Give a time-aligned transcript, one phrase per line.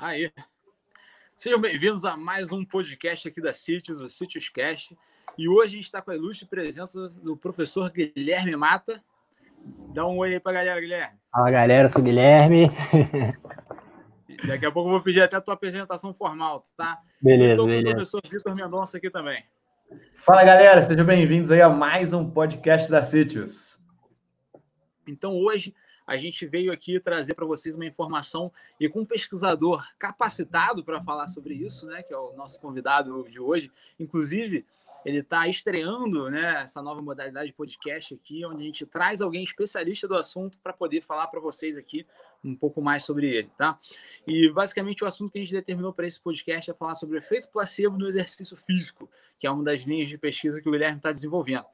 [0.00, 0.32] Aí.
[1.36, 4.96] Sejam bem-vindos a mais um podcast aqui da Sítios, o Sítios Cast.
[5.36, 9.04] E hoje a gente está com a ilustre presença do professor Guilherme Mata.
[9.92, 11.18] Dá um oi aí para a galera, Guilherme.
[11.30, 12.70] Fala, galera, eu sou o Guilherme.
[14.48, 16.98] Daqui a pouco eu vou pedir até a tua apresentação formal, tá?
[17.20, 17.90] Beleza, Estou com beleza.
[17.90, 19.44] o professor Vitor Mendonça aqui também.
[20.16, 23.78] Fala galera, sejam bem-vindos aí a mais um podcast da Sítios.
[25.06, 25.74] Então hoje
[26.10, 28.50] a gente veio aqui trazer para vocês uma informação
[28.80, 33.28] e com um pesquisador capacitado para falar sobre isso, né, que é o nosso convidado
[33.30, 33.70] de hoje.
[33.96, 34.66] Inclusive,
[35.04, 39.44] ele está estreando né, essa nova modalidade de podcast aqui, onde a gente traz alguém
[39.44, 42.04] especialista do assunto para poder falar para vocês aqui
[42.42, 43.78] um pouco mais sobre ele, tá?
[44.26, 47.18] E basicamente o assunto que a gente determinou para esse podcast é falar sobre o
[47.18, 50.96] efeito placebo no exercício físico, que é uma das linhas de pesquisa que o Guilherme
[50.96, 51.64] está desenvolvendo.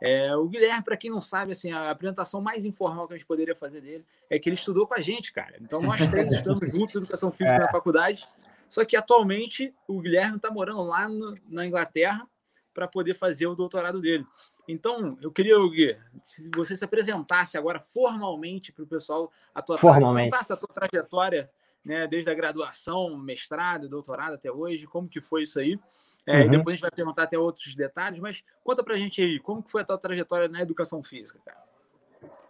[0.00, 3.26] É, o Guilherme, para quem não sabe, assim, a apresentação mais informal que a gente
[3.26, 5.56] poderia fazer dele é que ele estudou com a gente, cara.
[5.60, 7.60] Então nós três estudamos juntos educação física É.
[7.60, 8.26] na faculdade.
[8.68, 12.26] Só que atualmente o Guilherme está morando lá no- na Inglaterra
[12.72, 14.26] para poder fazer o doutorado dele.
[14.66, 19.78] Então, eu queria, Gui, se você se apresentasse agora formalmente para o pessoal, a tua
[19.78, 20.34] Formalmente.
[20.34, 21.50] a tua trajetória,
[21.84, 25.78] né, desde a graduação, mestrado, doutorado até hoje, como que foi isso aí?
[26.26, 26.50] É, Uhum.
[26.50, 29.70] depois a gente vai perguntar até outros detalhes, mas conta pra gente aí, como que
[29.70, 31.62] foi a tua trajetória na educação física, cara?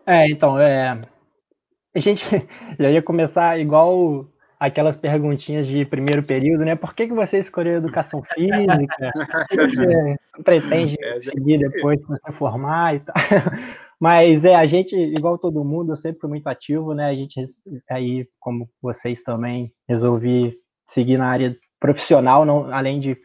[0.07, 1.03] É, então, é,
[1.93, 2.25] a gente
[2.79, 4.29] já ia começar igual
[4.67, 6.75] aquelas perguntinhas de primeiro período, né?
[6.75, 9.13] Por que, que você escolheu educação física?
[9.17, 13.15] O que você pretende É, seguir depois que você formar e tal?
[14.01, 17.07] Mas é, a gente, igual todo mundo, eu sempre fui muito ativo, né?
[17.07, 17.35] A gente,
[17.89, 20.55] aí, como vocês também, resolvi
[20.87, 23.17] seguir na área profissional, não, além de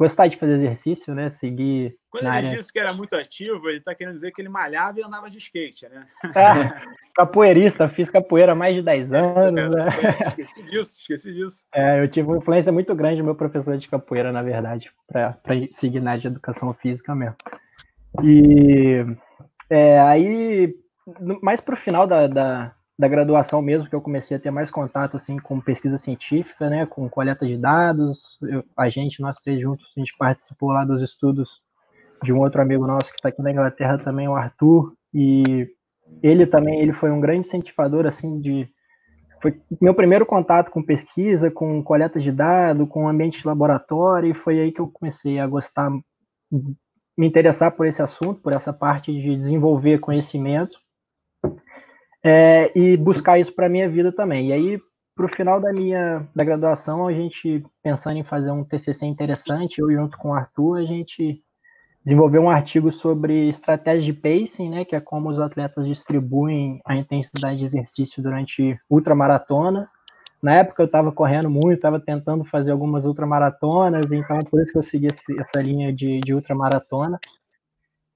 [0.00, 1.28] gostar de fazer exercício, né?
[1.28, 4.48] Seguir Quando ele área disse que era muito ativo, ele tá querendo dizer que ele
[4.48, 6.06] malhava e andava de skate, né?
[6.24, 9.52] É, capoeirista, fiz capoeira há mais de 10 anos.
[9.52, 9.88] Né?
[10.28, 11.64] Esqueci disso, esqueci disso.
[11.74, 15.36] É, eu tive uma influência muito grande do meu professor de capoeira, na verdade, para
[15.68, 17.36] seguir na área de educação física mesmo.
[18.22, 19.04] E
[19.68, 20.74] é, aí,
[21.42, 24.70] mais para o final da, da, da graduação mesmo, que eu comecei a ter mais
[24.70, 28.38] contato assim, com pesquisa científica, né, com coleta de dados.
[28.42, 31.62] Eu- a gente, nós três juntos, a gente participou lá dos estudos
[32.22, 35.66] de um outro amigo nosso que está aqui na Inglaterra também, o Arthur, e
[36.22, 38.68] ele também ele foi um grande incentivador assim de
[39.40, 44.34] foi meu primeiro contato com pesquisa, com coleta de dados, com ambiente de laboratório, e
[44.34, 45.90] foi aí que eu comecei a gostar,
[47.16, 50.78] me interessar por esse assunto, por essa parte de desenvolver conhecimento
[52.22, 54.48] é, e buscar isso para minha vida também.
[54.48, 54.80] E aí,
[55.14, 59.78] para o final da minha da graduação, a gente pensando em fazer um TCC interessante,
[59.80, 61.42] eu junto com o Arthur, a gente
[62.02, 66.96] desenvolveu um artigo sobre estratégia de pacing, né, que é como os atletas distribuem a
[66.96, 69.88] intensidade de exercício durante ultramaratona.
[70.42, 74.78] Na época eu estava correndo muito, estava tentando fazer algumas ultramaratonas, então por isso que
[74.78, 77.20] eu segui essa linha de, de ultramaratona.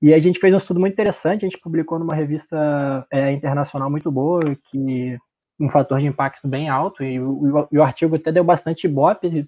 [0.05, 3.91] E a gente fez um estudo muito interessante, a gente publicou numa revista é, internacional
[3.91, 5.19] muito boa, que
[5.59, 9.47] um fator de impacto bem alto, e o, e o artigo até deu bastante ibope.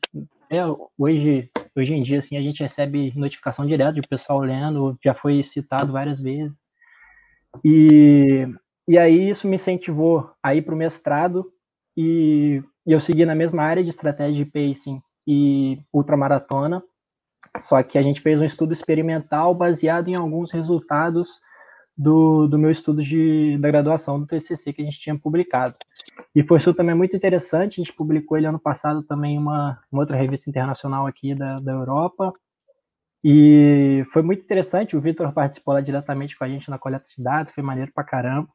[0.49, 0.63] É,
[0.97, 5.43] hoje, hoje em dia, assim, a gente recebe notificação direto de pessoal lendo, já foi
[5.43, 6.57] citado várias vezes.
[7.63, 8.49] E,
[8.89, 11.53] e aí isso me incentivou a ir para o mestrado,
[11.95, 16.83] e, e eu segui na mesma área de estratégia de pacing e ultramaratona,
[17.59, 21.29] só que a gente fez um estudo experimental baseado em alguns resultados
[21.97, 25.75] do, do meu estudo de, da graduação do TCC que a gente tinha publicado.
[26.35, 29.81] E foi isso também muito interessante, a gente publicou ele ano passado também em uma,
[29.91, 32.33] uma outra revista internacional aqui da, da Europa,
[33.29, 37.21] e foi muito interessante, o Vitor participou lá diretamente com a gente na coleta de
[37.21, 38.49] dados, foi maneiro pra caramba.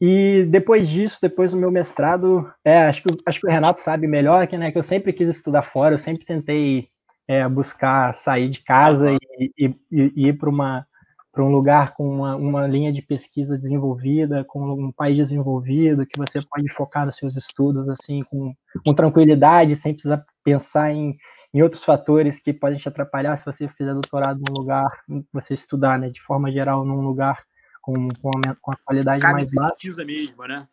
[0.00, 4.06] E depois disso, depois do meu mestrado, é, acho que, acho que o Renato sabe
[4.06, 6.88] melhor que, né, que eu sempre quis estudar fora, eu sempre tentei
[7.28, 10.86] é, buscar sair de casa e, e- e- e ir para uma
[11.30, 16.18] para um lugar com uma, uma linha de pesquisa desenvolvida, com um país desenvolvido, que
[16.18, 18.52] você pode focar nos seus estudos assim com,
[18.84, 21.16] com tranquilidade, sem precisar pensar em,
[21.54, 24.88] em outros fatores que podem te atrapalhar se você fizer doutorado num lugar,
[25.32, 27.44] você estudar, né, de forma geral, num lugar
[27.82, 29.70] com, com, a, com a qualidade Cada mais baixa.
[29.74, 30.66] pesquisa mesmo, né?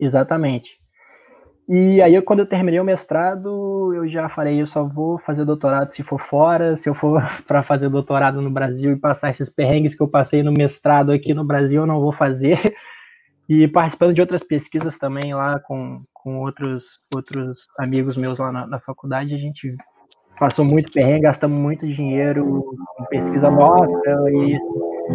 [0.00, 0.80] Exatamente.
[1.68, 5.92] E aí, quando eu terminei o mestrado, eu já falei, eu só vou fazer doutorado
[5.92, 9.94] se for fora, se eu for para fazer doutorado no Brasil e passar esses perrengues
[9.94, 12.74] que eu passei no mestrado aqui no Brasil, eu não vou fazer.
[13.46, 18.66] E participando de outras pesquisas também lá com, com outros, outros amigos meus lá na,
[18.66, 19.74] na faculdade, a gente
[20.38, 22.62] passou muito perrengue, gastamos muito dinheiro
[23.00, 23.94] em pesquisa nossa
[24.30, 24.58] e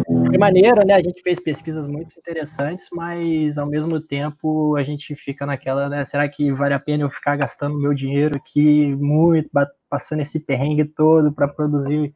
[0.02, 0.94] foi maneiro, né?
[0.94, 6.04] A gente fez pesquisas muito interessantes, mas ao mesmo tempo a gente fica naquela, né?
[6.04, 9.48] Será que vale a pena eu ficar gastando meu dinheiro aqui muito,
[9.88, 12.12] passando esse perrengue todo para produzir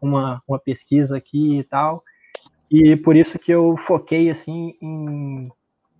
[0.00, 2.02] uma, uma pesquisa aqui e tal?
[2.70, 5.50] E por isso que eu foquei assim em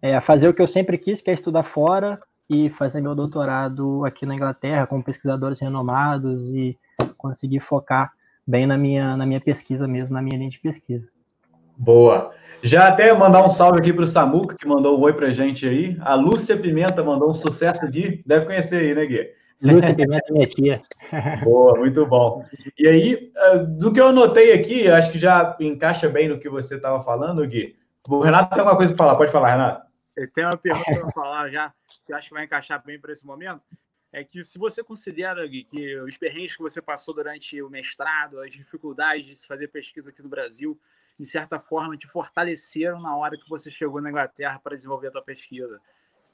[0.00, 4.04] é, fazer o que eu sempre quis, que é estudar fora e fazer meu doutorado
[4.04, 6.78] aqui na Inglaterra com pesquisadores renomados e
[7.16, 8.12] conseguir focar
[8.46, 11.08] bem na minha, na minha pesquisa mesmo, na minha linha de pesquisa.
[11.76, 12.32] Boa.
[12.62, 15.66] Já até mandar um salve aqui para o Samuca, que mandou um oi para gente
[15.66, 15.96] aí.
[16.00, 18.22] A Lúcia Pimenta mandou um sucesso, Gui.
[18.24, 19.30] Deve conhecer aí, né, Gui?
[19.60, 20.82] Lúcia Pimenta é minha tia.
[21.42, 22.44] Boa, muito bom.
[22.78, 26.48] E aí, ah, do que eu anotei aqui, acho que já encaixa bem no que
[26.48, 27.76] você estava falando, Gui.
[28.08, 29.86] O Renato tem alguma coisa para falar, pode falar, Renato.
[30.16, 31.72] Eu tenho uma pergunta para falar já,
[32.04, 33.62] que eu acho que vai encaixar bem para esse momento.
[34.12, 38.40] É que se você considera, Gui, que os perrengues que você passou durante o mestrado,
[38.40, 40.78] as dificuldades de se fazer pesquisa aqui no Brasil,
[41.18, 45.12] de certa forma, te fortaleceram na hora que você chegou na Inglaterra para desenvolver a
[45.12, 45.80] tua pesquisa.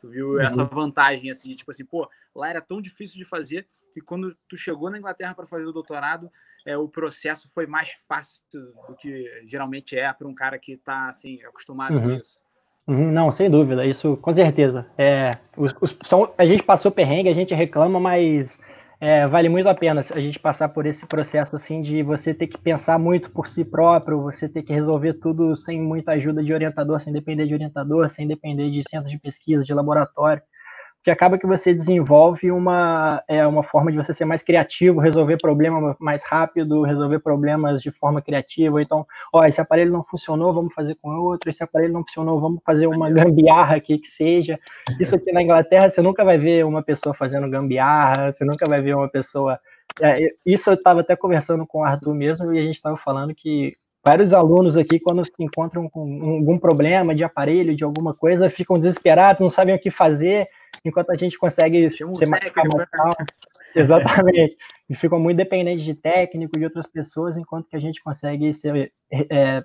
[0.00, 0.40] Tu viu uhum.
[0.40, 4.56] essa vantagem, assim, tipo assim, pô, lá era tão difícil de fazer que quando tu
[4.56, 6.30] chegou na Inglaterra para fazer o doutorado,
[6.64, 11.08] é, o processo foi mais fácil do que geralmente é para um cara que está,
[11.08, 12.02] assim, acostumado uhum.
[12.02, 12.38] com isso.
[12.86, 14.86] Uhum, não, sem dúvida, isso com certeza.
[14.96, 18.58] É, os, os, são, a gente passou perrengue, a gente reclama, mas
[19.00, 22.48] é, vale muito a pena a gente passar por esse processo assim de você ter
[22.48, 26.52] que pensar muito por si próprio, você ter que resolver tudo sem muita ajuda de
[26.52, 30.42] orientador, sem depender de orientador, sem depender de centro de pesquisa, de laboratório
[31.02, 35.38] que acaba que você desenvolve uma, é, uma forma de você ser mais criativo, resolver
[35.38, 38.82] problemas mais rápido, resolver problemas de forma criativa.
[38.82, 42.60] Então, ó, esse aparelho não funcionou, vamos fazer com outro, esse aparelho não funcionou, vamos
[42.64, 44.58] fazer uma gambiarra aqui que seja.
[45.00, 48.80] Isso aqui na Inglaterra, você nunca vai ver uma pessoa fazendo gambiarra, você nunca vai
[48.80, 49.58] ver uma pessoa.
[50.00, 53.34] É, isso eu estava até conversando com o Arthur mesmo e a gente estava falando
[53.34, 56.00] que vários alunos aqui, quando se encontram com
[56.36, 60.48] algum problema de aparelho, de alguma coisa, ficam desesperados, não sabem o que fazer
[60.84, 62.84] enquanto a gente consegue ser mais calmo.
[63.74, 64.56] Exatamente.
[64.88, 68.90] E ficam muito dependentes de técnico, de outras pessoas, enquanto que a gente consegue ser,
[69.10, 69.64] é, é,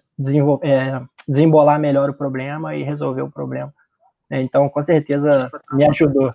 [1.27, 3.73] desembolar melhor o problema e resolver o problema.
[4.29, 6.33] É, então, com certeza, me ajudou.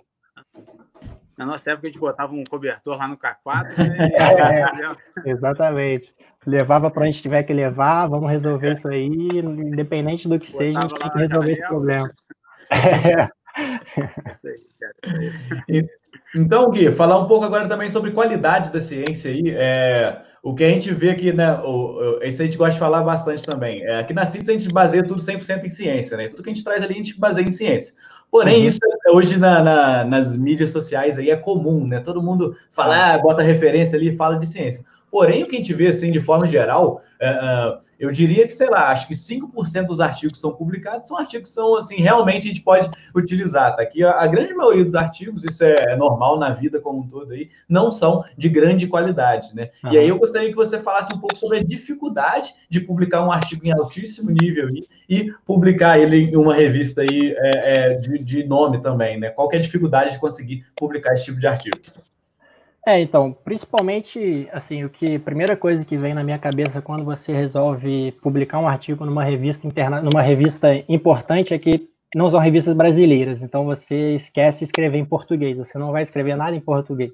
[1.37, 3.77] Na nossa época, a gente botava um cobertor lá no K4.
[3.77, 4.09] Né?
[5.25, 6.13] É, exatamente.
[6.45, 10.79] Levava para onde tiver que levar, vamos resolver isso aí, independente do que Botava seja,
[10.79, 12.11] a gente tem que resolver esse problema.
[12.71, 13.38] É.
[16.35, 19.49] Então, Gui, falar um pouco agora também sobre qualidade da ciência aí.
[19.49, 21.59] É, o que a gente vê aqui, né?
[21.63, 23.83] O, esse a gente gosta de falar bastante também.
[23.83, 26.27] É, aqui na CITES a gente baseia tudo 100% em ciência, né?
[26.27, 27.95] Tudo que a gente traz ali a gente baseia em ciência.
[28.31, 28.67] Porém, uhum.
[28.67, 31.99] isso hoje na, na, nas mídias sociais aí é comum, né?
[31.99, 34.85] Todo mundo fala, ah, bota referência ali e fala de ciência.
[35.09, 38.53] Porém, o que a gente vê, assim, de forma geral, é, é, eu diria que,
[38.53, 41.97] sei lá, acho que 5% dos artigos que são publicados são artigos que são, assim,
[41.97, 43.81] realmente a gente pode utilizar, tá?
[43.81, 47.33] Aqui, a, grande maioria dos artigos, isso é, é normal na vida como um todo
[47.33, 49.69] aí, não são de grande qualidade, né?
[49.83, 49.93] Uhum.
[49.93, 53.31] E aí eu gostaria que você falasse um pouco sobre a dificuldade de publicar um
[53.31, 58.19] artigo em altíssimo nível aí, e publicar ele em uma revista aí é, é, de,
[58.19, 59.29] de nome também, né?
[59.29, 61.77] Qual é a dificuldade de conseguir publicar esse tipo de artigo?
[62.87, 67.33] É, então, principalmente, assim, o que, primeira coisa que vem na minha cabeça quando você
[67.33, 72.73] resolve publicar um artigo numa revista interna, numa revista importante é que não são revistas
[72.73, 77.11] brasileiras, então você esquece escrever em português, você não vai escrever nada em português.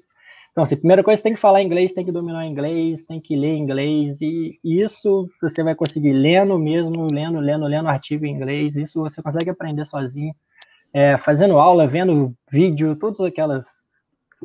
[0.52, 3.36] Então, assim, primeira coisa, você tem que falar inglês, tem que dominar inglês, tem que
[3.36, 8.76] ler inglês, e isso você vai conseguir lendo mesmo, lendo, lendo, lendo artigo em inglês,
[8.76, 10.32] isso você consegue aprender sozinho,
[10.94, 13.66] é, fazendo aula, vendo vídeo, todas aquelas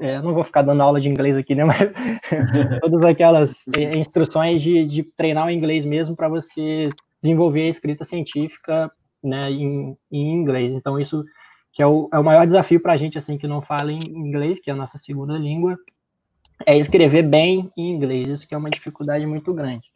[0.01, 1.63] é, não vou ficar dando aula de inglês aqui, né?
[1.63, 1.77] Mas
[2.81, 6.89] todas aquelas é, instruções de, de treinar o inglês mesmo para você
[7.21, 8.91] desenvolver a escrita científica
[9.23, 10.73] né, em, em inglês.
[10.73, 11.23] Então, isso
[11.71, 14.01] que é o, é o maior desafio para a gente, assim, que não fala em
[14.01, 15.77] inglês, que é a nossa segunda língua,
[16.65, 18.27] é escrever bem em inglês.
[18.27, 19.87] Isso que é uma dificuldade muito grande.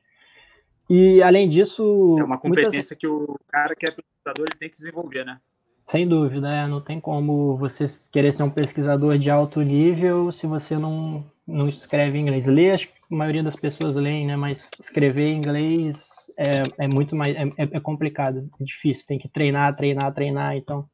[0.88, 2.16] E, além disso...
[2.20, 2.98] É uma competência muitas...
[2.98, 5.40] que o cara que é pesquisador tem que desenvolver, né?
[5.86, 10.48] Sem dúvida, é, não tem como você querer ser um pesquisador de alto nível se
[10.48, 12.48] você não, não escreve inglês.
[12.48, 14.36] Ler, acho que a maioria das pessoas leem, né?
[14.36, 19.06] Mas escrever inglês é, é muito mais é, é, é complicado, é difícil.
[19.08, 20.58] Tem que treinar, treinar, treinar.
[20.58, 20.90] Então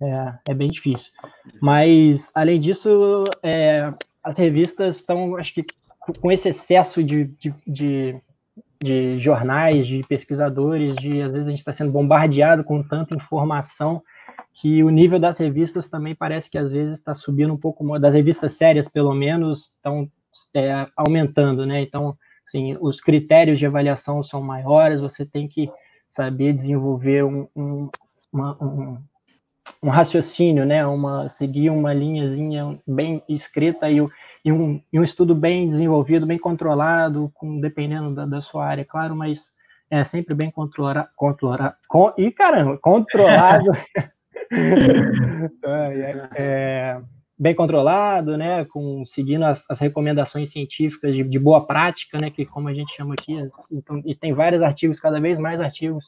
[0.00, 1.10] é, é bem difícil.
[1.60, 5.66] Mas além disso, é, as revistas estão, acho que
[6.20, 8.20] com esse excesso de, de, de
[8.82, 14.02] de jornais, de pesquisadores, de às vezes a gente está sendo bombardeado com tanta informação
[14.52, 18.14] que o nível das revistas também parece que às vezes está subindo um pouco, das
[18.14, 20.10] revistas sérias, pelo menos, estão
[20.54, 21.80] é, aumentando, né?
[21.82, 22.16] Então,
[22.50, 25.70] Assim, os critérios de avaliação são maiores, você tem que
[26.08, 27.88] saber desenvolver um, um,
[28.32, 28.98] uma, um,
[29.80, 30.84] um raciocínio, né?
[30.84, 33.98] Uma, seguir uma linhazinha bem escrita e,
[34.44, 38.84] e, um, e um estudo bem desenvolvido, bem controlado, com, dependendo da, da sua área,
[38.84, 39.48] claro, mas
[39.88, 41.08] é sempre bem controlado.
[41.14, 43.70] Controla, con, e caramba, controlado.
[45.64, 47.00] é, é,
[47.38, 52.44] bem controlado, né, com seguindo as, as recomendações científicas de, de, boa prática, né, que
[52.44, 53.32] como a gente chama aqui,
[53.72, 56.06] então, e tem vários artigos, cada vez mais artigos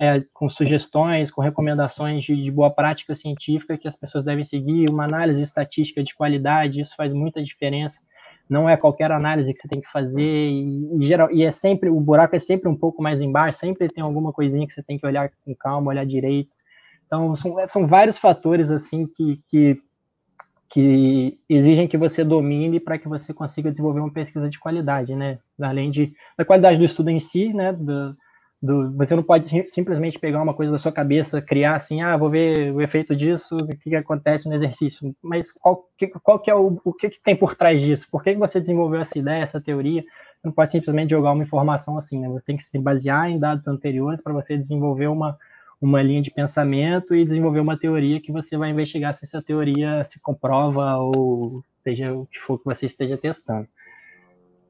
[0.00, 4.88] é, com sugestões, com recomendações de, de, boa prática científica que as pessoas devem seguir,
[4.88, 8.00] uma análise estatística de qualidade, isso faz muita diferença.
[8.48, 11.88] Não é qualquer análise que você tem que fazer e, e, geral, e é sempre
[11.88, 14.98] o buraco é sempre um pouco mais embaixo, sempre tem alguma coisinha que você tem
[14.98, 16.50] que olhar com calma, olhar direito.
[17.10, 19.82] Então são, são vários fatores assim que, que
[20.72, 25.40] que exigem que você domine para que você consiga desenvolver uma pesquisa de qualidade, né?
[25.60, 27.72] Além de da qualidade do estudo em si, né?
[27.72, 28.16] Do,
[28.62, 32.30] do, você não pode simplesmente pegar uma coisa da sua cabeça, criar assim, ah, vou
[32.30, 35.12] ver o efeito disso, o que, que acontece no exercício.
[35.20, 38.06] Mas qual que, qual que é o, o que, que tem por trás disso?
[38.08, 40.02] Por que, que você desenvolveu essa ideia, essa teoria?
[40.02, 42.28] Você não pode simplesmente jogar uma informação assim, né?
[42.28, 45.36] Você tem que se basear em dados anteriores para você desenvolver uma,
[45.80, 50.04] uma linha de pensamento e desenvolver uma teoria que você vai investigar se essa teoria
[50.04, 53.66] se comprova ou seja o que for que você esteja testando.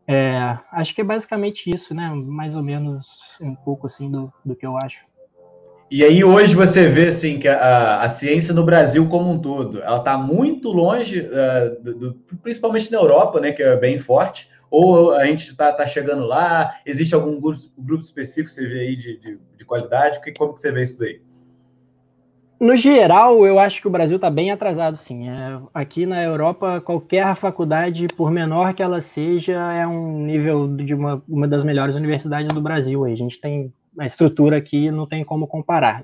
[0.06, 2.10] É, acho que é basicamente isso, né?
[2.12, 3.06] Mais ou menos
[3.40, 4.98] um pouco assim do, do que eu acho.
[5.90, 9.82] E aí hoje você vê assim que a, a ciência no Brasil como um todo,
[9.82, 14.48] ela está muito longe, uh, do, do, principalmente na Europa, né, que é bem forte,
[14.70, 16.76] ou a gente está tá chegando lá?
[16.86, 20.20] Existe algum grupo, grupo específico que você vê aí de, de, de qualidade?
[20.20, 21.20] Que, como que você vê isso daí?
[22.60, 25.30] No geral, eu acho que o Brasil está bem atrasado, sim.
[25.30, 30.92] É, aqui na Europa, qualquer faculdade, por menor que ela seja, é um nível de
[30.92, 33.04] uma, uma das melhores universidades do Brasil.
[33.06, 36.02] A gente tem a estrutura aqui, não tem como comparar.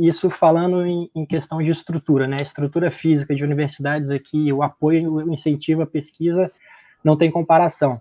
[0.00, 2.36] Isso falando em, em questão de estrutura, né?
[2.38, 6.50] A estrutura física de universidades aqui, o apoio, o incentivo à pesquisa
[7.04, 8.00] não tem comparação.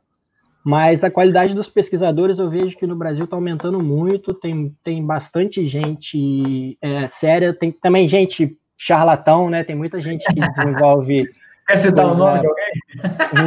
[0.63, 5.05] Mas a qualidade dos pesquisadores eu vejo que no Brasil está aumentando muito, tem, tem
[5.05, 9.63] bastante gente é, séria, tem também gente charlatão, né?
[9.63, 11.29] Tem muita gente que desenvolve.
[11.67, 12.71] Quer citar o nome de alguém?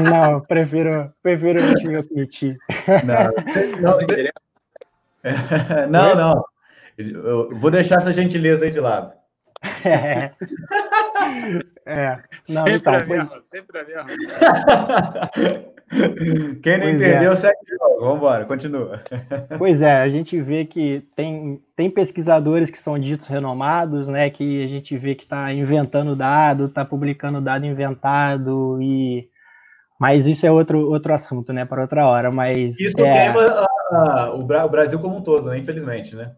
[0.10, 2.58] Não, prefiro, prefiro não me admitir.
[3.04, 3.30] Não,
[5.88, 6.44] não, não.
[6.98, 9.12] Eu vou deixar essa gentileza aí de lado.
[9.84, 10.32] É.
[11.86, 12.18] é.
[12.48, 14.06] Não, sempre então, a mesma, sempre a mesma.
[16.62, 17.08] Quem não pois é.
[17.08, 17.36] entendeu, é.
[17.36, 18.00] segue de novo.
[18.00, 19.02] Vamos embora, continua.
[19.58, 24.30] Pois é, a gente vê que tem, tem pesquisadores que são ditos renomados, né?
[24.30, 29.28] Que a gente vê que está inventando dado, está publicando dado inventado e
[30.00, 31.66] mas isso é outro, outro assunto, né?
[31.66, 32.30] Para outra hora.
[32.30, 33.12] Mas isso é...
[33.12, 33.42] queima
[33.90, 35.58] a, a, o Brasil como um todo, né?
[35.58, 36.32] Infelizmente, né?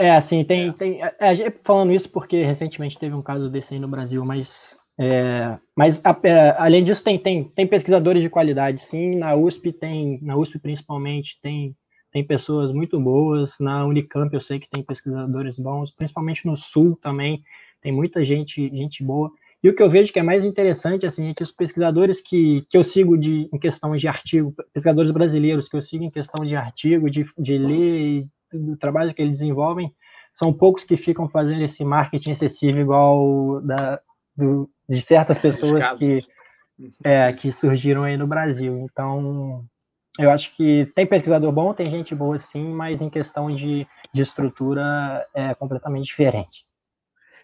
[0.00, 0.68] É, assim, tem.
[0.68, 0.72] É.
[0.72, 4.78] tem é, falando isso porque recentemente teve um caso desse aí no Brasil, mas.
[4.98, 9.16] É, mas a, é, além disso, tem, tem, tem pesquisadores de qualidade, sim.
[9.16, 11.76] Na USP tem, na USP principalmente, tem,
[12.10, 13.56] tem pessoas muito boas.
[13.60, 17.42] Na Unicamp eu sei que tem pesquisadores bons, principalmente no Sul também,
[17.82, 19.30] tem muita gente, gente boa.
[19.62, 22.64] E o que eu vejo que é mais interessante, assim, é que os pesquisadores que,
[22.70, 26.42] que eu sigo de, em questão de artigo, pesquisadores brasileiros que eu sigo em questão
[26.42, 29.92] de artigo, de, de ler do trabalho que eles desenvolvem,
[30.32, 34.00] são poucos que ficam fazendo esse marketing excessivo igual da,
[34.36, 36.24] do, de certas pessoas que,
[37.04, 38.86] é, que surgiram aí no Brasil.
[38.90, 39.64] Então,
[40.18, 44.22] eu acho que tem pesquisador bom, tem gente boa sim, mas em questão de, de
[44.22, 46.64] estrutura é completamente diferente.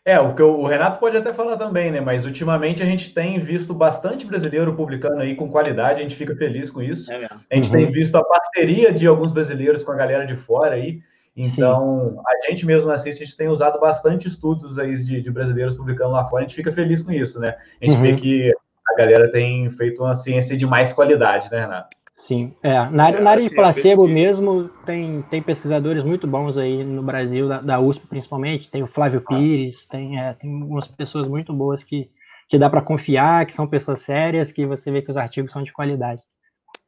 [0.07, 2.01] É, o que o Renato pode até falar também, né?
[2.01, 6.37] Mas ultimamente a gente tem visto bastante brasileiro publicando aí com qualidade, a gente fica
[6.37, 7.13] feliz com isso.
[7.13, 7.73] É a gente uhum.
[7.73, 11.01] tem visto a parceria de alguns brasileiros com a galera de fora aí.
[11.37, 12.21] Então, Sim.
[12.25, 15.75] a gente mesmo na CIS, a gente tem usado bastante estudos aí de, de, brasileiros
[15.75, 17.57] publicando lá fora, a gente fica feliz com isso, né?
[17.83, 18.03] A gente uhum.
[18.03, 18.53] vê que
[18.89, 21.97] a galera tem feito uma ciência de mais qualidade, né, Renato?
[22.17, 22.73] Sim, é.
[22.91, 27.03] Na, área, na área de assim, placebo mesmo, tem, tem pesquisadores muito bons aí no
[27.03, 29.29] Brasil, da, da USP principalmente, tem o Flávio ah.
[29.29, 32.11] Pires, tem, é, tem umas pessoas muito boas que,
[32.49, 35.63] que dá para confiar, que são pessoas sérias, que você vê que os artigos são
[35.63, 36.23] de qualidade.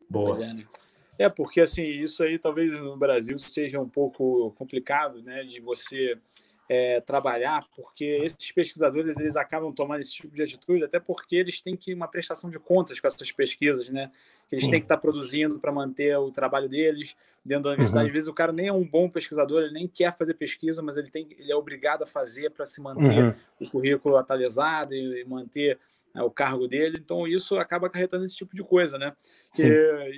[0.08, 0.42] Boa.
[0.42, 0.64] É, né?
[1.18, 6.18] é, porque assim, isso aí talvez no Brasil seja um pouco complicado, né, de você
[6.68, 11.60] é, trabalhar, porque esses pesquisadores eles acabam tomando esse tipo de atitude, até porque eles
[11.60, 14.10] têm que uma prestação de contas com essas pesquisas, né?
[14.48, 14.72] Que eles Sim.
[14.72, 18.04] têm que estar produzindo para manter o trabalho deles dentro da universidade.
[18.04, 18.08] Uhum.
[18.08, 20.98] Às vezes o cara nem é um bom pesquisador, ele nem quer fazer pesquisa, mas
[20.98, 23.34] ele tem, ele é obrigado a fazer para se manter uhum.
[23.60, 25.78] o currículo atualizado e, e manter
[26.18, 26.98] né, o cargo dele.
[27.00, 29.14] Então, isso acaba acarretando esse tipo de coisa, né?
[29.54, 29.62] Que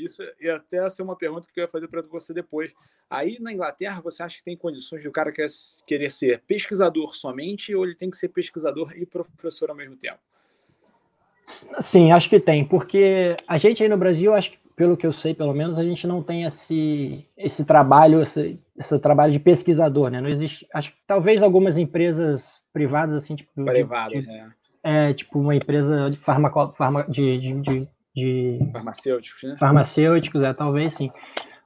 [0.03, 2.73] isso ia até ser uma pergunta que eu ia fazer para você depois.
[3.09, 5.31] Aí, na Inglaterra, você acha que tem condições de o cara
[5.87, 10.19] querer ser pesquisador somente ou ele tem que ser pesquisador e professor ao mesmo tempo?
[11.81, 15.13] Sim, acho que tem, porque a gente aí no Brasil, acho que pelo que eu
[15.13, 20.11] sei, pelo menos, a gente não tem esse, esse trabalho, esse, esse trabalho de pesquisador,
[20.11, 20.23] né?
[20.23, 23.65] Não existe, acho que talvez algumas empresas privadas, assim, tipo...
[23.65, 24.60] Privadas, é.
[24.83, 28.71] É, tipo uma empresa de, farmaco, farma, de, de, de, de...
[28.73, 29.57] Farmacêuticos, né?
[29.59, 31.11] Farmacêuticos, é, talvez sim.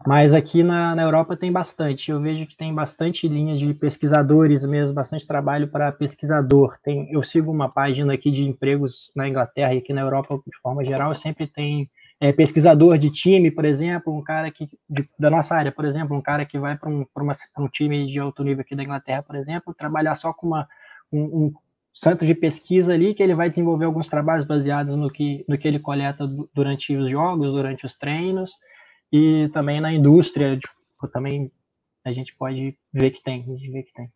[0.07, 2.11] Mas aqui na, na Europa tem bastante.
[2.11, 6.77] Eu vejo que tem bastante linha de pesquisadores mesmo, bastante trabalho para pesquisador.
[6.83, 10.59] Tem, eu sigo uma página aqui de empregos na Inglaterra e aqui na Europa, de
[10.61, 11.89] forma geral, sempre tem
[12.21, 16.17] é, pesquisador de time, por exemplo, um cara que de, da nossa área, por exemplo,
[16.17, 17.07] um cara que vai para um,
[17.59, 20.69] um time de alto nível aqui da Inglaterra, por exemplo, trabalhar só com uma,
[21.11, 21.55] um, um
[21.95, 25.69] centro de pesquisa ali, que ele vai desenvolver alguns trabalhos baseados no que, no que
[25.69, 28.51] ele coleta durante os jogos, durante os treinos,
[29.13, 30.59] e também na indústria,
[31.13, 31.53] também
[32.05, 34.11] a gente pode ver que tem, vê que tem.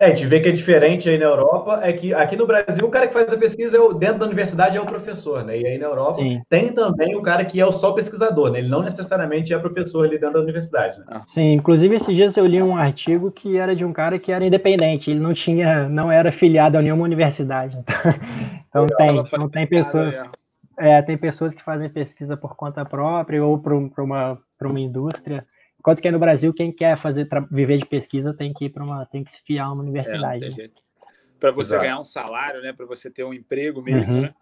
[0.00, 2.84] É, a gente vê que é diferente aí na Europa, é que aqui no Brasil
[2.84, 5.58] o cara que faz a pesquisa é o, dentro da universidade é o professor, né?
[5.58, 6.42] E aí na Europa Sim.
[6.48, 8.58] tem também o cara que é o só pesquisador, né?
[8.58, 11.20] Ele não necessariamente é professor ali dentro da universidade, né?
[11.26, 14.44] Sim, inclusive esses dias eu li um artigo que era de um cara que era
[14.44, 17.78] independente, ele não tinha, não era filiado a nenhuma universidade.
[18.72, 20.30] Então tem, então tem pessoas,
[20.78, 25.46] é, tem pessoas que fazem pesquisa por conta própria ou para uma, uma indústria.
[25.82, 29.04] Enquanto que no Brasil, quem quer fazer viver de pesquisa tem que ir para uma,
[29.04, 30.44] tem que se fiar a uma universidade.
[30.44, 30.70] É, né?
[31.40, 31.82] Para você Exato.
[31.82, 32.72] ganhar um salário, né?
[32.72, 34.20] Para você ter um emprego mesmo, uhum.
[34.20, 34.34] né?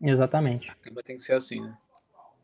[0.00, 0.72] Exatamente.
[1.04, 1.76] Tem que ser assim, né?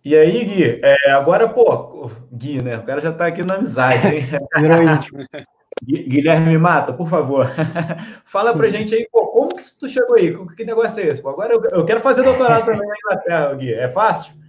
[0.05, 2.77] E aí, Gui, é, agora, pô, Gui, né?
[2.77, 4.25] O cara já está aqui na amizade, hein?
[5.83, 7.47] Guilherme Mata, por favor,
[8.27, 10.37] fala pra gente aí, pô, como que tu chegou aí?
[10.55, 11.23] Que negócio é esse?
[11.23, 13.73] Pô, agora eu, eu, quero fazer doutorado também na Inglaterra, Gui.
[13.73, 14.42] É fácil?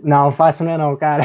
[0.00, 1.24] Não, fácil não é não, cara.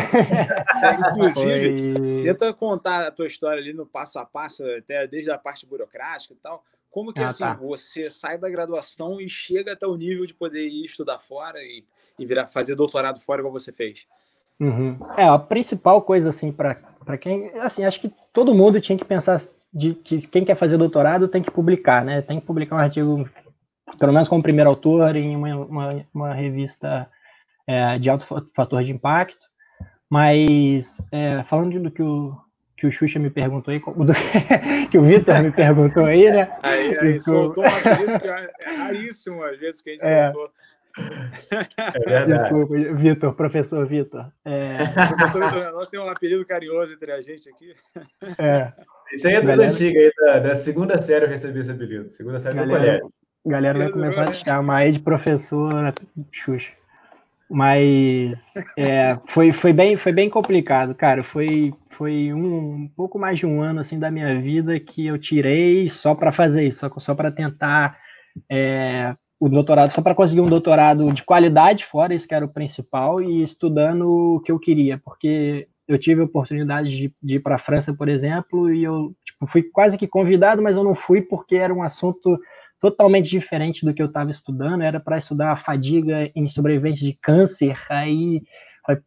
[1.00, 2.24] Inclusive, Foi...
[2.24, 6.34] tenta contar a tua história ali no passo a passo, até desde a parte burocrática
[6.34, 6.63] e tal.
[6.89, 7.53] Como que ah, assim, tá.
[7.56, 11.84] você sai da graduação e chega até o nível de poder ir estudar fora e,
[12.20, 14.08] e virar, fazer doutorado fora igual você fez?
[14.60, 14.98] Uhum.
[15.18, 17.50] É, a principal coisa, assim, para quem.
[17.60, 19.41] Assim, acho que todo mundo tinha que pensar
[19.74, 22.21] de que quem quer fazer doutorado tem que publicar, né?
[22.21, 23.28] Tem que publicar um artigo,
[23.97, 27.10] pelo menos como primeiro autor, em uma, uma, uma revista
[27.67, 29.47] é, de alto fator de impacto.
[30.10, 32.38] Mas, é, falando do que o,
[32.78, 34.13] que o Xuxa me perguntou aí, do,
[34.91, 36.56] que o Vitor me perguntou aí, né?
[36.62, 40.32] Aí, aí soltou uma coisa que é raríssimo às vezes que a gente é.
[40.32, 40.52] soltou.
[42.06, 44.32] É Desculpa, Vitor, professor Vitor.
[44.45, 44.76] É...
[45.08, 47.73] Professor Vitor, nós temos um apelido carinhoso entre a gente aqui.
[48.38, 48.71] É.
[49.12, 49.71] Isso aí é das galera...
[49.71, 52.10] antigas, aí, da, da, segunda série eu recebi esse apelido.
[52.12, 53.13] Segunda série galera, do colégio.
[53.45, 55.93] galera vai começar a chamar aí de professor
[56.32, 56.71] Xuxa.
[57.49, 61.23] Mas é, foi, foi, bem, foi bem complicado, cara.
[61.23, 65.17] Foi, foi um, um, pouco mais de um ano assim da minha vida que eu
[65.17, 67.97] tirei só para fazer isso, só, só para tentar
[68.49, 72.53] é, o doutorado, só para conseguir um doutorado de qualidade fora, isso que era o
[72.53, 77.39] principal, e estudando o que eu queria, porque eu tive a oportunidade de, de ir
[77.41, 80.95] para a França, por exemplo, e eu tipo, fui quase que convidado, mas eu não
[80.95, 82.39] fui porque era um assunto
[82.84, 87.13] totalmente diferente do que eu estava estudando, era para estudar a fadiga em sobreviventes de
[87.13, 88.41] câncer, aí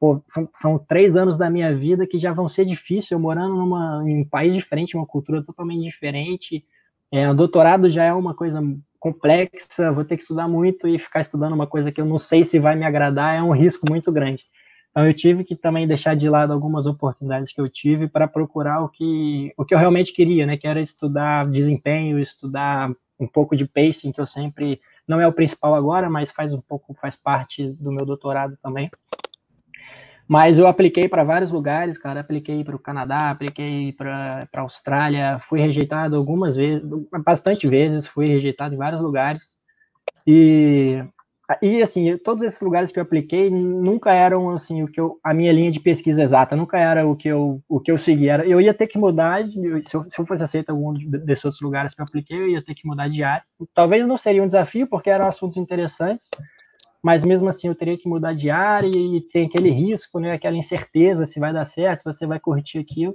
[0.00, 3.54] pô, são, são, três anos da minha vida que já vão ser difíceis, eu morando
[3.54, 6.64] numa, em um país diferente, uma cultura totalmente diferente,
[7.12, 8.62] é, doutorado já é uma coisa
[8.98, 12.44] complexa, vou ter que estudar muito e ficar estudando uma coisa que eu não sei
[12.44, 14.42] se vai me agradar, é um risco muito grande.
[14.90, 18.82] Então eu tive que também deixar de lado algumas oportunidades que eu tive para procurar
[18.82, 23.56] o que, o que eu realmente queria, né, que era estudar desempenho, estudar um pouco
[23.56, 27.16] de pacing, que eu sempre, não é o principal agora, mas faz um pouco, faz
[27.16, 28.90] parte do meu doutorado também.
[30.28, 32.20] Mas eu apliquei para vários lugares, cara.
[32.20, 36.82] Apliquei para o Canadá, apliquei para a Austrália, fui rejeitado algumas vezes,
[37.24, 39.54] bastante vezes, fui rejeitado em vários lugares.
[40.26, 41.04] E
[41.62, 45.32] e assim, todos esses lugares que eu apliquei nunca eram assim o que eu, a
[45.32, 48.32] minha linha de pesquisa exata, nunca era o que eu o que eu seguia.
[48.32, 51.62] Era, eu ia ter que mudar, se eu, se eu fosse aceito algum desses outros
[51.62, 53.44] lugares que eu apliquei, eu ia ter que mudar de área.
[53.72, 56.28] Talvez não seria um desafio, porque eram assuntos interessantes,
[57.00, 60.56] mas mesmo assim eu teria que mudar de área e tem aquele risco, né, aquela
[60.56, 63.14] incerteza se vai dar certo, se você vai curtir aquilo.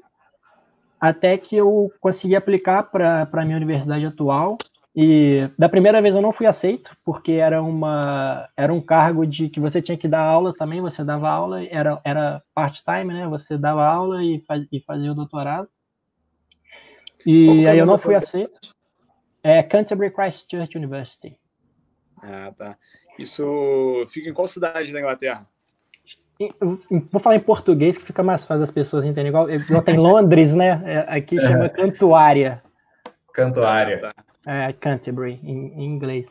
[1.02, 4.58] Até que eu consegui aplicar para a minha universidade atual,
[4.96, 9.48] e da primeira vez eu não fui aceito, porque era, uma, era um cargo de
[9.48, 13.26] que você tinha que dar aula também, você dava aula, era, era part-time, né?
[13.28, 15.70] Você dava aula e, faz, e fazia o doutorado.
[17.26, 18.60] E aí eu não fui aceito.
[19.42, 21.38] É Canterbury Christ Church University.
[22.22, 22.78] Ah, tá.
[23.18, 25.48] Isso fica em qual cidade da Inglaterra?
[27.12, 29.30] Vou falar em português que fica mais fácil as pessoas entenderem.
[29.30, 30.82] Igual, igual tem Londres, né?
[30.86, 32.62] É, aqui chama Cantuária.
[33.34, 34.14] Cantuária.
[34.46, 36.28] É, Canterbury, em, em, inglês.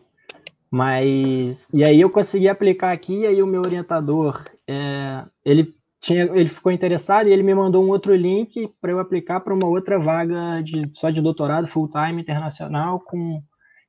[0.71, 6.25] Mas, e aí eu consegui aplicar aqui, e aí o meu orientador, é, ele tinha,
[6.25, 9.67] ele ficou interessado e ele me mandou um outro link para eu aplicar para uma
[9.67, 13.43] outra vaga de só de doutorado full time internacional com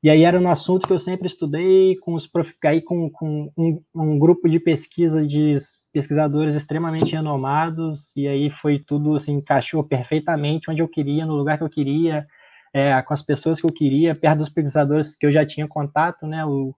[0.04, 3.52] e aí era no assunto que eu sempre estudei com os prof, aí com, com
[3.56, 5.56] um, um, grupo de pesquisa de
[5.94, 11.58] pesquisadores extremamente renomados e aí foi tudo assim encaixou perfeitamente onde eu queria no lugar
[11.58, 12.26] que eu queria
[12.74, 16.26] é, com as pessoas que eu queria perto dos pesquisadores que eu já tinha contato
[16.26, 16.74] né o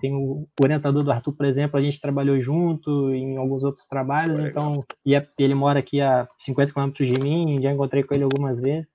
[0.00, 4.38] tem o, orientador do Arthur, por exemplo, a gente trabalhou junto em alguns outros trabalhos,
[4.40, 8.24] então, e é, ele mora aqui a 50 quilômetros de mim, já encontrei com ele
[8.24, 8.88] algumas vezes.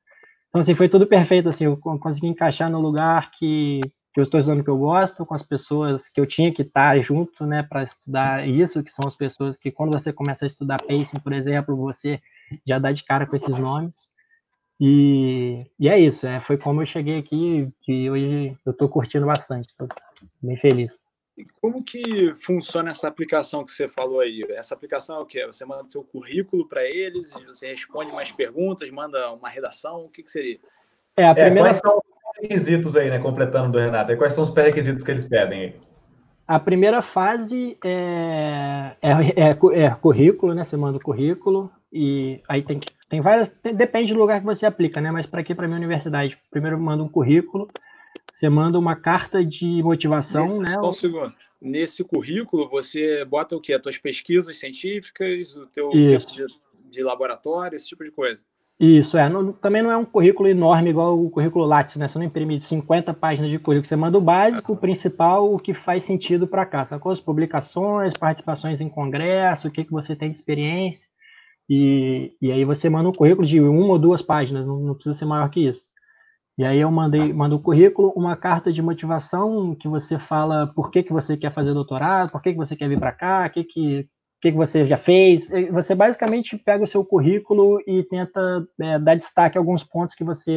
[0.50, 3.82] Então, assim, foi tudo perfeito, assim, eu consegui encaixar no lugar que,
[4.14, 6.98] que eu estou estudando que eu gosto, com as pessoas que eu tinha que estar
[7.02, 10.82] junto, né, para estudar isso, que são as pessoas que, quando você começa a estudar
[10.82, 12.20] pacing, por exemplo, você
[12.66, 14.10] já dá de cara com esses nomes.
[14.80, 19.26] E, e é isso, é, foi como eu cheguei aqui, que hoje eu estou curtindo
[19.26, 19.88] bastante, estou
[20.42, 21.04] bem feliz.
[21.38, 24.46] E como que funciona essa aplicação que você falou aí?
[24.52, 25.46] Essa aplicação é o quê?
[25.46, 30.24] Você manda seu currículo para eles, você responde mais perguntas, manda uma redação, o que,
[30.24, 30.60] que seria?
[31.18, 31.70] É, a é, primeira...
[31.70, 34.12] quais são os requisitos aí, né, completando do Renato?
[34.12, 35.76] E quais são os pré-requisitos que eles pedem aí?
[36.48, 40.64] A primeira fase é, é, é, é currículo, né?
[40.64, 43.50] Você manda o currículo e aí tem que tem várias.
[43.50, 45.10] Tem, depende do lugar que você aplica, né?
[45.10, 47.70] Mas para aqui, para minha universidade, primeiro manda um currículo,
[48.34, 50.74] você manda uma carta de motivação, Nesse, né?
[50.74, 51.34] Só um segundo.
[51.62, 53.74] Nesse currículo, você bota o quê?
[53.74, 56.46] As tuas pesquisas científicas, o teu tempo de,
[56.92, 58.42] de, laboratório, esse tipo de coisa.
[58.78, 59.30] Isso, é.
[59.30, 62.10] Não, também não é um currículo enorme igual o currículo Lattes, né?
[62.10, 63.88] Você não imprime 50 páginas de currículo.
[63.88, 66.84] Você manda o básico, o principal, o que faz sentido para cá.
[66.84, 67.14] Sacou?
[67.14, 71.08] As publicações, participações em congresso, o que, que você tem de experiência.
[71.70, 75.18] E, e aí você manda um currículo de uma ou duas páginas, não, não precisa
[75.18, 75.84] ser maior que isso.
[76.58, 80.68] E aí eu mandei, mando o um currículo, uma carta de motivação que você fala
[80.68, 83.46] por que, que você quer fazer doutorado, por que, que você quer vir para cá,
[83.48, 84.10] o que, que,
[84.42, 85.50] que, que você já fez.
[85.72, 90.24] Você basicamente pega o seu currículo e tenta é, dar destaque a alguns pontos que
[90.24, 90.56] você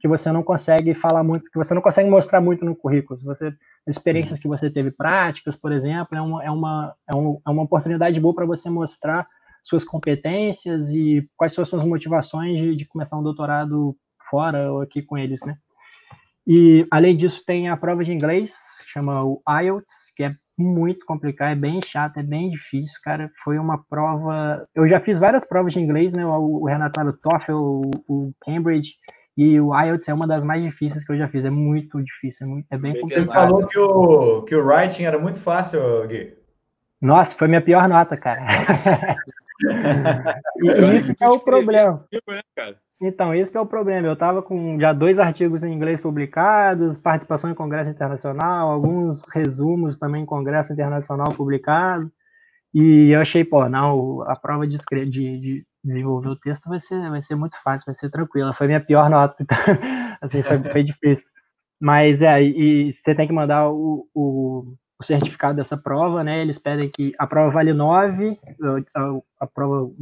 [0.00, 3.18] que você não consegue falar muito, que você não consegue mostrar muito no currículo.
[3.24, 3.52] Você,
[3.84, 7.64] experiências que você teve práticas, por exemplo, é uma, é uma, é, um, é uma
[7.64, 9.26] oportunidade boa para você mostrar
[9.62, 13.96] suas competências e quais são as suas motivações de, de começar um doutorado
[14.30, 15.56] fora ou aqui com eles, né?
[16.46, 18.54] E além disso tem a prova de inglês,
[18.86, 23.30] chama o IELTS, que é muito complicado, é bem chato, é bem difícil, cara.
[23.44, 24.66] Foi uma prova.
[24.74, 26.24] Eu já fiz várias provas de inglês, né?
[26.24, 28.94] O, o Renato o TOEFL, o, o, Cambridge
[29.36, 31.44] e o IELTS é uma das mais difíceis que eu já fiz.
[31.44, 33.26] É muito difícil, é, muito, é bem complicado.
[33.26, 36.34] Você falou que o que o writing era muito fácil, Gui.
[37.00, 38.42] Nossa, foi minha pior nota, cara.
[40.96, 42.04] isso é o problema.
[42.12, 44.08] Né, então, esse é o problema.
[44.08, 49.96] Eu estava com já dois artigos em inglês publicados, participação em congresso internacional, alguns resumos
[49.96, 52.10] também em congresso internacional publicado.
[52.74, 57.08] E eu achei, pô, não, a prova de, de, de desenvolver o texto vai ser,
[57.08, 58.54] vai ser muito fácil, vai ser tranquila.
[58.54, 59.56] Foi minha pior nota, então,
[60.20, 61.26] assim, foi, foi difícil.
[61.80, 66.40] Mas é, e você tem que mandar o, o o certificado dessa prova, né?
[66.40, 68.38] Eles pedem que a prova vale 9,
[68.94, 69.92] a, a prova,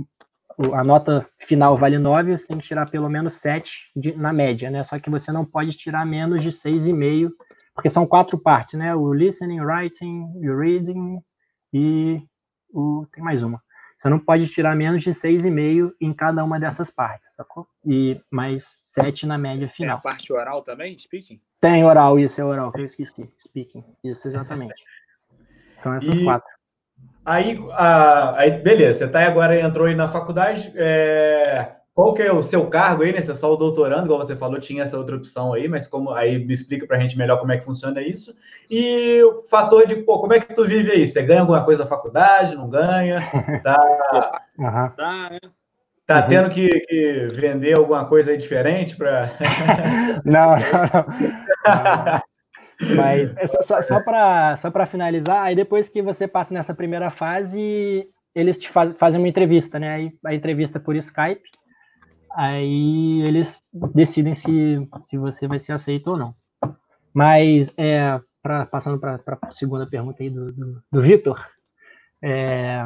[0.73, 4.71] a nota final vale 9, você tem que tirar pelo menos 7 de, na média,
[4.71, 4.83] né?
[4.83, 7.31] Só que você não pode tirar menos de 6,5,
[7.75, 8.95] porque são quatro partes, né?
[8.95, 11.21] O listening, writing, o reading
[11.73, 12.23] e
[12.73, 13.63] o tem mais uma.
[13.97, 17.67] Você não pode tirar menos de 6,5 em cada uma dessas partes, sacou?
[17.85, 19.99] E mais 7 na média final.
[19.99, 21.41] Tem a parte oral também, speaking?
[21.61, 23.29] Tem oral, isso é oral, que eu esqueci.
[23.41, 24.75] Speaking, isso exatamente.
[25.77, 26.49] São essas e quatro.
[27.25, 30.73] Aí, a, aí, beleza, você tá agora entrou aí na faculdade.
[30.77, 33.23] É, qual que é o seu cargo aí, né?
[33.23, 36.13] Você é só o doutorando, igual você falou, tinha essa outra opção aí, mas como
[36.13, 38.37] aí me explica pra gente melhor como é que funciona isso.
[38.69, 41.07] E o fator de, pô, como é que tu vive aí?
[41.07, 43.23] Você ganha alguma coisa da faculdade, não ganha?
[43.65, 43.81] Tá,
[44.59, 44.91] uhum.
[44.91, 45.39] tá, né?
[46.07, 46.29] Tá uhum.
[46.29, 49.31] tendo que, que, vender alguma coisa aí diferente para.
[50.23, 51.07] não, não,
[51.65, 52.95] não.
[52.95, 58.07] Mas é só, só para só finalizar, aí depois que você passa nessa primeira fase,
[58.35, 59.95] eles te faz, fazem uma entrevista, né?
[59.95, 61.41] Aí, a entrevista por Skype,
[62.37, 63.61] aí eles
[63.95, 66.35] decidem se, se você vai ser aceito ou não.
[67.13, 71.45] Mas, é, pra, passando para a segunda pergunta aí do, do, do Vitor,
[72.23, 72.85] é,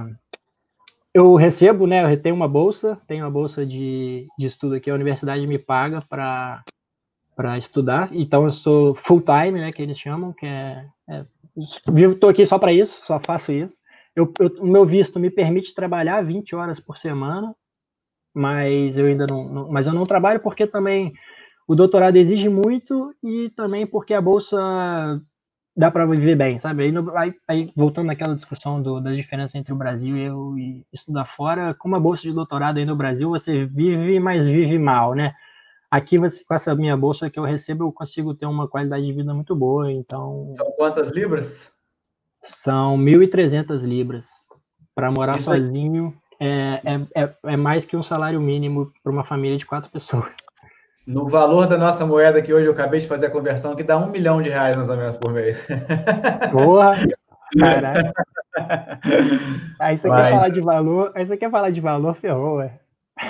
[1.13, 2.13] eu recebo, né?
[2.13, 6.01] Eu tenho uma bolsa, tenho uma bolsa de, de estudo aqui, a universidade me paga
[6.09, 6.63] para
[7.37, 8.11] para estudar.
[8.13, 9.73] Então eu sou full time, né?
[9.73, 11.25] Que eles chamam, que é, é
[11.57, 13.81] estou aqui só para isso, só faço isso.
[14.15, 17.55] Eu, o meu visto me permite trabalhar 20 horas por semana,
[18.35, 21.13] mas eu ainda não, não, mas eu não trabalho porque também
[21.67, 24.59] o doutorado exige muito e também porque a bolsa
[25.77, 26.85] dá para viver bem, sabe?
[26.85, 30.85] Aí, aí, aí, voltando naquela discussão do, das diferenças entre o Brasil e, eu, e
[30.93, 35.15] estudar fora, com uma bolsa de doutorado aí no Brasil, você vive, mas vive mal,
[35.15, 35.35] né?
[35.91, 39.13] Aqui, você, com essa minha bolsa que eu recebo, eu consigo ter uma qualidade de
[39.13, 40.51] vida muito boa, então...
[40.55, 41.73] São quantas libras?
[42.43, 44.29] São 1.300 libras.
[44.95, 49.25] Para morar Isso sozinho é, é, é, é mais que um salário mínimo para uma
[49.25, 50.31] família de quatro pessoas.
[51.07, 53.99] No valor da nossa moeda, que hoje eu acabei de fazer a conversão, que dá
[53.99, 55.67] um milhão de reais mais ou menos por mês.
[56.53, 56.97] Porra!
[57.59, 58.13] Caraca.
[59.81, 60.23] Aí você Mas...
[60.23, 62.79] quer falar de valor, aí você quer falar de valor, ferrou, ué.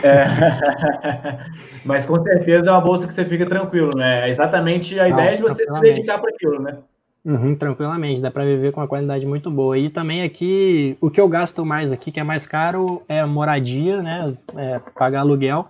[0.02, 0.24] É.
[1.84, 4.28] Mas com certeza é uma bolsa que você fica tranquilo, né?
[4.28, 6.78] É exatamente a Não, ideia de você se dedicar para aquilo, né?
[7.24, 9.76] Uhum, tranquilamente, dá para viver com uma qualidade muito boa.
[9.78, 14.02] E também aqui, o que eu gasto mais aqui, que é mais caro, é moradia,
[14.02, 14.36] né?
[14.56, 15.68] É pagar aluguel.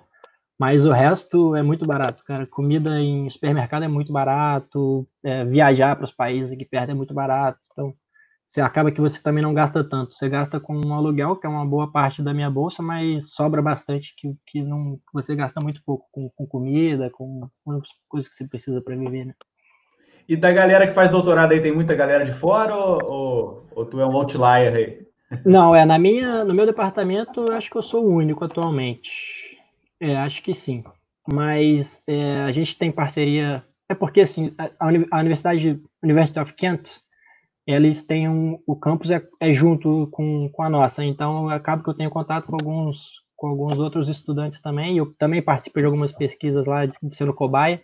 [0.59, 2.47] Mas o resto é muito barato, cara.
[2.47, 7.15] Comida em supermercado é muito barato, é, viajar para os países aqui perto é muito
[7.15, 7.59] barato.
[7.73, 7.95] Então,
[8.47, 10.15] você acaba que você também não gasta tanto.
[10.15, 13.63] Você gasta com um aluguel, que é uma boa parte da minha bolsa, mas sobra
[13.63, 18.37] bastante que, que não você gasta muito pouco com, com comida, com, com coisas que
[18.37, 19.35] você precisa para viver, né?
[20.31, 23.85] E da galera que faz doutorado aí, tem muita galera de fora ou, ou, ou
[23.85, 25.07] tu é um outlier aí?
[25.45, 29.59] Não, é na minha, no meu departamento, eu acho que eu sou o único atualmente.
[29.99, 30.85] É, acho que sim.
[31.29, 33.65] Mas é, a gente tem parceria.
[33.89, 34.71] É porque assim, a,
[35.11, 36.99] a Universidade University of Kent,
[37.67, 41.05] eles têm um, o campus é, é, junto com, com a nossa.
[41.05, 44.97] Então acaba que eu tenho contato com alguns com alguns outros estudantes também.
[44.97, 47.83] Eu também participo de algumas pesquisas lá de, de sendo cobaia.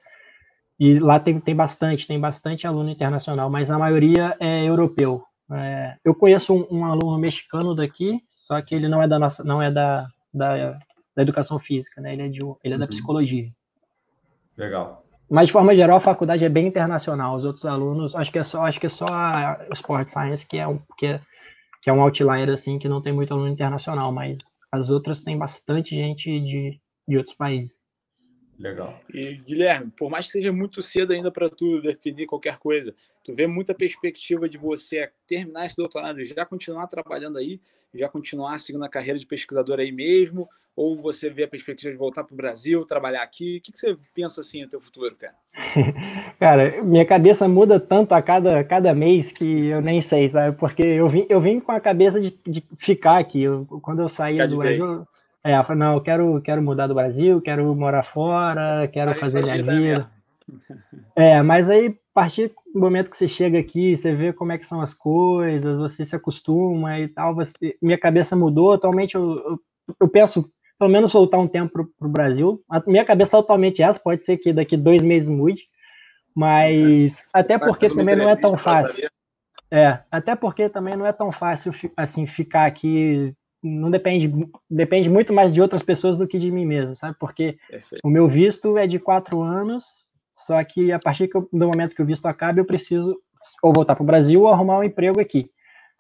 [0.79, 5.23] E lá tem, tem bastante, tem bastante aluno internacional, mas a maioria é europeu.
[5.51, 9.45] É, eu conheço um, um, aluno mexicano daqui, só que ele não é da nossa,
[9.45, 10.77] não é da, da
[11.17, 12.13] da educação física, né?
[12.13, 12.91] Ele é, de, ele é da uhum.
[12.91, 13.51] psicologia.
[14.57, 15.03] Legal.
[15.29, 17.37] Mas de forma geral, a faculdade é bem internacional.
[17.37, 20.59] Os outros alunos, acho que é só, acho que é só a Sport Science que
[20.59, 21.21] é um que é,
[21.83, 24.39] que é um outlier assim, que não tem muito aluno internacional, mas
[24.71, 27.81] as outras tem bastante gente de, de outros países.
[28.59, 28.99] Legal.
[29.13, 33.35] E Guilherme, por mais que seja muito cedo ainda para tu definir qualquer coisa, tu
[33.35, 37.61] vê muita perspectiva de você terminar esse doutorado e já continuar trabalhando aí,
[37.95, 41.99] já continuar seguindo a carreira de pesquisador aí mesmo, ou você vê a perspectiva de
[41.99, 43.57] voltar para o Brasil, trabalhar aqui?
[43.57, 45.35] O que, que você pensa assim no teu futuro, cara?
[46.39, 50.57] cara, minha cabeça muda tanto a cada, cada mês que eu nem sei, sabe?
[50.57, 53.43] Porque eu vim, eu vim com a cabeça de, de ficar aqui.
[53.43, 55.07] Eu, quando eu saí do Brasil,
[55.51, 59.63] é, não, eu quero, quero mudar do Brasil, quero morar fora, quero aí fazer minha
[59.63, 60.09] vida.
[61.17, 64.59] É, mas aí, a partir do momento que você chega aqui, você vê como é
[64.59, 68.75] que são as coisas, você se acostuma e tal, você, minha cabeça mudou.
[68.75, 69.61] Atualmente eu, eu,
[70.03, 72.63] eu penso pelo menos voltar um tempo para o Brasil.
[72.71, 75.63] A minha cabeça é totalmente essa, pode ser que daqui dois meses mude,
[76.35, 79.09] mas até porque também não é tão fácil.
[79.71, 83.35] É, até porque também não é tão fácil assim ficar aqui.
[83.67, 84.33] Não depende,
[84.71, 87.17] depende muito mais de outras pessoas do que de mim mesmo, sabe?
[87.19, 88.01] Porque Perfeito.
[88.05, 92.07] o meu visto é de quatro anos, só que a partir do momento que o
[92.07, 93.17] visto acaba, eu preciso
[93.63, 95.51] ou voltar para o Brasil ou arrumar um emprego aqui.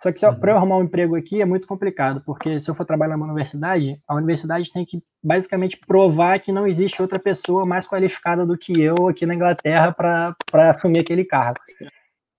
[0.02, 0.34] Só que uhum.
[0.34, 3.26] para eu arrumar um emprego aqui é muito complicado, porque se eu for trabalhar numa
[3.26, 8.58] universidade, a universidade tem que basicamente provar que não existe outra pessoa mais qualificada do
[8.58, 10.36] que eu aqui na Inglaterra para
[10.68, 11.60] assumir aquele cargo.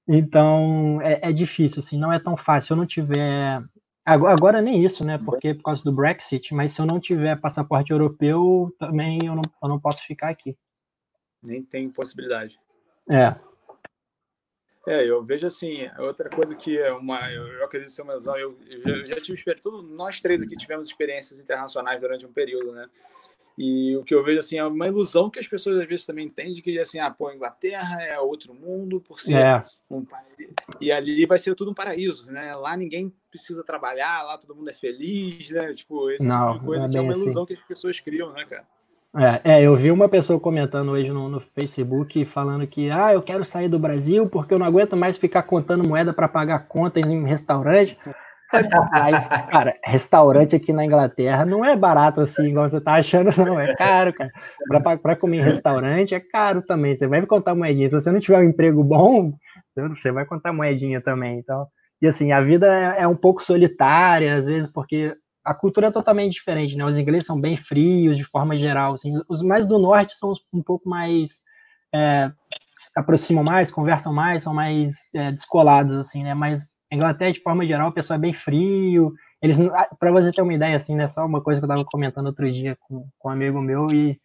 [0.10, 2.68] Então é, é, difícil, assim, não é tão fácil.
[2.68, 3.62] Se eu não tiver.
[4.08, 5.18] Agora, agora, nem isso, né?
[5.18, 9.44] Porque por causa do Brexit, mas se eu não tiver passaporte europeu, também eu não,
[9.62, 10.58] eu não posso ficar aqui.
[11.44, 12.58] Nem tem possibilidade.
[13.10, 13.36] É.
[14.88, 18.38] É, eu vejo assim, outra coisa que é uma, eu, eu acredito ser uma ilusão,
[18.38, 22.32] eu, eu, já, eu já tive experiência, nós três aqui tivemos experiências internacionais durante um
[22.32, 22.90] período, né?
[23.58, 26.28] E o que eu vejo assim é uma ilusão que as pessoas às vezes também
[26.28, 29.66] entendem que assim, ah, pô, a Inglaterra é outro mundo por ser é.
[29.90, 30.28] um país
[30.80, 32.56] e ali vai ser tudo um paraíso, né?
[32.56, 35.74] Lá ninguém precisa trabalhar, lá todo mundo é feliz, né?
[35.74, 37.22] Tipo, esse não, tipo de coisa é que é uma assim.
[37.22, 38.66] ilusão que as pessoas criam, né, cara?
[39.16, 43.22] É, é, eu vi uma pessoa comentando hoje no, no, Facebook falando que ah, eu
[43.24, 47.00] quero sair do Brasil porque eu não aguento mais ficar contando moeda para pagar conta
[47.00, 47.98] em restaurante.
[48.92, 53.60] Mas, cara, restaurante aqui na Inglaterra não é barato assim, igual você tá achando, não.
[53.60, 54.32] É caro, cara.
[55.02, 56.96] Para comer em restaurante é caro também.
[56.96, 57.90] Você vai contar moedinha.
[57.90, 59.34] Se você não tiver um emprego bom,
[59.76, 61.40] você vai contar moedinha também.
[61.40, 61.68] Então,
[62.02, 65.92] e assim, a vida é, é um pouco solitária, às vezes, porque a cultura é
[65.92, 66.86] totalmente diferente, né?
[66.86, 69.14] Os ingleses são bem frios de forma geral, assim.
[69.30, 71.42] Os mais do norte são um pouco mais
[71.94, 72.32] é,
[72.78, 76.34] se aproximam mais, conversam mais, são mais é, descolados, assim, né?
[76.34, 79.14] Mas a Inglaterra, de forma geral, o pessoal é bem frio.
[79.42, 81.08] Eles, ah, para você ter uma ideia, assim, né?
[81.08, 84.20] Só uma coisa que eu estava comentando outro dia com, com um amigo meu e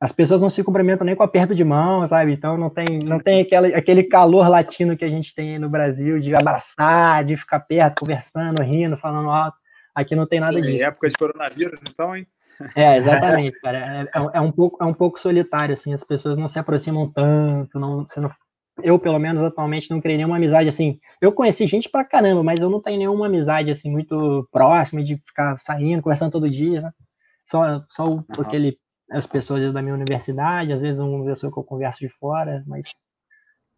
[0.00, 2.32] as pessoas não se cumprimentam nem com aperto de mão, sabe?
[2.32, 6.18] Então não tem, não tem aquela, aquele calor latino que a gente tem no Brasil
[6.18, 9.58] de abraçar, de ficar perto, conversando, rindo, falando alto.
[9.94, 10.68] Aqui não tem nada disso.
[10.68, 12.26] Em época de coronavírus, então, hein?
[12.74, 13.78] É, exatamente, cara.
[13.78, 17.10] É, é, é, um pouco, é um pouco solitário, assim, as pessoas não se aproximam
[17.10, 18.30] tanto, não, você não,
[18.82, 22.60] eu, pelo menos, atualmente, não criei nenhuma amizade, assim, eu conheci gente pra caramba, mas
[22.60, 26.90] eu não tenho nenhuma amizade, assim, muito próxima, de ficar saindo, conversando todo dia, né?
[27.44, 28.24] Só, só uhum.
[28.38, 28.78] aquele
[29.10, 32.86] as pessoas da minha universidade, às vezes uma pessoa que eu converso de fora, mas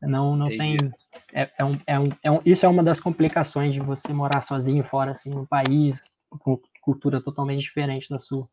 [0.00, 0.78] não não Entendi.
[0.78, 0.92] tem
[1.32, 4.42] é, é, um, é, um, é um, isso é uma das complicações de você morar
[4.42, 8.46] sozinho fora assim num país com cultura totalmente diferente da sua.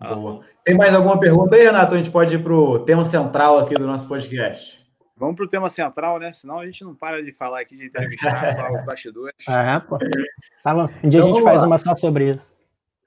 [0.00, 0.44] Boa.
[0.64, 1.94] Tem mais alguma pergunta aí, Renato?
[1.94, 4.79] A gente pode ir para o tema central aqui do nosso podcast.
[5.20, 6.32] Vamos para o tema central, né?
[6.32, 9.36] Senão a gente não para de falar aqui de entrevistar só os bastidores.
[9.46, 9.98] Ah, pô.
[10.64, 10.88] Tá bom.
[11.04, 11.66] Um dia então, a gente faz lá.
[11.66, 12.50] uma só sobre isso.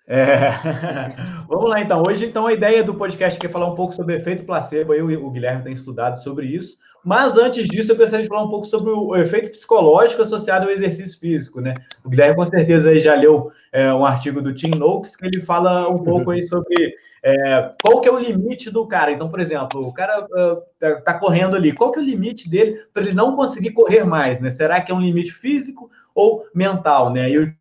[0.06, 0.52] É...
[1.50, 2.04] Vamos lá, então.
[2.04, 4.94] Hoje, então, a ideia do podcast aqui é falar um pouco sobre efeito placebo.
[4.94, 6.78] Eu e o Guilherme têm estudado sobre isso.
[7.04, 10.72] Mas antes disso, eu gostaria de falar um pouco sobre o efeito psicológico associado ao
[10.72, 11.74] exercício físico, né?
[12.04, 15.90] O Guilherme com certeza já leu é, um artigo do Tim Noakes que ele fala
[15.90, 19.12] um pouco aí sobre é, qual que é o limite do cara.
[19.12, 22.86] Então, por exemplo, o cara uh, tá, correndo ali, qual que é o limite dele
[22.94, 24.50] para ele não conseguir correr mais, né?
[24.50, 27.30] Será que é um limite físico ou mental, né?
[27.30, 27.56] E o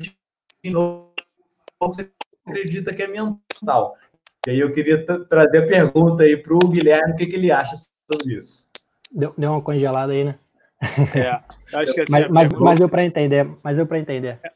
[0.00, 1.12] Tim Noakes
[1.80, 2.08] você
[2.46, 3.96] acredita que é mental.
[4.46, 7.50] E aí eu queria trazer a pergunta aí para o Guilherme, o que, que, ele
[7.50, 7.74] acha
[8.08, 8.70] sobre isso.
[9.10, 10.38] Deu, deu uma congelada aí, né?
[11.14, 14.38] É, acho que assim, mas, mas, mas eu para entender, mas eu para entender.
[14.44, 14.52] É,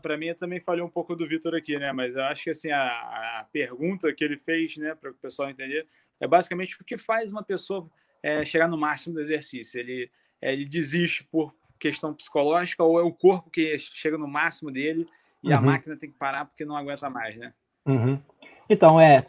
[0.00, 1.92] para mim também falei um pouco do Vitor aqui, né?
[1.92, 5.48] Mas eu acho que assim a, a pergunta que ele fez, né, para o pessoal
[5.48, 5.86] entender,
[6.20, 7.88] é basicamente o que faz uma pessoa
[8.22, 9.80] é, chegar no máximo do exercício.
[9.80, 10.10] Ele
[10.42, 15.06] é, ele desiste por questão psicológica ou é o corpo que chega no máximo dele
[15.42, 15.58] e uhum.
[15.58, 17.52] a máquina tem que parar porque não aguenta mais, né?
[17.86, 18.20] Uhum.
[18.68, 19.26] Então, é,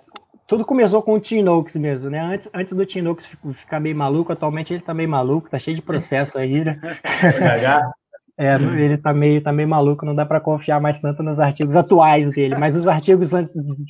[0.47, 2.19] tudo começou com o Tinox mesmo, né?
[2.19, 5.81] Antes, antes do Tinox ficar meio maluco, atualmente ele tá meio maluco, tá cheio de
[5.81, 6.79] processo aí, né?
[8.37, 11.75] é, ele tá meio, tá meio maluco, não dá para confiar mais tanto nos artigos
[11.75, 13.31] atuais dele, mas os artigos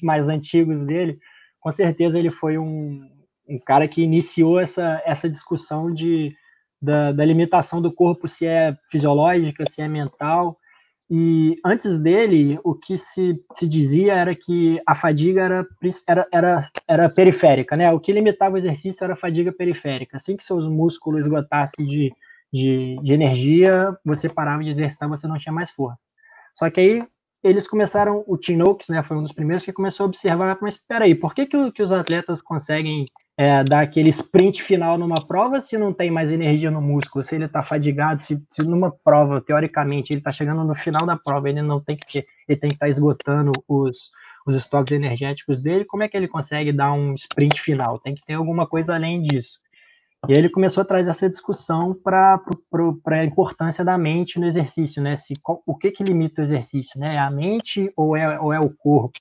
[0.01, 1.17] mais antigos dele,
[1.59, 3.01] com certeza ele foi um,
[3.47, 6.33] um cara que iniciou essa, essa discussão de,
[6.81, 10.57] da, da limitação do corpo, se é fisiológica, se é mental,
[11.09, 15.67] e antes dele, o que se, se dizia era que a fadiga era,
[16.07, 17.91] era, era, era periférica, né?
[17.91, 20.17] O que limitava o exercício era a fadiga periférica.
[20.17, 22.11] Assim que seus músculos esgotassem de,
[22.53, 25.99] de, de energia, você parava de exercitar, você não tinha mais força.
[26.55, 27.07] Só que aí
[27.43, 30.75] eles começaram, o Tim Noakes, né, foi um dos primeiros que começou a observar, mas
[30.75, 35.25] espera aí, por que, que, que os atletas conseguem é, dar aquele sprint final numa
[35.25, 38.91] prova se não tem mais energia no músculo, se ele está fadigado, se, se, numa
[39.03, 42.69] prova, teoricamente, ele está chegando no final da prova, ele não tem que ele tem
[42.69, 44.11] que estar tá esgotando os,
[44.45, 47.99] os estoques energéticos dele, como é que ele consegue dar um sprint final?
[47.99, 49.59] Tem que ter alguma coisa além disso.
[50.27, 52.39] E aí ele começou a trazer essa discussão para
[53.07, 55.15] a importância da mente no exercício, né?
[55.15, 57.15] Se, qual, o que, que limita o exercício, né?
[57.15, 59.19] É a mente ou é, ou é o corpo?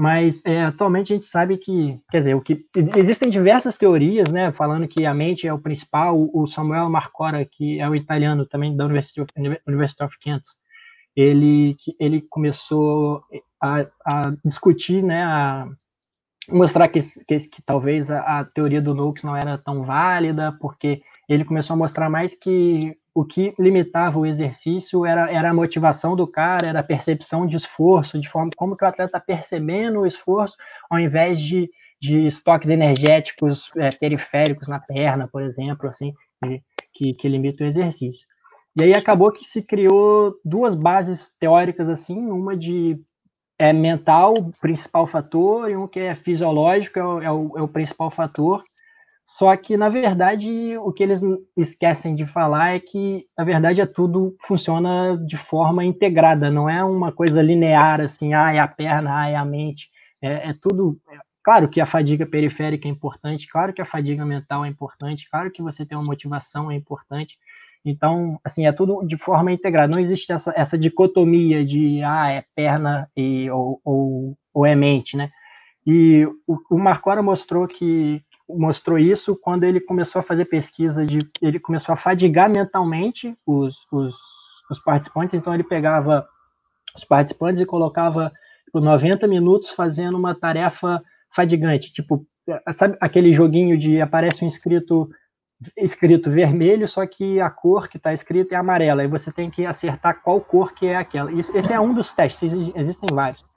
[0.00, 2.64] mas é, atualmente a gente sabe que, quer dizer, o que
[2.96, 6.30] existem diversas teorias, né, falando que a mente é o principal.
[6.32, 9.30] O Samuel Marcora, que é o italiano também da University of,
[9.66, 10.42] University of Kent,
[11.14, 13.22] ele ele começou
[13.60, 15.68] a, a discutir, né, a
[16.50, 21.02] mostrar que, que, que talvez a, a, teoria do Noakes não era tão válida, porque
[21.28, 26.14] ele começou a mostrar mais que o que limitava o exercício era, era a motivação
[26.14, 30.00] do cara, era a percepção de esforço, de forma como que o atleta está percebendo
[30.00, 30.56] o esforço,
[30.88, 31.68] ao invés de,
[32.00, 36.14] de estoques energéticos é, periféricos na perna, por exemplo, assim,
[36.94, 38.26] que, que limita o exercício.
[38.78, 42.98] E aí acabou que se criou duas bases teóricas assim, uma de
[43.60, 47.68] é, mental, principal fator, e um que é fisiológico, é o, é o, é o
[47.68, 48.64] principal fator,
[49.26, 51.20] só que, na verdade, o que eles
[51.54, 56.82] esquecem de falar é que, na verdade, é tudo funciona de forma integrada, não é
[56.82, 59.90] uma coisa linear, assim, ah, é a perna, ah, é a mente.
[60.22, 60.98] É, é tudo.
[61.10, 65.28] É, claro que a fadiga periférica é importante, claro que a fadiga mental é importante,
[65.30, 67.38] claro que você ter uma motivação é importante.
[67.84, 69.90] Então, assim, é tudo de forma integrada.
[69.90, 75.16] Não existe essa, essa dicotomia de, ah, é perna e, ou, ou, ou é mente,
[75.16, 75.30] né?
[75.86, 81.18] E o, o Marcora mostrou que mostrou isso quando ele começou a fazer pesquisa de
[81.40, 84.16] ele começou a fadigar mentalmente os, os,
[84.68, 86.26] os participantes então ele pegava
[86.96, 88.32] os participantes e colocava
[88.72, 91.00] por tipo, 90 minutos fazendo uma tarefa
[91.34, 92.26] fadigante tipo
[92.72, 95.08] sabe aquele joguinho de aparece um escrito
[95.76, 99.66] escrito vermelho, só que a cor que está escrita é amarela, e você tem que
[99.66, 101.30] acertar qual cor que é aquela.
[101.32, 103.50] Isso, esse é um dos testes, existem vários.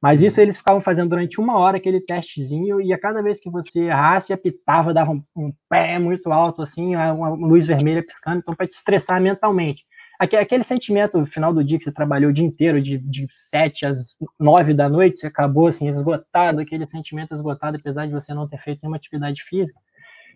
[0.00, 3.50] Mas isso eles ficavam fazendo durante uma hora, aquele testezinho, e a cada vez que
[3.50, 8.54] você errasse, apitava, dava um, um pé muito alto, assim, uma luz vermelha piscando, então
[8.54, 9.84] para te estressar mentalmente.
[10.20, 13.86] Aquele sentimento no final do dia que você trabalhou o dia inteiro, de, de 7
[13.86, 18.48] às 9 da noite, você acabou assim, esgotado, aquele sentimento esgotado, apesar de você não
[18.48, 19.78] ter feito nenhuma atividade física,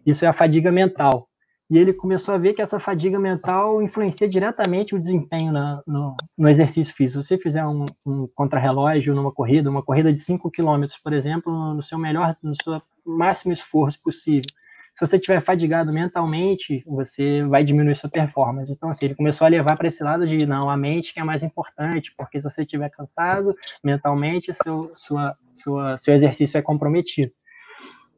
[0.07, 1.29] isso é a fadiga mental.
[1.71, 6.15] E ele começou a ver que essa fadiga mental influencia diretamente o desempenho na, no,
[6.37, 7.23] no, exercício físico.
[7.23, 11.73] Se você fizer um, um contrarrelógio numa corrida, uma corrida de 5 km, por exemplo,
[11.73, 14.51] no seu melhor, no seu máximo esforço possível,
[14.95, 18.71] se você estiver fadigado mentalmente, você vai diminuir sua performance.
[18.71, 21.25] Então, assim, ele começou a levar para esse lado de não, a mente que é
[21.25, 27.33] mais importante, porque se você estiver cansado mentalmente, seu, sua, sua, seu exercício é comprometido.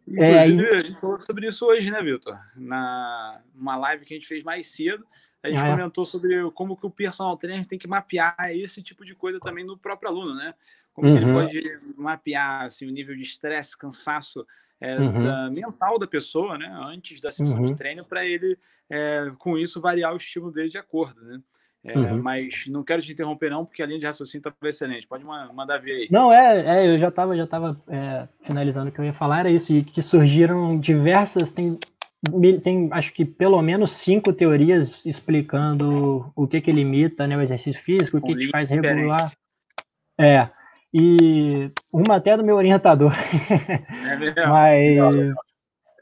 [0.07, 2.39] É, Inclusive, é, a gente falou sobre isso hoje, né, Vitor?
[2.55, 5.07] Na uma live que a gente fez mais cedo,
[5.43, 5.71] a gente ah, é.
[5.71, 9.65] comentou sobre como que o personal trainer tem que mapear esse tipo de coisa também
[9.65, 10.55] no próprio aluno, né?
[10.93, 11.15] Como uhum.
[11.15, 11.41] que ele uhum.
[11.41, 14.47] pode mapear assim, o nível de estresse, cansaço
[14.81, 15.25] é, uhum.
[15.25, 16.69] da, mental da pessoa, né?
[16.85, 17.67] Antes da sessão uhum.
[17.67, 21.41] de treino, para ele, é, com isso, variar o estímulo dele de acordo, né?
[21.85, 22.23] É, uhum.
[22.23, 25.07] Mas não quero te interromper, não, porque a linha de raciocínio está excelente.
[25.07, 26.09] Pode mandar ver aí.
[26.11, 29.41] Não, é, é eu já estava já tava, é, finalizando o que eu ia falar,
[29.41, 31.53] era isso, e que surgiram diversas.
[31.53, 31.79] Tem,
[32.63, 37.83] tem acho que pelo menos cinco teorias explicando o que, que limita né, o exercício
[37.83, 39.31] físico, o que, que faz regular.
[40.19, 40.49] É.
[40.93, 43.13] E uma até do meu orientador.
[44.07, 44.47] É mesmo?
[44.47, 45.35] mas,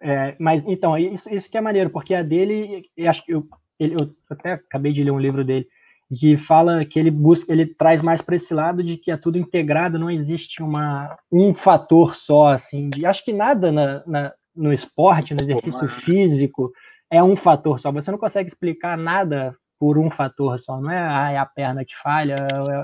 [0.03, 3.49] é, mas então, isso, isso que é maneiro, porque a dele, acho que eu,
[3.83, 5.66] ele, eu até acabei de ler um livro dele,
[6.14, 9.39] que fala que ele busca, ele traz mais para esse lado de que é tudo
[9.39, 14.72] integrado, não existe uma, um fator só, assim, de, acho que nada na, na no
[14.72, 16.70] esporte, no exercício físico,
[17.11, 17.91] é um fator só.
[17.91, 20.80] Você não consegue explicar nada por um fator só.
[20.80, 22.37] Não é, ah, é a perna que falha,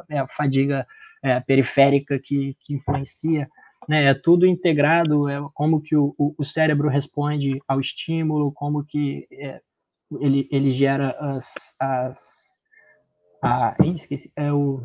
[0.09, 0.87] é, é a fadiga
[1.23, 3.49] é, periférica que, que influencia,
[3.89, 4.11] né?
[4.11, 9.61] É tudo integrado, é como que o, o, cérebro responde ao estímulo, como que é,
[10.21, 12.49] ele, ele gera as, as
[13.43, 14.83] a, esqueci, é o,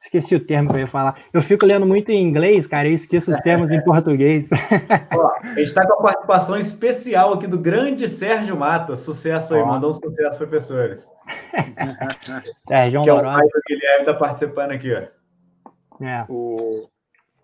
[0.00, 1.20] esqueci o termo que eu ia falar.
[1.32, 4.48] Eu fico lendo muito em inglês, cara, e esqueço os termos em português.
[5.14, 8.96] Ó, a gente está com a participação especial aqui do grande Sérgio Mata.
[8.96, 9.66] Sucesso aí, Ó.
[9.66, 11.10] mandou um sucesso, professores.
[12.66, 16.04] Sérgio que é o pai do Guilherme está participando aqui, ó.
[16.04, 16.26] É.
[16.28, 16.88] O...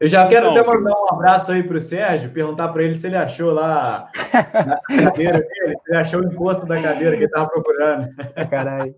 [0.02, 2.98] Eu já quero então, até mandar um abraço aí para o Sérgio, perguntar para ele
[2.98, 4.10] se ele achou lá
[4.66, 8.08] na cadeira dele, se ele achou o encosto da cadeira que ele estava procurando.
[8.50, 8.96] Caralho.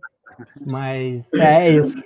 [0.65, 2.03] Mas é, é isso.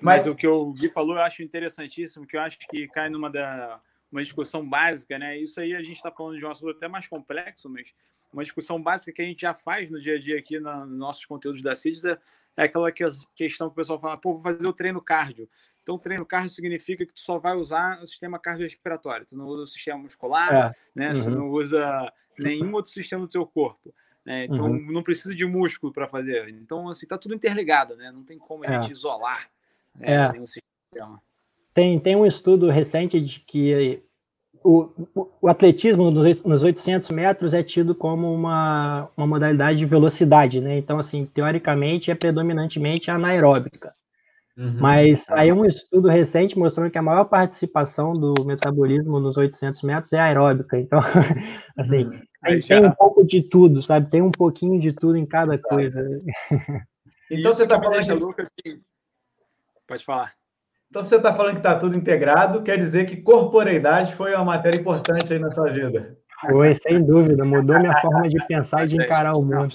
[0.00, 3.08] Mas, Mas, o que o Gui falou eu acho interessantíssimo, que eu acho que cai
[3.08, 3.80] numa da,
[4.12, 5.36] uma discussão básica, né?
[5.36, 7.92] Isso aí a gente está falando de um assunto até mais complexo, mas
[8.32, 11.26] uma discussão básica que a gente já faz no dia a dia aqui nos nossos
[11.26, 12.16] conteúdos da CIDS é,
[12.56, 15.48] é aquela questão que o pessoal fala, pô, vou fazer o treino cardio.
[15.86, 19.24] Então, treino cardio significa que tu só vai usar o sistema cardiorrespiratório.
[19.24, 20.74] Tu não usa o sistema muscular, é.
[20.92, 21.10] né?
[21.10, 21.14] Uhum.
[21.14, 23.94] Você não usa nenhum outro sistema do teu corpo.
[24.24, 24.46] Né?
[24.46, 24.90] Então, uhum.
[24.90, 26.48] não precisa de músculo para fazer.
[26.48, 28.10] Então, assim, tá tudo interligado, né?
[28.10, 28.82] Não tem como a é.
[28.82, 29.48] gente isolar
[29.94, 30.32] né, é.
[30.32, 31.22] nenhum sistema.
[31.72, 34.02] Tem, tem um estudo recente de que
[34.64, 34.90] o,
[35.40, 40.78] o, atletismo nos, nos 800 metros é tido como uma, uma modalidade de velocidade, né?
[40.78, 43.94] Então, assim, teoricamente é predominantemente anaeróbica.
[44.56, 44.76] Uhum.
[44.80, 50.12] Mas aí um estudo recente mostrando que a maior participação do metabolismo nos 800 metros
[50.14, 50.78] é aeróbica.
[50.78, 51.00] Então,
[51.76, 52.20] assim, uhum.
[52.42, 52.80] tem, já...
[52.80, 54.10] tem, um pouco de tudo, sabe?
[54.10, 56.02] Tem um pouquinho de tudo em cada coisa.
[57.28, 58.78] Então você está falando, Lucas, que...
[59.84, 60.32] pode falar.
[60.88, 64.78] Então você está falando que está tudo integrado, quer dizer que corporeidade foi uma matéria
[64.78, 66.16] importante aí na sua vida.
[66.48, 69.74] Foi, sem dúvida, mudou minha forma de pensar e de encarar o mundo.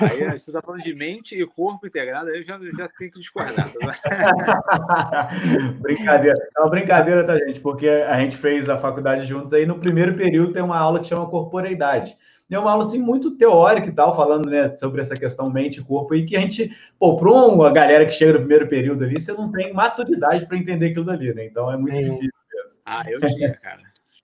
[0.00, 3.20] Aí você está falando de mente e corpo integrado, aí eu já, já tenho que
[3.20, 3.72] discordar.
[3.72, 5.28] Tá?
[5.80, 6.38] brincadeira.
[6.56, 7.60] É uma brincadeira, tá, gente?
[7.60, 9.66] Porque a gente fez a faculdade juntos aí.
[9.66, 12.16] No primeiro período tem uma aula que chama corporeidade.
[12.48, 15.84] É uma aula assim muito teórica e tal, falando né, sobre essa questão mente e
[15.84, 19.20] corpo aí, que a gente, pô, para uma galera que chega no primeiro período ali,
[19.20, 21.44] você não tem maturidade para entender aquilo dali, né?
[21.44, 22.02] Então é muito é.
[22.02, 22.80] difícil mesmo.
[22.84, 23.82] Ah, eu tinha, cara.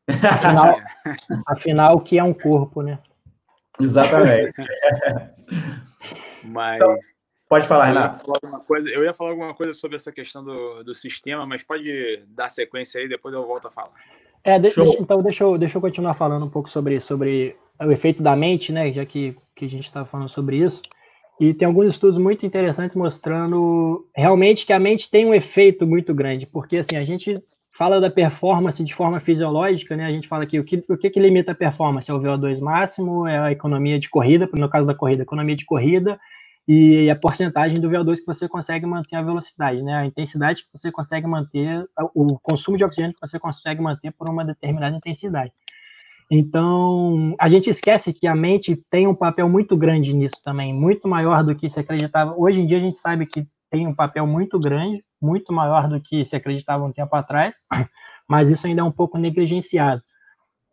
[0.08, 0.80] Afinal,
[1.46, 2.98] afinal, o que é um corpo, né?
[3.80, 4.54] Exatamente.
[6.44, 6.76] mas.
[6.76, 6.96] Então,
[7.48, 8.24] pode falar, Renato.
[8.66, 12.48] Coisa, eu ia falar alguma coisa sobre essa questão do, do sistema, mas pode dar
[12.48, 13.92] sequência aí, depois eu volto a falar.
[14.44, 17.90] É, de, deixa, então deixa eu, deixa eu continuar falando um pouco sobre, sobre o
[17.90, 18.90] efeito da mente, né?
[18.92, 20.82] Já que, que a gente está falando sobre isso.
[21.40, 26.14] E tem alguns estudos muito interessantes mostrando realmente que a mente tem um efeito muito
[26.14, 27.42] grande, porque assim, a gente
[27.72, 30.06] fala da performance de forma fisiológica, né?
[30.06, 32.60] A gente fala aqui o que, o que, que limita a performance é o VO2
[32.60, 36.20] máximo, é a economia de corrida, no caso da corrida, economia de corrida
[36.68, 39.94] e a porcentagem do VO2 que você consegue manter a velocidade, né?
[39.94, 44.28] A intensidade que você consegue manter, o consumo de oxigênio que você consegue manter por
[44.28, 45.52] uma determinada intensidade.
[46.30, 51.08] Então, a gente esquece que a mente tem um papel muito grande nisso também, muito
[51.08, 52.34] maior do que se acreditava.
[52.36, 56.00] Hoje em dia a gente sabe que tem um papel muito grande, muito maior do
[56.00, 57.56] que se acreditava um tempo atrás,
[58.28, 60.02] mas isso ainda é um pouco negligenciado.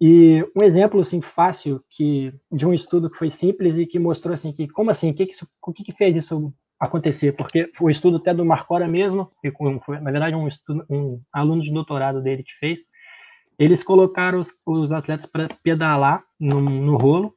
[0.01, 4.33] E um exemplo assim fácil que de um estudo que foi simples e que mostrou
[4.33, 7.33] assim que como assim, que que, isso, o que, que fez isso acontecer?
[7.33, 9.51] Porque o estudo até do Marcora mesmo, que
[9.85, 12.85] foi, na verdade um, estudo, um aluno de doutorado dele que fez,
[13.57, 17.35] eles colocaram os, os atletas para pedalar no, no rolo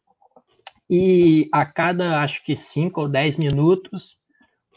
[0.89, 4.19] e a cada acho que 5 ou 10 minutos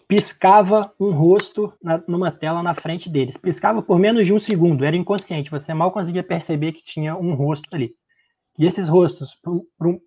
[0.08, 3.38] piscava um rosto na, numa tela na frente deles.
[3.38, 7.34] Piscava por menos de um segundo, era inconsciente, você mal conseguia perceber que tinha um
[7.34, 7.96] rosto ali.
[8.58, 9.38] E esses rostos,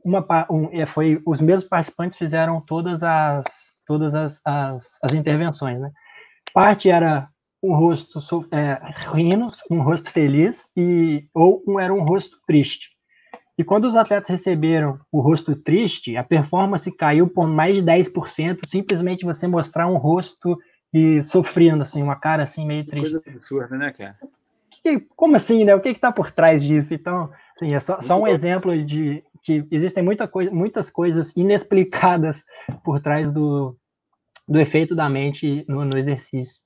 [0.04, 3.44] uma, um, é, foi os mesmos participantes fizeram todas as
[3.86, 5.90] todas as, as, as intervenções, né?
[6.52, 7.28] Parte era
[7.62, 8.20] um rosto
[8.52, 8.80] é,
[9.70, 12.90] um rosto feliz e ou um era um rosto triste.
[13.58, 18.60] E quando os atletas receberam o rosto triste, a performance caiu por mais de 10%,
[18.64, 20.56] simplesmente você mostrar um rosto
[20.94, 23.10] e sofrendo, assim, uma cara assim meio triste.
[23.10, 24.16] Coisa absurda, né, cara?
[24.70, 25.74] Que, como assim, né?
[25.74, 26.94] O que está por trás disso?
[26.94, 28.28] Então, assim, é só, só um bom.
[28.28, 32.44] exemplo de que existem muita coisa, muitas coisas inexplicadas
[32.84, 33.76] por trás do,
[34.46, 36.60] do efeito da mente no, no exercício.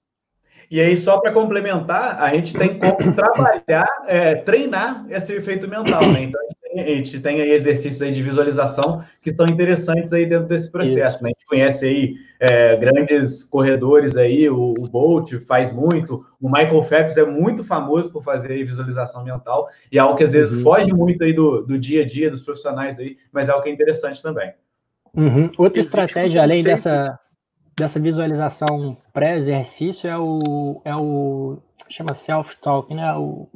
[0.73, 6.01] E aí, só para complementar, a gente tem como trabalhar, é, treinar esse efeito mental,
[6.11, 6.23] né?
[6.23, 6.41] Então,
[6.75, 11.23] a gente tem aí exercícios aí de visualização que são interessantes aí dentro desse processo,
[11.23, 11.29] né?
[11.29, 16.83] A gente conhece aí é, grandes corredores aí, o, o, Bolt faz muito, o Michael
[16.85, 20.63] Phelps é muito famoso por fazer visualização mental, e é algo que às vezes uhum.
[20.63, 23.69] foge muito aí do, do dia a dia dos profissionais aí, mas é algo que
[23.69, 24.51] é interessante também.
[25.15, 25.51] Uhum.
[25.59, 27.21] Outra Existe estratégia, um além dessa,
[27.77, 31.59] dessa visualização pré-exercício, é o, é o
[31.89, 33.15] chama self-talk, né?
[33.15, 33.49] O,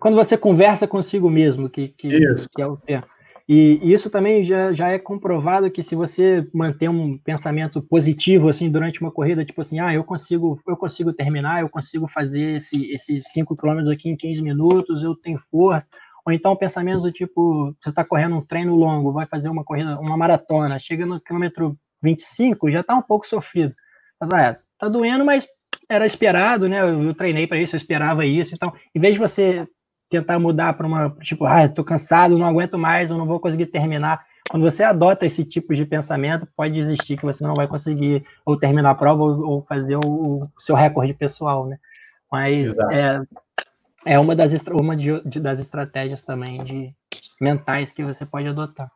[0.00, 2.08] quando você conversa consigo mesmo, que, que,
[2.54, 3.06] que é o termo.
[3.48, 8.68] E isso também já, já é comprovado que se você manter um pensamento positivo assim
[8.68, 12.90] durante uma corrida, tipo assim, ah, eu consigo, eu consigo terminar, eu consigo fazer esse,
[12.90, 15.86] esses 5 km aqui em 15 minutos, eu tenho força.
[16.26, 19.96] Ou então pensamento do tipo, você está correndo um treino longo, vai fazer uma corrida,
[20.00, 23.74] uma maratona, chega no quilômetro 25, já está um pouco sofrido.
[24.18, 25.46] Tá, tá doendo, mas
[25.88, 26.80] era esperado, né?
[26.80, 28.54] Eu, eu treinei para isso, eu esperava isso.
[28.54, 29.66] Então, em vez de você
[30.08, 33.66] tentar mudar para uma, tipo, ah, estou cansado, não aguento mais, eu não vou conseguir
[33.66, 34.24] terminar.
[34.48, 38.56] Quando você adota esse tipo de pensamento, pode existir que você não vai conseguir ou
[38.56, 41.78] terminar a prova ou, ou fazer o, o, seu recorde pessoal, né?
[42.30, 43.20] Mas é,
[44.04, 46.94] é uma, das, uma de, de, das estratégias também de
[47.40, 48.90] mentais que você pode adotar.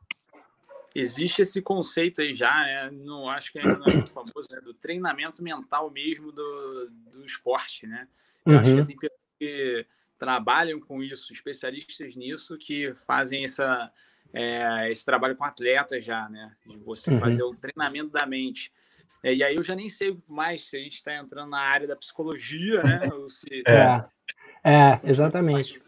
[0.95, 2.91] Existe esse conceito aí já, né?
[2.91, 4.61] Não acho que ainda não é muito famoso, né?
[4.61, 8.09] Do treinamento mental mesmo do, do esporte, né?
[8.45, 8.59] Eu uhum.
[8.59, 9.86] acho que tem pessoas que
[10.18, 13.91] trabalham com isso, especialistas nisso, que fazem essa,
[14.32, 16.53] é, esse trabalho com atletas já, né?
[16.66, 17.20] De você uhum.
[17.20, 18.72] fazer o treinamento da mente.
[19.22, 21.86] É, e aí eu já nem sei mais se a gente está entrando na área
[21.86, 23.11] da psicologia, né?
[23.12, 23.62] Ou se...
[23.66, 24.05] É,
[24.64, 25.80] é exatamente.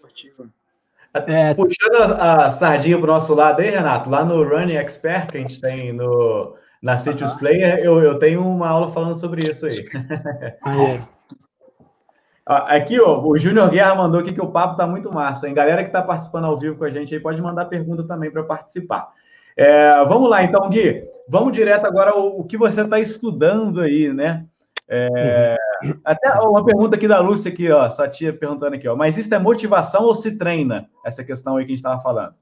[1.14, 5.30] É, Puxando a, a sardinha para o nosso lado aí, Renato, lá no Running Expert
[5.30, 9.48] que a gente tem no, na Citrus Player, eu, eu tenho uma aula falando sobre
[9.48, 9.88] isso aí.
[10.62, 11.00] aí.
[12.44, 15.54] Aqui, ó, o Júnior Guerra mandou aqui que o papo tá muito massa, hein?
[15.54, 18.42] Galera que está participando ao vivo com a gente aí pode mandar pergunta também para
[18.42, 19.12] participar.
[19.56, 21.04] É, vamos lá, então, Gui.
[21.28, 24.44] Vamos direto agora ao, o que você está estudando aí, né?
[24.88, 25.56] É,
[26.04, 28.96] até uma pergunta aqui da Lúcia, aqui, ó, sua tia perguntando aqui, ó.
[28.96, 30.88] Mas isso é motivação ou se treina?
[31.04, 32.34] Essa questão aí que a gente estava falando.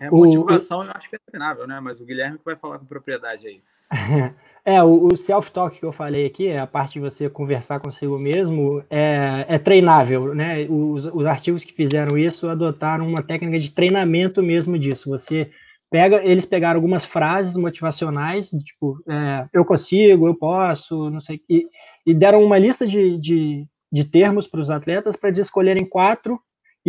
[0.00, 1.80] É motivação, eu acho que é treinável, né?
[1.80, 3.62] Mas o Guilherme que vai falar com propriedade aí.
[4.64, 8.84] É, o, o self-talk que eu falei aqui, a parte de você conversar consigo mesmo,
[8.90, 10.66] é, é treinável, né?
[10.68, 15.08] Os, os artigos que fizeram isso adotaram uma técnica de treinamento mesmo disso.
[15.08, 15.50] Você
[15.90, 21.66] pega, eles pegaram algumas frases motivacionais, tipo, é, eu consigo, eu posso, não sei, e,
[22.06, 26.40] e deram uma lista de, de, de termos para os atletas para eles escolherem quatro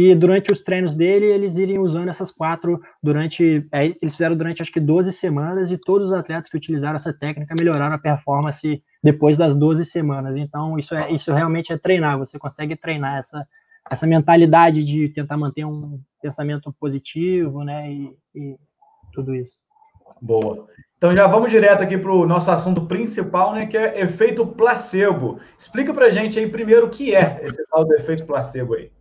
[0.01, 3.67] e durante os treinos dele, eles iriam usando essas quatro durante.
[3.69, 7.11] É, eles fizeram durante acho que 12 semanas, e todos os atletas que utilizaram essa
[7.11, 10.37] técnica melhoraram a performance depois das 12 semanas.
[10.37, 13.45] Então, isso, é, isso realmente é treinar, você consegue treinar essa,
[13.91, 17.91] essa mentalidade de tentar manter um pensamento positivo, né?
[17.91, 18.55] E, e
[19.19, 19.53] tudo isso.
[20.21, 20.67] Boa.
[20.97, 23.65] Então já vamos direto aqui para o nosso assunto principal, né?
[23.65, 25.39] Que é efeito placebo.
[25.57, 28.91] Explica para gente aí primeiro o que é esse tal do efeito placebo aí.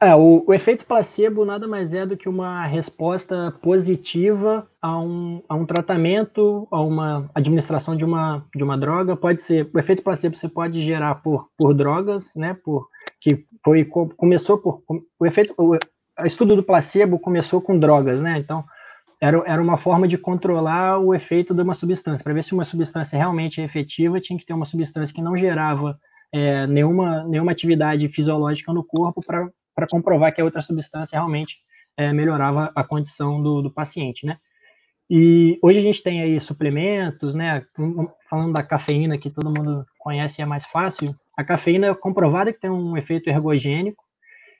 [0.00, 5.42] É, o, o, efeito placebo nada mais é do que uma resposta positiva a um,
[5.48, 9.16] a um tratamento, a uma administração de uma, de uma droga.
[9.16, 12.54] Pode ser, o efeito placebo você pode gerar por, por drogas, né?
[12.62, 12.86] Por,
[13.20, 14.82] que foi, começou por.
[15.18, 15.54] O efeito.
[15.56, 18.38] O, o estudo do placebo começou com drogas, né?
[18.38, 18.64] Então,
[19.20, 22.22] era, era uma forma de controlar o efeito de uma substância.
[22.22, 25.36] Para ver se uma substância realmente é efetiva, tinha que ter uma substância que não
[25.36, 25.98] gerava
[26.32, 31.58] é, nenhuma, nenhuma atividade fisiológica no corpo para comprovar que a outra substância realmente
[31.96, 34.36] é, melhorava a condição do, do, paciente, né?
[35.08, 37.64] E hoje a gente tem aí suplementos, né?
[38.28, 42.52] Falando da cafeína, que todo mundo conhece e é mais fácil, a cafeína é comprovada
[42.52, 44.04] que tem um efeito ergogênico,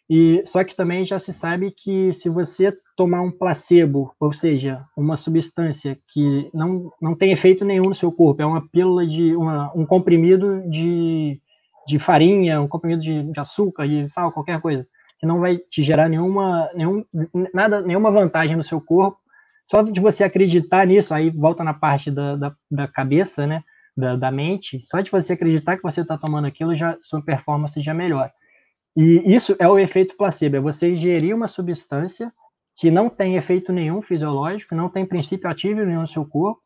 [0.08, 4.84] e só que também já se sabe que se você tomar um placebo, ou seja,
[4.96, 9.34] uma substância que não, não tem efeito nenhum no seu corpo, é uma pílula de
[9.34, 11.40] uma, um comprimido de,
[11.86, 14.86] de farinha, um comprimido de, de açúcar, de sal, qualquer coisa
[15.18, 17.04] que não vai te gerar nenhuma, nenhum,
[17.52, 19.18] nada, nenhuma vantagem no seu corpo.
[19.64, 23.64] Só de você acreditar nisso, aí volta na parte da, da, da cabeça, né?
[23.96, 27.80] Da, da, mente, só de você acreditar que você está tomando aquilo, já sua performance
[27.80, 28.30] já melhora.
[28.96, 32.32] E isso é o efeito placebo, é você ingerir uma substância
[32.74, 36.62] que não tem efeito nenhum fisiológico, não tem princípio ativo nenhum no seu corpo,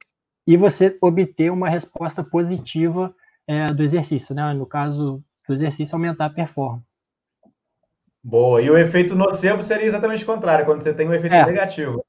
[0.47, 3.15] e você obter uma resposta positiva
[3.47, 4.53] é, do exercício, né?
[4.53, 6.85] No caso do exercício, aumentar a performance.
[8.23, 8.61] Boa.
[8.61, 11.47] E o efeito nocebo seria exatamente o contrário, quando você tem um efeito é.
[11.47, 12.05] negativo.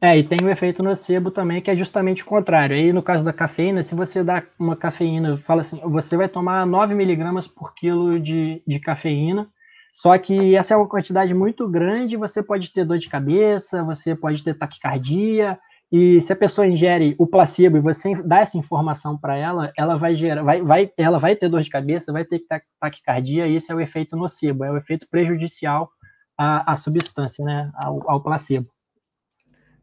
[0.00, 2.76] É, e tem o efeito nocebo também, que é justamente o contrário.
[2.76, 6.66] Aí, no caso da cafeína, se você dá uma cafeína, fala assim, você vai tomar
[6.66, 9.48] 9 miligramas por quilo de, de cafeína,
[9.96, 14.14] só que essa é uma quantidade muito grande, você pode ter dor de cabeça, você
[14.14, 15.58] pode ter taquicardia,
[15.90, 19.96] e se a pessoa ingere o placebo e você dá essa informação para ela, ela
[19.96, 22.42] vai gerar, vai, vai, ela vai ter dor de cabeça, vai ter
[22.78, 25.88] taquicardia, e esse é o efeito nocebo, é o efeito prejudicial
[26.36, 28.68] à, à substância, né, ao, ao placebo.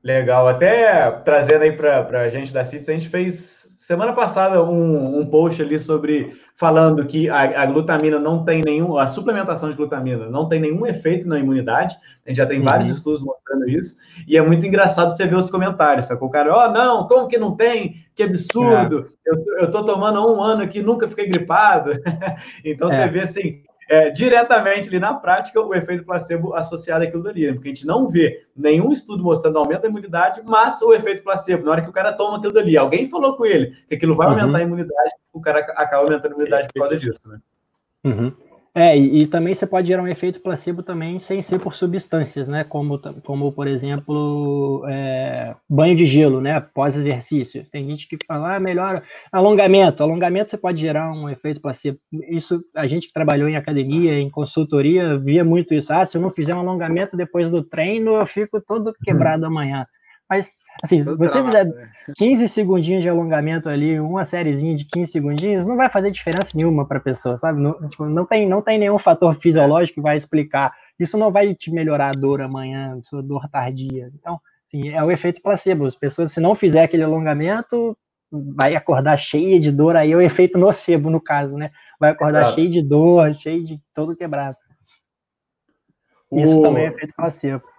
[0.04, 5.20] Legal, até trazendo aí para a gente da CITES, a gente fez semana passada um,
[5.20, 9.76] um post ali sobre falando que a, a, glutamina não tem nenhum, a suplementação de
[9.76, 11.98] glutamina não tem nenhum efeito na imunidade.
[12.26, 12.66] A gente já tem uhum.
[12.66, 13.98] vários estudos mostrando isso.
[14.26, 16.30] E é muito engraçado você ver os comentários, sacou?
[16.30, 17.96] O cara, ó, oh, não, como que não tem?
[18.16, 19.12] Que absurdo!
[19.28, 19.30] É.
[19.30, 21.92] Eu, eu tô tomando há um ano aqui, nunca fiquei gripado.
[22.64, 22.96] então é.
[22.96, 23.64] você vê assim,
[23.94, 27.54] é, diretamente ali na prática o efeito placebo associado àquilo dali, né?
[27.54, 31.64] porque a gente não vê nenhum estudo mostrando aumento da imunidade, mas o efeito placebo,
[31.64, 34.28] na hora que o cara toma aquilo dali, alguém falou com ele que aquilo vai
[34.28, 34.56] aumentar uhum.
[34.56, 37.40] a imunidade, o cara acaba aumentando a imunidade por causa disso, né?
[38.04, 38.34] Uhum.
[38.76, 42.48] É, e, e, também você pode gerar um efeito placebo também sem ser por substâncias,
[42.48, 42.64] né?
[42.64, 46.60] Como, como por exemplo, é, banho de gelo, né?
[46.60, 47.64] Pós-exercício.
[47.72, 50.02] Tem gente que fala, ah, melhora alongamento.
[50.02, 52.00] Alongamento você pode gerar um efeito placebo.
[52.28, 55.94] Isso, a gente que trabalhou em academia, em consultoria, via muito isso.
[55.94, 59.86] Ah, se eu não fizer um alongamento depois do treino, eu fico todo quebrado amanhã.
[60.28, 61.68] Mas, assim, se você fizer
[62.16, 62.48] 15 né?
[62.50, 66.98] segundinhos de alongamento ali, uma sériezinha de 15 segundinhos, não vai fazer diferença nenhuma para
[66.98, 67.60] a pessoa, sabe?
[67.60, 70.74] Não, tipo, não, tem, não tem nenhum fator fisiológico que vai explicar.
[71.00, 74.10] Isso não vai te melhorar a dor amanhã, sua dor tardia.
[74.16, 75.86] Então, assim, é o efeito placebo.
[75.86, 77.98] As pessoas, se não fizer aquele alongamento,
[78.32, 81.72] vai acordar cheia de dor, aí é o efeito nocebo, no caso, né?
[82.00, 82.56] Vai acordar claro.
[82.56, 84.58] cheio de dor, cheio de todo quebrado.
[86.32, 86.64] Isso o...
[86.64, 87.73] também é efeito placebo.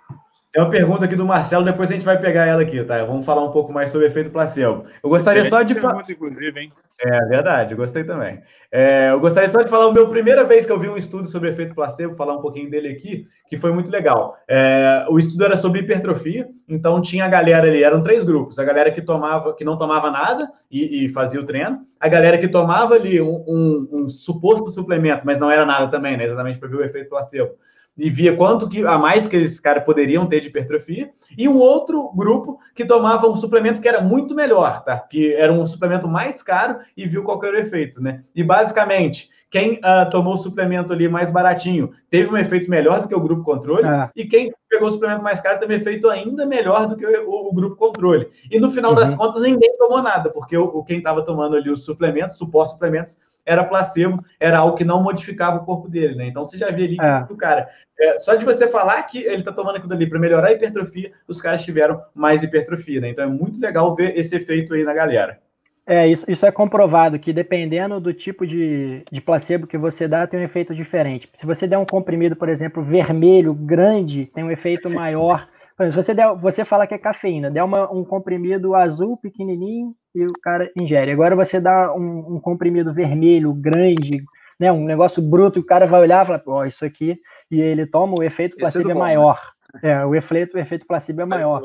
[0.55, 3.05] Tem uma pergunta aqui do Marcelo, depois a gente vai pegar ela aqui, tá?
[3.05, 4.84] Vamos falar um pouco mais sobre o efeito placebo.
[5.02, 6.05] Eu gostaria Excelente só de falar.
[6.09, 6.72] inclusive, hein?
[7.00, 8.40] É verdade, gostei também.
[8.70, 11.26] É, eu gostaria só de falar, a minha primeira vez que eu vi um estudo
[11.26, 14.36] sobre efeito placebo, falar um pouquinho dele aqui, que foi muito legal.
[14.46, 18.64] É, o estudo era sobre hipertrofia, então tinha a galera ali, eram três grupos: a
[18.64, 22.46] galera que tomava, que não tomava nada e, e fazia o treino, a galera que
[22.46, 26.26] tomava ali um, um, um suposto suplemento, mas não era nada também, né?
[26.26, 27.57] Exatamente para ver o efeito placebo
[27.97, 31.59] e via quanto que a mais que esses caras poderiam ter de hipertrofia, e um
[31.59, 34.99] outro grupo que tomava um suplemento que era muito melhor, tá?
[34.99, 38.22] Que era um suplemento mais caro e viu qual era o efeito, né?
[38.34, 43.07] E basicamente, quem uh, tomou o suplemento ali mais baratinho teve um efeito melhor do
[43.07, 44.11] que o grupo controle, é.
[44.16, 47.30] e quem pegou o suplemento mais caro teve um efeito ainda melhor do que o,
[47.30, 48.28] o grupo controle.
[48.51, 48.97] E no final uhum.
[48.97, 53.16] das contas, ninguém tomou nada, porque o, quem estava tomando ali os suplementos, supostos suplementos,
[53.45, 56.26] era placebo, era algo que não modificava o corpo dele, né?
[56.26, 57.22] Então você já vê ali é.
[57.26, 57.68] que o cara,
[57.99, 61.12] é, só de você falar que ele está tomando aquilo ali para melhorar a hipertrofia,
[61.28, 63.11] os caras tiveram mais hipertrofia, né?
[63.11, 65.38] Então é muito legal ver esse efeito aí na galera.
[65.86, 70.26] É, isso, isso é comprovado que dependendo do tipo de, de placebo que você dá,
[70.26, 71.28] tem um efeito diferente.
[71.34, 75.47] Se você der um comprimido, por exemplo, vermelho, grande, tem um efeito maior.
[75.78, 79.95] Exemplo, se você, der, você fala que é cafeína, der uma, um comprimido azul, pequenininho,
[80.14, 81.10] e o cara ingere.
[81.10, 84.22] Agora você dá um, um comprimido vermelho, grande,
[84.58, 87.18] né, um negócio bruto, e o cara vai olhar e falar, ó, oh, isso aqui
[87.50, 89.40] e ele toma, o efeito é placebo é, é maior.
[89.74, 89.90] Né?
[89.90, 91.62] É, o efeito, o efeito placebo é maior.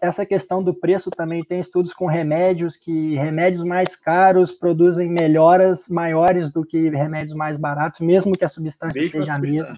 [0.00, 5.86] Essa questão do preço também tem estudos com remédios, que remédios mais caros produzem melhoras
[5.88, 9.76] maiores do que remédios mais baratos, mesmo que a substância seja a mesma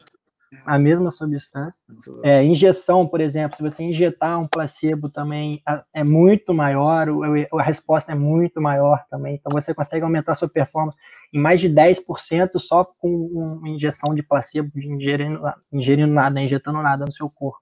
[0.65, 1.83] a mesma substância.
[2.23, 7.07] É, injeção, por exemplo, se você injetar um placebo também é muito maior,
[7.53, 9.35] a resposta é muito maior também.
[9.35, 10.97] Então você consegue aumentar a sua performance
[11.33, 15.41] em mais de 10% só com uma injeção de placebo, ingerindo,
[15.73, 17.61] ingerindo nada, injetando nada no seu corpo.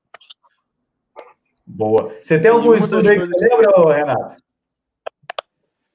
[1.67, 2.15] Boa.
[2.23, 4.43] Você tem algum estudo aí que você lembra, Renato?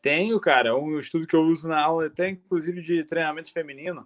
[0.01, 0.75] Tenho, cara.
[0.75, 4.05] Um estudo que eu uso na aula, até inclusive de treinamento feminino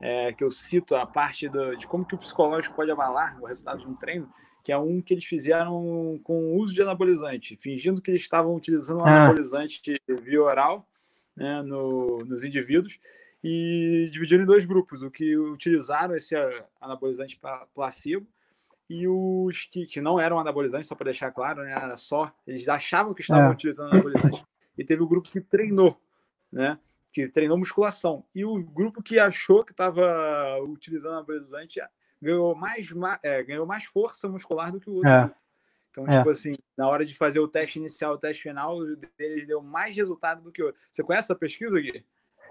[0.00, 3.46] é, que eu cito a parte do, de como que o psicológico pode abalar o
[3.46, 4.32] resultado de um treino,
[4.64, 8.54] que é um que eles fizeram com o uso de anabolizante, fingindo que eles estavam
[8.54, 9.24] utilizando um ah.
[9.24, 10.88] anabolizante via oral
[11.36, 12.98] né, no, nos indivíduos
[13.42, 16.34] e dividiram em dois grupos, o que utilizaram esse
[16.80, 17.38] anabolizante
[17.74, 18.26] placebo
[18.88, 22.68] e os que, que não eram anabolizantes, só para deixar claro, né, era só, eles
[22.68, 23.52] achavam que estavam é.
[23.52, 24.44] utilizando anabolizante.
[24.76, 26.00] E teve o grupo que treinou,
[26.50, 26.78] né?
[27.12, 28.24] Que treinou musculação.
[28.34, 31.80] E o grupo que achou que estava utilizando anabolizante
[32.20, 32.92] ganhou mais,
[33.24, 35.10] é, ganhou mais força muscular do que o outro.
[35.10, 35.30] É.
[35.90, 36.18] Então, é.
[36.18, 38.78] tipo assim, na hora de fazer o teste inicial, o teste final,
[39.18, 40.80] deles deu mais resultado do que o outro.
[40.90, 42.04] Você conhece essa pesquisa, Gui?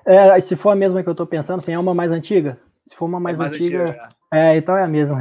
[0.06, 2.60] É, se for a mesma que eu estou pensando, assim, é uma mais antiga?
[2.86, 4.56] Se for uma mais, é mais antiga, antiga é.
[4.56, 4.58] é.
[4.58, 5.20] então é a mesma.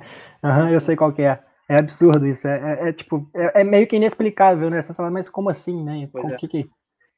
[0.42, 1.42] uhum, eu sei qual que é.
[1.68, 2.48] É absurdo isso.
[2.48, 4.80] É, é, é tipo, é, meio que inexplicável, né?
[4.80, 6.08] Você fala, mas como assim, né?
[6.10, 6.70] Pois que, que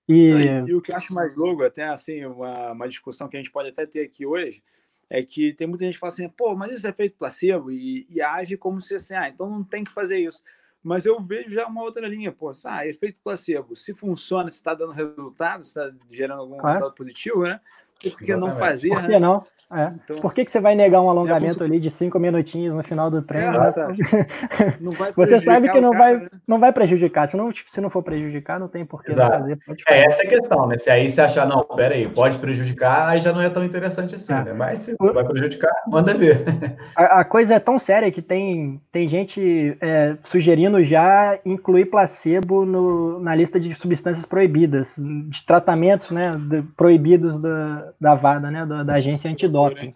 [0.08, 0.30] e...
[0.66, 3.50] e o que eu acho mais louco, até assim, uma, uma discussão que a gente
[3.50, 4.62] pode até ter aqui hoje,
[5.08, 8.06] é que tem muita gente que fala assim, pô, mas isso é feito placebo e,
[8.08, 10.42] e, age como se assim, ah, então não tem que fazer isso.
[10.82, 14.72] Mas eu vejo já uma outra linha, pô, ah, efeito placebo, se funciona, se está
[14.72, 16.68] dando resultado, se está gerando algum claro.
[16.68, 17.60] resultado positivo, né?
[18.00, 18.40] Por que Exatamente.
[18.40, 18.88] não fazer?
[18.88, 19.18] Por que né?
[19.18, 19.46] não?
[19.72, 19.92] É.
[20.02, 23.08] Então, Por que, que você vai negar um alongamento ali de cinco minutinhos no final
[23.08, 23.56] do treino?
[23.56, 23.68] É,
[25.14, 26.28] você sabe que não, cara, vai, né?
[26.46, 27.28] não vai prejudicar.
[27.28, 29.58] Se não, se não for prejudicar, não tem por que fazer.
[29.88, 30.76] É essa a questão, né?
[30.76, 34.16] Se aí você achar, não, pera aí, pode prejudicar, aí já não é tão interessante
[34.16, 34.42] assim, é.
[34.42, 34.52] né?
[34.52, 36.44] Mas se vai prejudicar, manda ver.
[36.96, 42.64] A, a, coisa é tão séria que tem, tem gente é, sugerindo já incluir placebo
[42.64, 48.66] no, na lista de substâncias proibidas, de tratamentos né, de, proibidos da, da VADA, né,
[48.66, 49.94] da, da agência antidoping doping.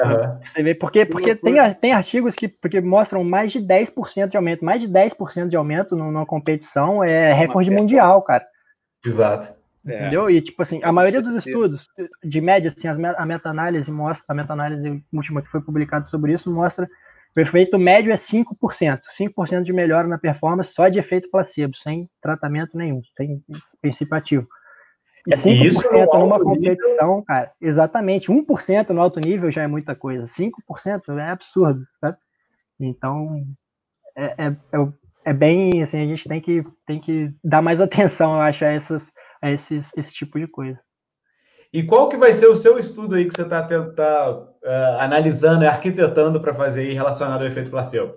[0.00, 0.40] Uhum.
[0.46, 4.64] Você vê, porque, porque tem, tem artigos que porque mostram mais de 10% de aumento.
[4.64, 8.46] Mais de 10% de aumento numa competição é recorde mundial, cara.
[9.04, 9.52] Exato.
[9.86, 10.00] É.
[10.00, 10.30] Entendeu?
[10.30, 11.88] E, tipo assim, a maioria dos estudos,
[12.22, 16.88] de média, assim, a meta-análise mostra, a meta-análise última que foi publicada sobre isso, mostra
[17.36, 19.00] o efeito médio é 5%.
[19.16, 23.42] 5% de melhora na performance só de efeito placebo, sem tratamento nenhum, sem
[23.80, 24.48] princípio ativo.
[25.28, 27.24] E 5% Isso numa competição, nível...
[27.26, 32.16] cara, exatamente, 1% no alto nível já é muita coisa, 5% é absurdo, sabe?
[32.80, 33.44] Então,
[34.16, 34.88] é, é, é,
[35.26, 38.68] é, bem, assim, a gente tem que, tem que dar mais atenção, eu acho, a,
[38.68, 39.12] essas,
[39.42, 40.80] a esses, esse tipo de coisa.
[41.70, 45.62] E qual que vai ser o seu estudo aí que você está tá, uh, analisando
[45.62, 48.14] e arquitetando para fazer aí relacionado ao efeito placebo?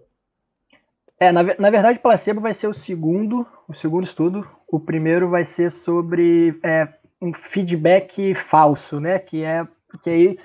[1.20, 4.47] É, na, na verdade, placebo vai ser o segundo, o segundo estudo.
[4.66, 6.88] O primeiro vai ser sobre é,
[7.22, 9.19] um feedback falso, né?
[9.19, 9.67] Que é
[10.01, 10.39] que aí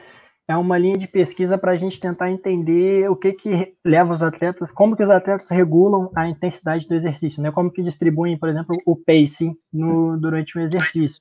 [0.48, 4.22] é uma linha de pesquisa para a gente tentar entender o que que leva os
[4.22, 7.50] atletas, como que os atletas regulam a intensidade do exercício, né?
[7.50, 11.20] Como que distribuem, por exemplo, o pacing no, durante o exercício.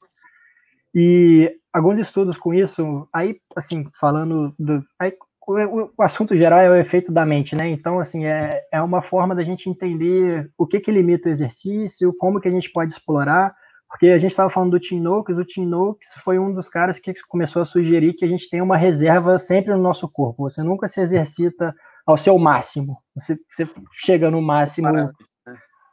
[0.94, 5.14] E alguns estudos com isso, aí, assim, falando do, aí,
[5.48, 7.68] o, o, assunto geral é o efeito da mente, né?
[7.68, 12.16] Então, assim, é, é uma forma da gente entender o que que limita o exercício,
[12.18, 13.56] como que a gente pode explorar,
[13.96, 17.00] porque a gente estava falando do Tim Noakes, o Tim Noakes foi um dos caras
[17.00, 20.50] que começou a sugerir que a gente tem uma reserva sempre no nosso corpo.
[20.50, 21.74] Você nunca se exercita
[22.06, 22.98] ao seu máximo.
[23.16, 24.92] Você, você chega no máximo.
[24.92, 25.10] Né?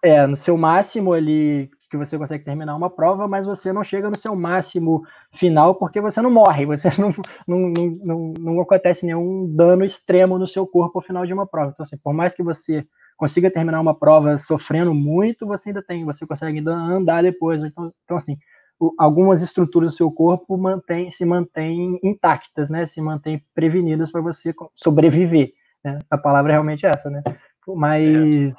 [0.02, 4.10] É, no seu máximo ali que você consegue terminar uma prova, mas você não chega
[4.10, 7.14] no seu máximo final porque você não morre, você não,
[7.46, 11.46] não, não, não, não acontece nenhum dano extremo no seu corpo ao final de uma
[11.46, 11.70] prova.
[11.72, 12.84] Então, assim, por mais que você
[13.16, 17.62] consiga terminar uma prova sofrendo muito, você ainda tem, você consegue ainda andar depois.
[17.62, 18.36] Então, então assim,
[18.78, 22.84] o, algumas estruturas do seu corpo mantém, se mantêm intactas, né?
[22.86, 25.52] Se mantêm prevenidas para você sobreviver.
[25.84, 25.98] Né?
[26.10, 27.22] A palavra é realmente essa, né?
[27.66, 28.54] Mas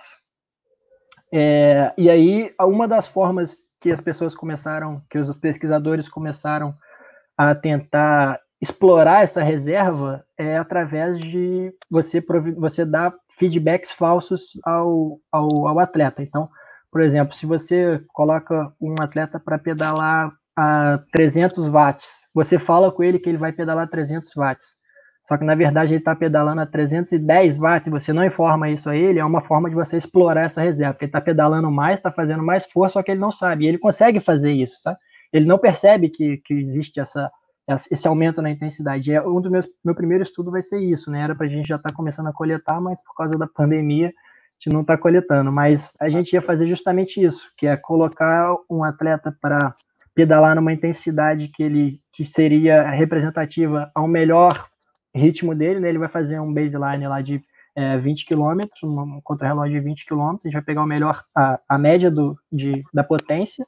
[1.31, 6.73] é, e aí uma das formas que as pessoas começaram, que os pesquisadores começaram
[7.37, 12.23] a tentar explorar essa reserva é através de você
[12.55, 16.21] você dar feedbacks falsos ao, ao, ao atleta.
[16.21, 16.49] Então,
[16.91, 23.03] por exemplo, se você coloca um atleta para pedalar a 300 watts, você fala com
[23.03, 24.75] ele que ele vai pedalar 300 watts.
[25.27, 28.95] Só que na verdade ele está pedalando a 310 watts você não informa isso a
[28.95, 32.11] ele, é uma forma de você explorar essa reserva, porque ele está pedalando mais, está
[32.11, 33.65] fazendo mais força, só que ele não sabe.
[33.65, 34.97] E ele consegue fazer isso, sabe?
[35.31, 37.31] Ele não percebe que, que existe essa,
[37.67, 39.13] esse aumento na intensidade.
[39.13, 41.21] É, um dos meus meu primeiro estudo vai ser isso, né?
[41.21, 44.07] Era para a gente já estar tá começando a coletar, mas por causa da pandemia
[44.07, 44.11] a
[44.59, 45.51] gente não está coletando.
[45.51, 49.75] Mas a gente ia fazer justamente isso, que é colocar um atleta para
[50.13, 54.67] pedalar numa intensidade que ele que seria representativa ao melhor
[55.15, 55.89] ritmo dele, né?
[55.89, 57.41] Ele vai fazer um baseline lá de
[57.75, 61.59] é, 20 km, um contra-relógio de 20 km, a gente vai pegar o melhor, a,
[61.67, 63.65] a média do, de, da potência,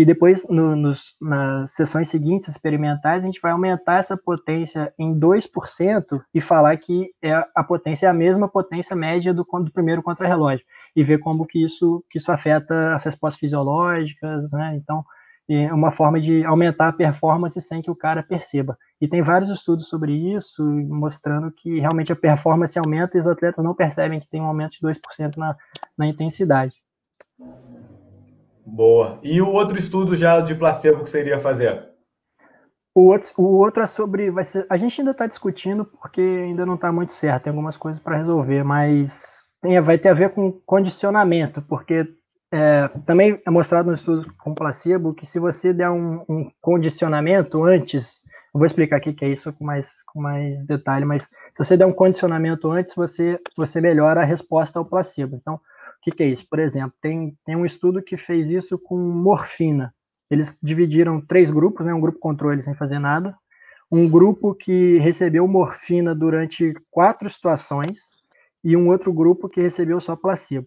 [0.00, 5.14] e depois, no, nos, nas sessões seguintes experimentais, a gente vai aumentar essa potência em
[5.14, 10.02] 2% e falar que é, a potência é a mesma potência média do, do primeiro
[10.02, 10.64] contra-relógio,
[10.96, 14.74] e ver como que isso, que isso afeta as respostas fisiológicas, né?
[14.74, 15.04] Então,
[15.50, 18.78] é uma forma de aumentar a performance sem que o cara perceba.
[18.98, 23.62] E tem vários estudos sobre isso, mostrando que realmente a performance aumenta e os atletas
[23.62, 25.54] não percebem que tem um aumento de 2% na,
[25.98, 26.72] na intensidade.
[28.70, 29.18] Boa.
[29.22, 31.88] E o outro estudo já de placebo que você iria fazer?
[32.94, 34.30] O outro, o outro é sobre.
[34.30, 37.76] Vai ser, a gente ainda está discutindo porque ainda não está muito certo, tem algumas
[37.76, 42.06] coisas para resolver, mas tem, vai ter a ver com condicionamento, porque
[42.52, 47.64] é, também é mostrado no estudo com placebo que se você der um, um condicionamento
[47.64, 48.22] antes,
[48.54, 51.76] eu vou explicar aqui que é isso com mais, com mais detalhe, mas se você
[51.76, 55.36] der um condicionamento antes, você, você melhora a resposta ao placebo.
[55.36, 55.60] Então,
[56.00, 56.46] o que, que é isso?
[56.48, 59.94] Por exemplo, tem, tem um estudo que fez isso com morfina.
[60.30, 63.36] Eles dividiram três grupos, né, um grupo controle sem fazer nada,
[63.90, 68.08] um grupo que recebeu morfina durante quatro situações
[68.62, 70.66] e um outro grupo que recebeu só placebo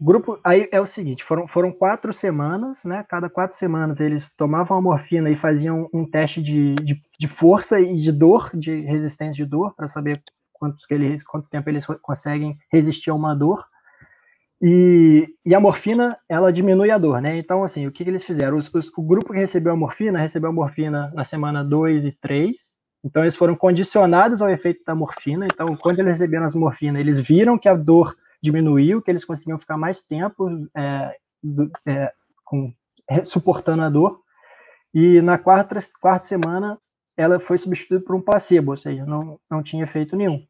[0.00, 3.04] grupo aí é o seguinte, foram, foram quatro semanas, né?
[3.06, 7.78] Cada quatro semanas eles tomavam a morfina e faziam um teste de, de, de força
[7.78, 10.22] e de dor, de resistência de dor, para saber
[10.54, 13.62] quantos que eles, quanto tempo eles conseguem resistir a uma dor.
[14.62, 17.38] E, e, a morfina, ela diminui a dor, né?
[17.38, 18.58] Então, assim, o que, que eles fizeram?
[18.58, 22.12] Os, os, o grupo que recebeu a morfina, recebeu a morfina na semana 2 e
[22.12, 22.74] 3.
[23.02, 25.46] Então, eles foram condicionados ao efeito da morfina.
[25.46, 29.58] Então, quando eles receberam as morfina, eles viram que a dor diminuiu, que eles conseguiam
[29.58, 31.16] ficar mais tempo é,
[31.86, 32.12] é,
[32.44, 32.70] com,
[33.24, 34.20] suportando a dor.
[34.92, 36.78] E na quarta, quarta semana,
[37.16, 40.44] ela foi substituída por um placebo, ou seja, não, não tinha efeito nenhum.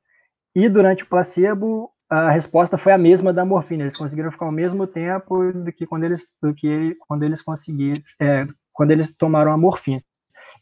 [0.55, 3.85] E durante o placebo, a resposta foi a mesma da morfina.
[3.85, 8.03] Eles conseguiram ficar ao mesmo tempo do que quando eles, do que quando eles conseguiram,
[8.21, 10.03] é, quando eles tomaram a morfina.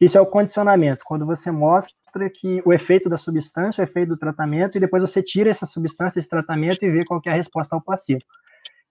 [0.01, 4.17] Isso é o condicionamento, quando você mostra que o efeito da substância, o efeito do
[4.17, 7.75] tratamento, e depois você tira essa substância, esse tratamento e vê qual é a resposta
[7.75, 8.23] ao placebo.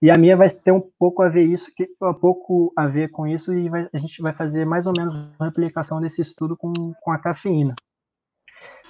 [0.02, 3.10] E a minha vai ter um pouco a ver isso, que, um pouco a ver
[3.10, 6.56] com isso, e vai, a gente vai fazer mais ou menos uma replicação desse estudo
[6.56, 7.74] com, com a cafeína.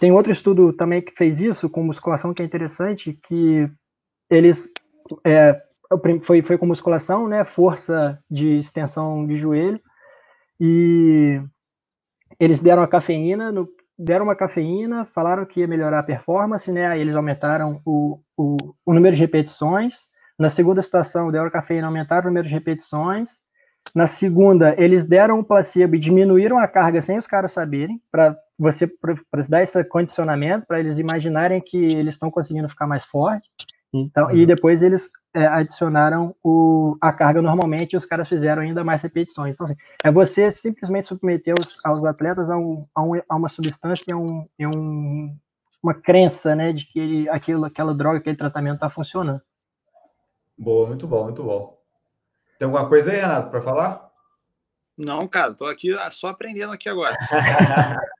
[0.00, 3.68] Tem outro estudo também que fez isso com musculação que é interessante, que
[4.30, 4.68] eles
[5.24, 5.60] é,
[6.22, 9.80] foi, foi com musculação, né, força de extensão de joelho,
[10.60, 11.40] e
[12.38, 13.68] eles deram a cafeína, no,
[13.98, 16.86] deram uma cafeína, falaram que ia melhorar a performance, né?
[16.86, 20.06] Aí eles aumentaram o, o, o número de repetições.
[20.38, 23.40] Na segunda situação, deram a cafeína, aumentaram o número de repetições.
[23.94, 28.36] Na segunda, eles deram o placebo e diminuíram a carga sem os caras saberem, para
[28.58, 29.14] você pra
[29.48, 33.48] dar esse condicionamento, para eles imaginarem que eles estão conseguindo ficar mais forte.
[33.92, 34.36] Então, uhum.
[34.36, 39.00] e depois eles é, adicionaram o, a carga normalmente e os caras fizeram ainda mais
[39.02, 39.54] repetições.
[39.54, 43.48] Então, assim, é você simplesmente submeter os, aos atletas a, um, a, um, a uma
[43.48, 45.36] substância, a, um, a um,
[45.82, 49.40] uma crença, né, de que ele, aquilo, aquela droga, aquele tratamento está funcionando.
[50.56, 51.78] Boa, muito bom, muito bom.
[52.58, 54.08] Tem alguma coisa aí, Renato, para falar?
[54.98, 57.16] Não, cara, estou aqui só aprendendo aqui agora.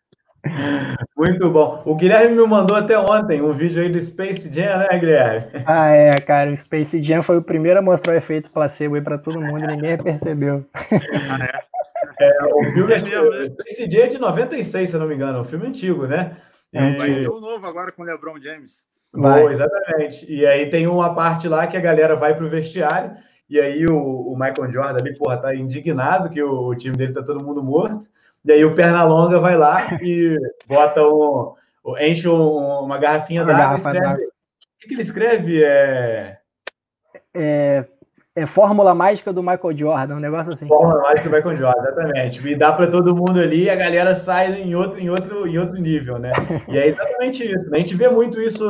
[1.17, 1.83] Muito bom.
[1.85, 5.65] O Guilherme me mandou até ontem um vídeo aí do Space Jam, né, Guilherme?
[5.67, 6.51] Ah, é, cara.
[6.51, 9.65] O Space Jam foi o primeiro a mostrar o efeito placebo aí para todo mundo
[9.65, 10.65] e ninguém percebeu.
[10.75, 11.63] Ah,
[12.21, 12.27] é.
[12.27, 12.45] é.
[12.45, 15.39] o filme é, Space Jam é de 96, se eu não me engano.
[15.39, 16.37] É um filme antigo, né?
[16.73, 16.79] E...
[16.79, 18.83] É, vai ter um novo agora com o LeBron James.
[19.13, 19.45] Vai.
[19.45, 20.31] exatamente.
[20.31, 23.17] E aí tem uma parte lá que a galera vai pro vestiário
[23.49, 27.15] e aí o, o Michael Jordan ali, porra, tá indignado que o, o time dele
[27.15, 28.07] tá todo mundo morto.
[28.45, 31.55] E aí o Pernalonga vai lá e bota um.
[32.01, 34.25] enche um, uma garrafinha d'água e escreve.
[34.25, 35.65] O que, que, ele escreve?
[35.65, 36.39] É...
[37.35, 37.85] é...
[38.39, 40.69] É Fórmula Mágica do Michael Jordan, um negócio assim.
[40.69, 42.47] Fórmula Mágica do Michael Jordan, exatamente.
[42.49, 45.59] E dá para todo mundo ali e a galera sai em outro, em, outro, em
[45.59, 46.33] outro nível, né?
[46.69, 47.69] E é exatamente isso.
[47.69, 47.79] Né?
[47.79, 48.65] A gente vê muito isso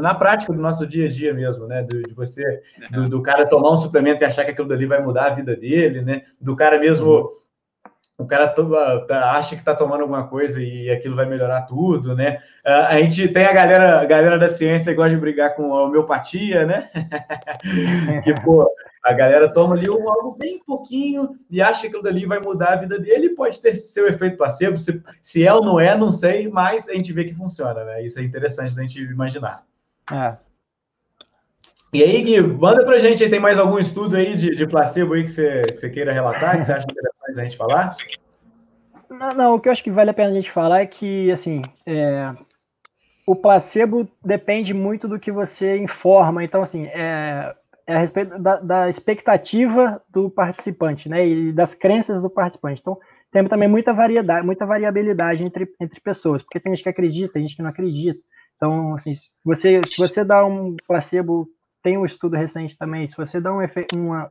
[0.00, 1.82] na prática do nosso dia a dia mesmo, né?
[1.82, 5.02] De, de você, do, do, cara tomar um suplemento e achar que aquilo dali vai
[5.02, 6.22] mudar a vida dele, né?
[6.40, 7.39] Do cara mesmo uhum
[8.20, 12.14] o cara toma, tá, acha que está tomando alguma coisa e aquilo vai melhorar tudo,
[12.14, 12.42] né?
[12.64, 15.72] Uh, a gente tem a galera, a galera da ciência que gosta de brigar com
[15.72, 16.90] a homeopatia, né?
[18.22, 18.66] que, pô,
[19.02, 22.74] a galera toma ali um, algo bem pouquinho e acha que aquilo dali vai mudar
[22.74, 23.30] a vida dele.
[23.30, 26.92] Pode ter seu efeito placebo, se, se é ou não é, não sei, mas a
[26.92, 28.02] gente vê que funciona, né?
[28.02, 29.64] Isso é interessante da gente imaginar.
[30.12, 30.36] É.
[31.92, 35.14] E aí, Gui, manda pra gente aí, tem mais algum estudo aí de, de placebo
[35.14, 37.19] aí que você, você queira relatar, que você acha interessante?
[37.38, 37.88] A gente falar?
[39.08, 41.30] Não, não, o que eu acho que vale a pena a gente falar é que,
[41.32, 42.32] assim, é,
[43.26, 46.44] o placebo depende muito do que você informa.
[46.44, 47.54] Então, assim, é,
[47.86, 52.80] é a respeito da, da, expectativa do participante, né, e das crenças do participante.
[52.80, 52.98] Então,
[53.32, 57.42] tem também muita variedade, muita variabilidade entre, entre pessoas, porque tem gente que acredita, tem
[57.42, 58.20] gente que não acredita.
[58.56, 61.48] Então, assim, se você, se você dá um placebo,
[61.82, 63.60] tem um estudo recente também, se você dá um
[63.96, 64.30] uma,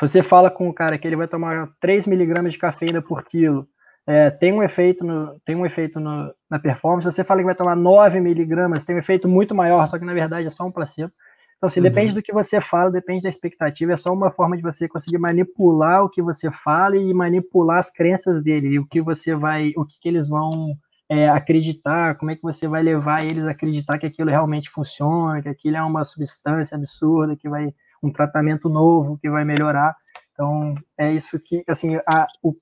[0.00, 3.68] você fala com o cara que ele vai tomar 3 miligramas de cafeína por quilo,
[4.06, 7.10] é, tem um efeito, no, tem um efeito no, na performance.
[7.10, 10.12] Você fala que vai tomar 9 miligramas, tem um efeito muito maior, só que na
[10.12, 11.12] verdade é só um placebo.
[11.56, 11.84] Então, assim, uhum.
[11.84, 15.16] depende do que você fala, depende da expectativa, é só uma forma de você conseguir
[15.16, 19.72] manipular o que você fala e manipular as crenças dele, e o que você vai,
[19.76, 20.74] o que, que eles vão
[21.08, 25.40] é, acreditar, como é que você vai levar eles a acreditar que aquilo realmente funciona,
[25.40, 27.72] que aquilo é uma substância absurda, que vai
[28.04, 29.96] um tratamento novo que vai melhorar.
[30.32, 32.54] Então, é isso que, assim, a, o,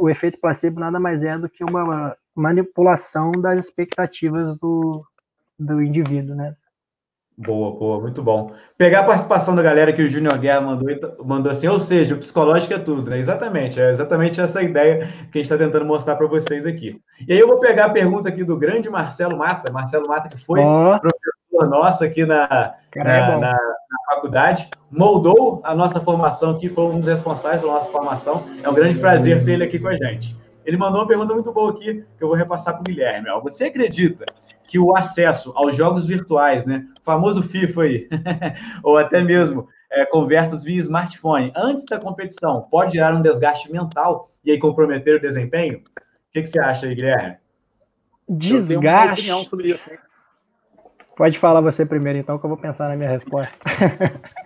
[0.00, 5.04] o efeito placebo nada mais é do que uma manipulação das expectativas do,
[5.58, 6.54] do indivíduo, né?
[7.40, 8.52] Boa, boa, muito bom.
[8.76, 10.88] Pegar a participação da galera que o Júnior Guerra mandou,
[11.24, 13.18] mandou assim, ou seja, o psicológico é tudo, né?
[13.18, 17.00] Exatamente, é exatamente essa ideia que a gente está tentando mostrar para vocês aqui.
[17.28, 20.36] E aí eu vou pegar a pergunta aqui do grande Marcelo Mata, Marcelo Mata, que
[20.36, 20.98] foi oh.
[20.98, 23.58] professor nosso aqui na, na, na,
[23.90, 28.44] na, faculdade, moldou a nossa formação aqui, foi um dos responsáveis pela nossa formação.
[28.62, 30.36] É um grande prazer ter ele aqui com a gente.
[30.64, 33.28] Ele mandou uma pergunta muito boa aqui, que eu vou repassar para o Guilherme.
[33.42, 34.26] Você acredita
[34.66, 38.08] que o acesso aos jogos virtuais, né, o famoso FIFA aí,
[38.84, 44.30] ou até mesmo é, conversas via smartphone, antes da competição, pode gerar um desgaste mental
[44.44, 45.78] e aí comprometer o desempenho?
[45.78, 47.36] O que, que você acha aí, Guilherme?
[48.28, 48.72] Desgaste.
[48.74, 49.90] Eu tenho uma opinião sobre isso.
[49.90, 49.98] Hein?
[51.18, 53.58] Pode falar você primeiro, então, que eu vou pensar na minha resposta.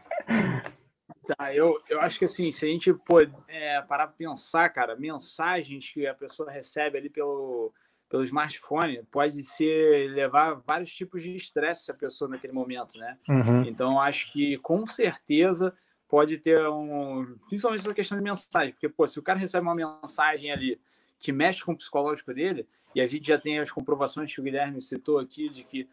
[1.38, 4.96] Tá, eu, eu acho que assim, se a gente pô, é, parar para pensar, cara,
[4.96, 7.72] mensagens que a pessoa recebe ali pelo,
[8.08, 13.16] pelo smartphone pode ser levar vários tipos de estresse a pessoa naquele momento, né?
[13.28, 13.62] Uhum.
[13.62, 15.72] Então, acho que com certeza
[16.08, 17.36] pode ter um.
[17.46, 20.80] Principalmente essa questão de mensagem, porque, pô, se o cara recebe uma mensagem ali
[21.20, 22.66] que mexe com o psicológico dele,
[22.96, 25.88] e a gente já tem as comprovações que o Guilherme citou aqui de que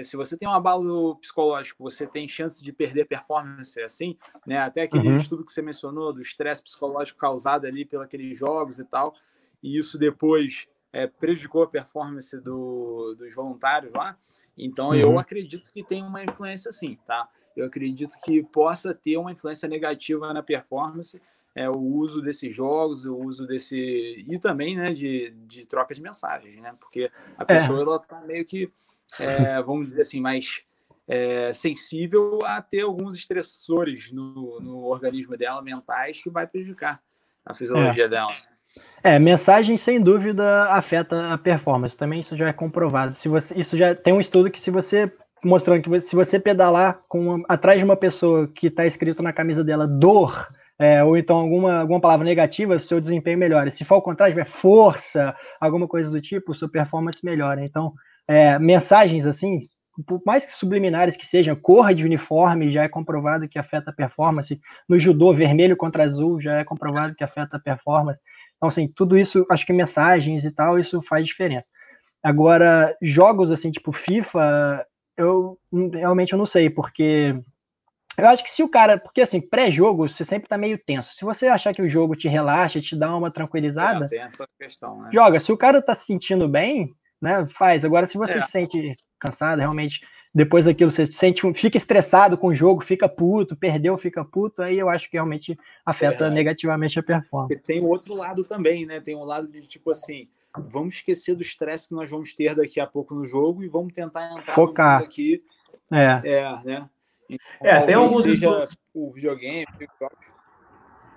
[0.00, 4.16] se você tem um abalo psicológico, você tem chance de perder performance assim,
[4.46, 4.58] né?
[4.58, 5.16] Até aquele uhum.
[5.16, 9.14] estudo que você mencionou do estresse psicológico causado ali pelos aqueles jogos e tal,
[9.62, 14.16] e isso depois é, prejudicou a performance do, dos voluntários lá.
[14.56, 14.94] Então uhum.
[14.94, 17.28] eu acredito que tem uma influência sim, tá?
[17.56, 21.20] Eu acredito que possa ter uma influência negativa na performance,
[21.54, 26.00] é, o uso desses jogos, o uso desse e também, né, de, de troca de
[26.00, 26.74] mensagens, né?
[26.80, 27.46] Porque a é.
[27.46, 27.82] pessoa é.
[27.82, 28.72] ela tá meio que
[29.20, 30.62] é, vamos dizer assim, mais
[31.08, 37.00] é, sensível a ter alguns estressores no, no, organismo dela, mentais, que vai prejudicar
[37.44, 38.08] a fisiologia é.
[38.08, 38.32] dela.
[39.02, 41.96] É, mensagem sem dúvida afeta a performance.
[41.96, 43.14] Também isso já é comprovado.
[43.16, 45.12] Se você, isso já tem um estudo que se você
[45.44, 49.64] mostrando que se você pedalar com atrás de uma pessoa que está escrito na camisa
[49.64, 50.48] dela dor,
[50.78, 53.70] é, ou então alguma, alguma palavra negativa, seu desempenho melhora.
[53.70, 57.62] Se for ao contrário, tiver força, alguma coisa do tipo, sua performance melhora.
[57.64, 57.92] Então,
[58.28, 59.60] é, mensagens assim,
[60.06, 63.94] por mais que subliminares que sejam, corra de uniforme já é comprovado que afeta a
[63.94, 64.58] performance.
[64.88, 68.20] No judô, vermelho contra azul já é comprovado que afeta a performance.
[68.56, 71.66] Então, assim, tudo isso, acho que mensagens e tal, isso faz diferença.
[72.22, 75.58] Agora, jogos assim, tipo FIFA, eu
[75.92, 77.34] realmente eu não sei, porque
[78.16, 81.12] eu acho que se o cara, porque assim, pré-jogo, você sempre tá meio tenso.
[81.14, 84.26] Se você achar que o jogo te relaxa, te dá uma tranquilizada, é,
[84.58, 85.10] questão, né?
[85.12, 85.40] joga.
[85.40, 87.46] Se o cara tá se sentindo bem, né?
[87.56, 87.84] Faz.
[87.84, 88.42] Agora, se você é.
[88.42, 90.00] se sente cansado, realmente,
[90.34, 94.60] depois daquilo você se sente, fica estressado com o jogo, fica puto, perdeu, fica puto,
[94.60, 95.56] aí eu acho que realmente
[95.86, 96.30] afeta é.
[96.30, 97.56] negativamente a performance.
[97.60, 99.00] tem o outro lado também, né?
[99.00, 102.80] Tem um lado de tipo assim, vamos esquecer do estresse que nós vamos ter daqui
[102.80, 105.00] a pouco no jogo e vamos tentar entrar Focar.
[105.00, 105.42] aqui.
[105.92, 106.20] É.
[106.24, 106.88] É, né?
[107.30, 109.66] Então, é, tem alguns seja o videogame,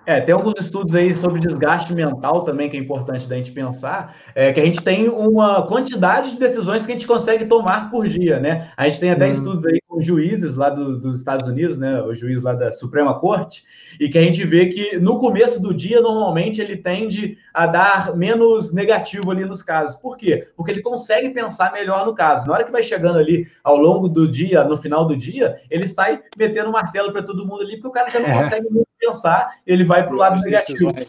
[0.06, 4.16] é, tem alguns estudos aí sobre desgaste mental também, que é importante da gente pensar,
[4.36, 8.06] é, que a gente tem uma quantidade de decisões que a gente consegue tomar por
[8.06, 8.70] dia, né?
[8.76, 9.30] A gente tem até hum.
[9.30, 12.00] estudos aí com juízes lá do, dos Estados Unidos, né?
[12.02, 13.64] O juiz lá da Suprema Corte,
[13.98, 18.16] e que a gente vê que no começo do dia, normalmente, ele tende a dar
[18.16, 19.96] menos negativo ali nos casos.
[19.96, 20.48] Por quê?
[20.56, 22.46] Porque ele consegue pensar melhor no caso.
[22.46, 25.88] Na hora que vai chegando ali ao longo do dia, no final do dia, ele
[25.88, 28.36] sai metendo martelo para todo mundo ali, porque o cara já não é.
[28.36, 30.92] consegue muito pensar, ele vai para o lado negativo.
[30.92, 31.04] Né?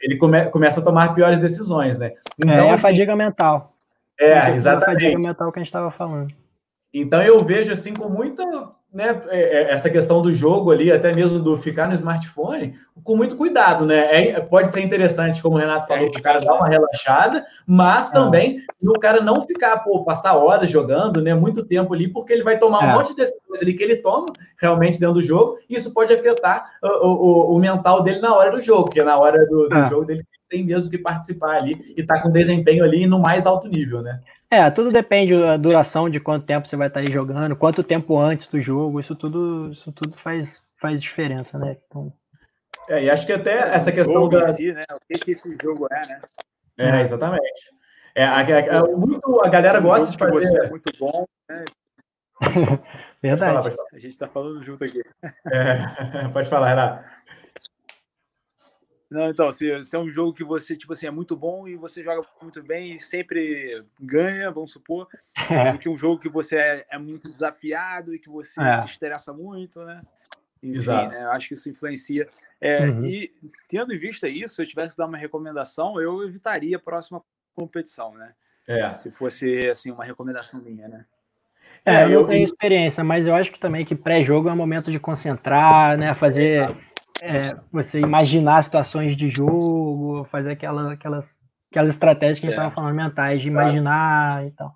[0.00, 2.12] Ele come, começa a tomar piores decisões, né?
[2.38, 3.74] Então, é, é a fadiga mental.
[4.18, 4.90] É, exatamente.
[4.90, 6.32] A fadiga mental que a gente estava falando.
[6.92, 8.44] Então eu vejo assim com muita,
[8.94, 13.16] né, é, é, essa questão do jogo ali, até mesmo do ficar no smartphone, com
[13.16, 14.28] muito cuidado, né?
[14.28, 18.58] É, pode ser interessante, como o Renato falou, o cara dar uma relaxada, mas também
[18.58, 18.88] é.
[18.88, 21.34] o cara não ficar, pô, passar horas jogando, né?
[21.34, 24.32] Muito tempo ali, porque ele vai tomar um monte de decisões ali que ele toma
[24.62, 28.52] realmente dentro do jogo, e isso pode afetar o, o, o mental dele na hora
[28.52, 30.24] do jogo, que é na hora do, do jogo dele
[30.54, 34.20] tem mesmo que participar ali e tá com desempenho ali no mais alto nível, né?
[34.50, 38.18] É, tudo depende da duração de quanto tempo você vai estar aí jogando, quanto tempo
[38.18, 41.76] antes do jogo, isso tudo, isso tudo faz, faz diferença, né?
[41.86, 42.12] Então...
[42.88, 44.52] É, e acho que até essa questão da.
[44.52, 44.84] Si, né?
[44.92, 46.20] O que, que esse jogo é, né?
[46.78, 47.72] É, exatamente.
[48.14, 50.66] É, a, a, a, muito, a galera gosta de fazer.
[50.66, 51.64] é muito bom, né?
[53.22, 53.52] Verdade.
[53.54, 53.88] Pode falar, pode falar.
[53.92, 55.00] A gente está falando junto aqui.
[55.50, 57.04] É, pode falar, Renato.
[59.10, 61.76] Não, então, se, se, é um jogo que você, tipo assim, é muito bom e
[61.76, 65.06] você joga muito bem e sempre ganha, vamos supor,
[65.50, 65.72] é.
[65.72, 68.80] do que um jogo que você é, é muito desafiado e que você é.
[68.80, 70.02] se estressa muito, né?
[70.62, 71.10] Enfim, Exato.
[71.10, 71.24] né?
[71.24, 72.28] Eu acho que isso influencia.
[72.60, 73.04] É, uhum.
[73.04, 73.32] E
[73.68, 77.22] tendo em vista isso, se eu tivesse que dar uma recomendação, eu evitaria a próxima
[77.54, 78.32] competição, né?
[78.66, 78.96] É.
[78.96, 81.04] Se fosse, assim, uma recomendação minha, né?
[81.84, 84.90] É, eu não tenho experiência, mas eu acho que também que pré-jogo é um momento
[84.90, 86.14] de concentrar, né?
[86.14, 86.74] Fazer
[87.20, 91.40] é, você imaginar situações de jogo, fazer aquela, aquelas,
[91.70, 92.74] aquelas estratégias que a gente estava é.
[92.74, 94.74] falando mentais, de imaginar e tal.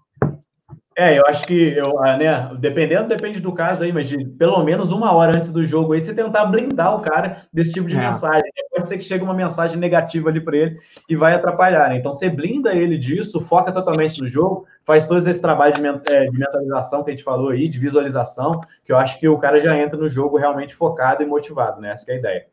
[0.99, 4.61] É, eu acho que, eu, ah, né, dependendo, depende do caso aí, mas de pelo
[4.64, 7.94] menos uma hora antes do jogo aí, você tentar blindar o cara desse tipo de
[7.94, 8.01] é.
[8.01, 8.42] mensagem.
[8.42, 8.64] Né?
[8.72, 11.99] Pode ser que chegue uma mensagem negativa ali para ele e vai atrapalhar, né?
[11.99, 16.24] Então, você blinda ele disso, foca totalmente no jogo, faz todo esse trabalho de, é,
[16.24, 19.61] de mentalização que a gente falou aí, de visualização, que eu acho que o cara
[19.61, 21.92] já entra no jogo realmente focado e motivado, né?
[21.92, 22.46] Essa é a ideia.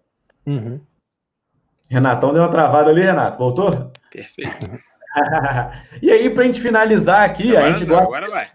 [0.45, 0.79] Uhum.
[1.89, 3.39] Renatão deu uma travada ali, Renato.
[3.39, 3.91] Voltou?
[4.11, 4.69] Perfeito.
[6.01, 8.07] e aí, para a gente finalizar aqui, agora a gente não, gosta.
[8.07, 8.47] Agora vai.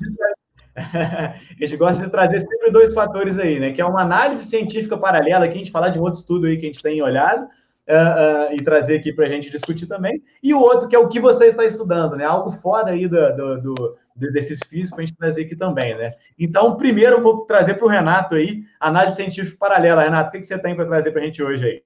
[0.77, 3.73] a gente gosta de trazer sempre dois fatores aí, né?
[3.73, 6.57] Que é uma análise científica paralela, aqui a gente falar de um outro estudo aí
[6.57, 10.23] que a gente tem olhado, uh, uh, e trazer aqui para a gente discutir também.
[10.43, 12.25] E o outro que é o que você está estudando, né?
[12.25, 13.97] Algo fora aí do, do, do
[14.33, 16.13] desses físicos para a gente trazer aqui também, né?
[16.39, 20.03] Então, primeiro eu vou trazer para o Renato aí, análise científica paralela.
[20.03, 21.83] Renato, o que, que você tem para trazer para a gente hoje aí?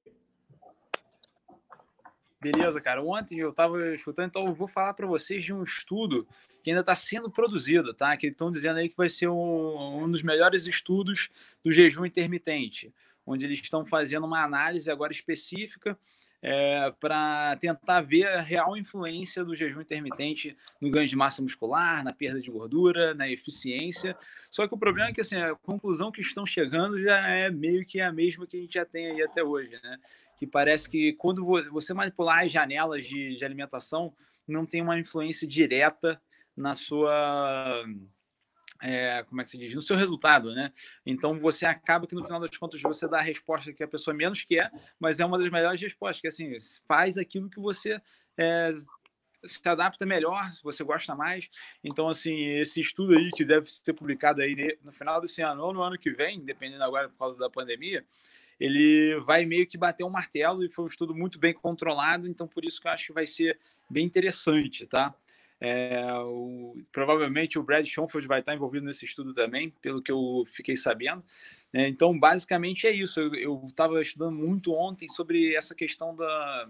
[2.45, 3.03] Beleza, cara.
[3.03, 6.29] Ontem eu estava escutando, então eu vou falar para vocês de um estudo
[6.63, 8.15] que ainda está sendo produzido, tá?
[8.19, 11.31] Que estão dizendo aí que vai ser um, um, dos melhores estudos
[11.65, 12.93] do jejum intermitente,
[13.27, 15.99] onde eles estão fazendo uma análise agora específica
[16.43, 22.05] é, para tentar ver a real influência do jejum intermitente no ganho de massa muscular,
[22.05, 24.15] na perda de gordura, na eficiência.
[24.51, 27.87] Só que o problema é que assim, a conclusão que estão chegando já é meio
[27.87, 29.99] que a mesma que a gente já tem aí até hoje, né?
[30.45, 34.15] Que parece que quando você manipular as janelas de, de alimentação,
[34.47, 36.21] não tem uma influência direta
[36.55, 37.85] na sua.
[38.83, 39.75] É, como é que se diz?
[39.75, 40.71] No seu resultado, né?
[41.07, 44.15] Então você acaba que no final das contas você dá a resposta que a pessoa
[44.15, 44.71] menos quer,
[45.01, 47.99] mas é uma das melhores respostas, que assim, faz aquilo que você
[48.37, 48.75] é,
[49.47, 51.49] se adapta melhor, você gosta mais.
[51.83, 55.73] Então, assim, esse estudo aí que deve ser publicado aí no final desse ano ou
[55.73, 58.05] no ano que vem, dependendo agora por causa da pandemia,
[58.65, 62.49] ele vai meio que bater um martelo e foi um estudo muito bem controlado, então
[62.49, 63.59] por isso que eu acho que vai ser
[63.91, 65.15] bem interessante, tá?
[65.61, 70.45] É, o, provavelmente o Brad Schoenfeld vai estar envolvido nesse estudo também, pelo que eu
[70.47, 71.23] fiquei sabendo.
[71.73, 73.21] É, então, basicamente é isso.
[73.21, 76.69] Eu estava estudando muito ontem sobre essa questão da,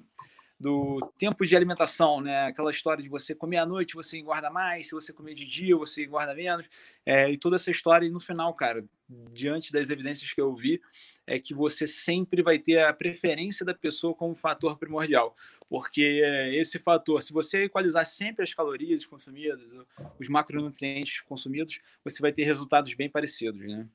[0.60, 2.46] do tempo de alimentação, né?
[2.46, 5.76] Aquela história de você comer à noite, você engorda mais, se você comer de dia,
[5.76, 6.66] você engorda menos,
[7.04, 8.06] é, e toda essa história.
[8.06, 8.84] E no final, cara,
[9.32, 10.80] diante das evidências que eu vi,
[11.26, 15.36] é que você sempre vai ter a preferência da pessoa como fator primordial,
[15.68, 16.22] porque
[16.52, 19.72] esse fator, se você equalizar sempre as calorias consumidas,
[20.18, 23.88] os macronutrientes consumidos, você vai ter resultados bem parecidos, né?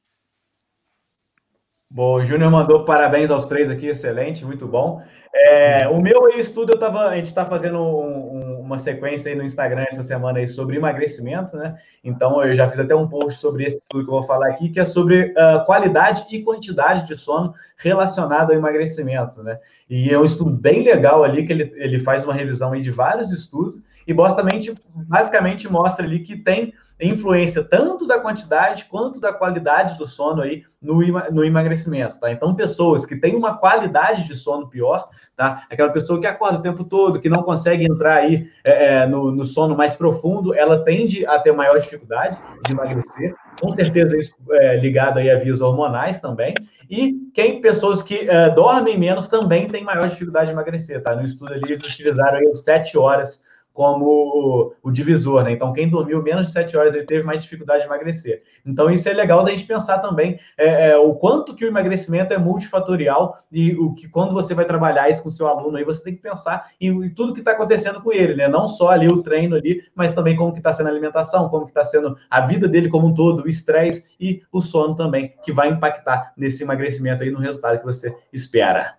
[1.92, 5.02] Bom, o Júnior mandou parabéns aos três aqui, excelente, muito bom.
[5.34, 9.36] É, o meu estudo, eu tava, a gente está fazendo um, um, uma sequência aí
[9.36, 11.80] no Instagram essa semana aí sobre emagrecimento, né?
[12.04, 14.70] Então eu já fiz até um post sobre esse estudo que eu vou falar aqui,
[14.70, 19.58] que é sobre uh, qualidade e quantidade de sono relacionado ao emagrecimento, né?
[19.90, 22.92] E é um estudo bem legal ali, que ele, ele faz uma revisão aí de
[22.92, 29.32] vários estudos e basicamente, basicamente mostra ali que tem influência tanto da quantidade quanto da
[29.32, 31.00] qualidade do sono aí no,
[31.32, 32.32] no emagrecimento, tá?
[32.32, 35.64] Então, pessoas que têm uma qualidade de sono pior, tá?
[35.70, 39.32] Aquela pessoa que acorda o tempo todo, que não consegue entrar aí é, é, no,
[39.32, 44.36] no, sono mais profundo, ela tende a ter maior dificuldade de emagrecer, com certeza isso
[44.52, 46.54] é ligado aí a vias hormonais também,
[46.90, 51.16] e quem, pessoas que é, dormem menos também têm maior dificuldade de emagrecer, tá?
[51.16, 53.42] No estudo ali, eles utilizaram aí sete horas
[53.80, 55.54] como o, divisor, né?
[55.54, 58.44] Então, quem dormiu menos de sete horas, ele teve mais dificuldade de emagrecer.
[58.66, 62.34] Então, isso é legal da gente pensar também é, é, o quanto que o emagrecimento
[62.34, 65.86] é multifatorial e o que quando você vai trabalhar isso com o seu aluno, aí
[65.86, 68.50] você tem que pensar em, em tudo que está acontecendo com ele, né?
[68.50, 71.64] Não só ali o treino ali, mas também como que está sendo a alimentação, como
[71.64, 75.36] que está sendo a vida dele como um todo, o estresse e o sono também,
[75.42, 78.96] que vai impactar nesse emagrecimento aí no resultado que você espera.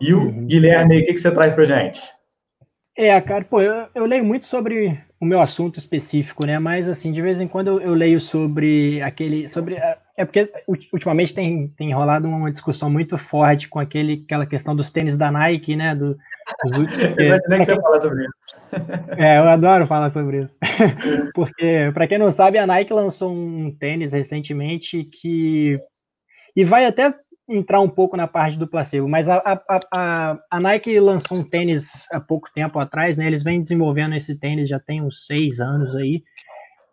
[0.00, 0.46] E o uhum.
[0.46, 2.00] Guilherme, o que, que você traz para gente?
[3.02, 6.58] É, cara, pô, eu, eu, leio muito sobre o meu assunto específico, né?
[6.58, 9.76] Mas assim, de vez em quando eu, eu leio sobre aquele, sobre
[10.18, 10.52] é porque
[10.92, 15.32] ultimamente tem, tem rolado uma discussão muito forte com aquele, aquela questão dos tênis da
[15.32, 15.94] Nike, né?
[15.94, 16.14] Do,
[16.66, 18.60] dos, eu nem que você fala sobre isso.
[19.16, 20.54] É, eu adoro falar sobre isso.
[21.34, 25.80] porque, para quem não sabe, a Nike lançou um tênis recentemente que
[26.54, 27.14] e vai até
[27.50, 31.42] entrar um pouco na parte do placebo, mas a, a, a, a, Nike lançou um
[31.42, 33.26] tênis há pouco tempo atrás, né?
[33.26, 36.22] Eles vêm desenvolvendo esse tênis já tem uns seis anos aí,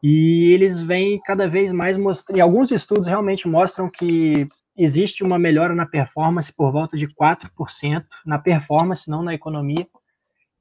[0.01, 2.41] e eles vêm cada vez mais mostrando.
[2.41, 8.39] Alguns estudos realmente mostram que existe uma melhora na performance por volta de 4% na
[8.39, 9.87] performance, não na economia,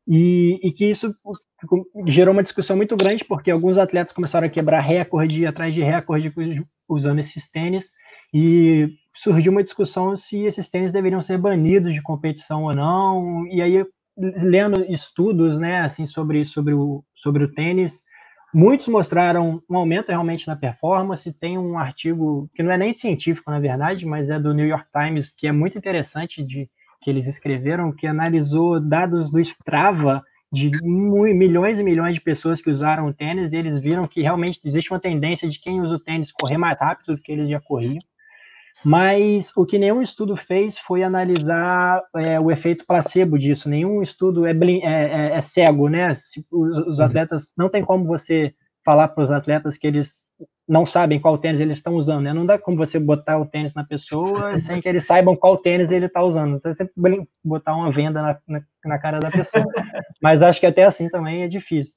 [0.07, 1.15] e, e que isso
[2.07, 6.33] gerou uma discussão muito grande, porque alguns atletas começaram a quebrar recorde atrás de recorde
[6.89, 7.93] usando esses tênis,
[8.33, 13.47] e surgiu uma discussão se esses tênis deveriam ser banidos de competição ou não.
[13.47, 13.85] E aí,
[14.17, 18.03] lendo estudos, né, assim, sobre, sobre, o, sobre o tênis,
[18.55, 21.33] muitos mostraram um aumento realmente na performance.
[21.33, 24.87] Tem um artigo que não é nem científico, na verdade, mas é do New York
[24.93, 26.69] Times, que é muito interessante de
[27.01, 30.23] que eles escreveram, que analisou dados do Strava
[30.53, 34.61] de milhões e milhões de pessoas que usaram o tênis, e eles viram que realmente
[34.65, 37.61] existe uma tendência de quem usa o tênis correr mais rápido do que eles já
[37.61, 38.01] corriam.
[38.85, 43.69] Mas o que nenhum estudo fez foi analisar é, o efeito placebo disso.
[43.69, 46.13] Nenhum estudo é, é, é, é cego, né?
[46.15, 47.05] Se, os uhum.
[47.05, 48.55] atletas não tem como você
[48.85, 50.29] falar para os atletas que eles
[50.69, 52.33] não sabem qual tênis eles estão usando, né?
[52.33, 55.91] Não dá como você botar o tênis na pessoa sem que eles saibam qual tênis
[55.91, 56.59] ele está usando.
[56.59, 59.65] Você sempre botar uma venda na, na, na cara da pessoa.
[60.23, 61.95] Mas acho que até assim também é difícil.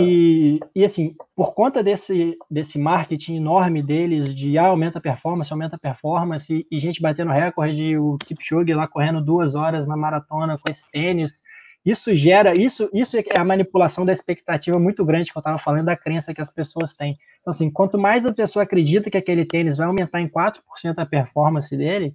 [0.00, 5.52] E, e, assim, por conta desse, desse marketing enorme deles, de ah, aumenta a performance,
[5.52, 10.56] aumenta a performance, e, gente batendo recorde, o Kipchoge lá correndo duas horas na maratona
[10.58, 11.42] com esse tênis,
[11.84, 15.86] isso gera, isso, isso é a manipulação da expectativa muito grande que eu estava falando,
[15.86, 17.16] da crença que as pessoas têm.
[17.40, 20.60] Então, assim, quanto mais a pessoa acredita que aquele tênis vai aumentar em 4%
[20.96, 22.14] a performance dele,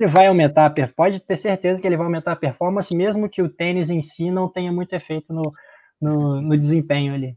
[0.00, 3.28] ele vai aumentar a performance, pode ter certeza que ele vai aumentar a performance, mesmo
[3.28, 5.52] que o tênis em si não tenha muito efeito no,
[6.02, 7.36] no, no desempenho ali.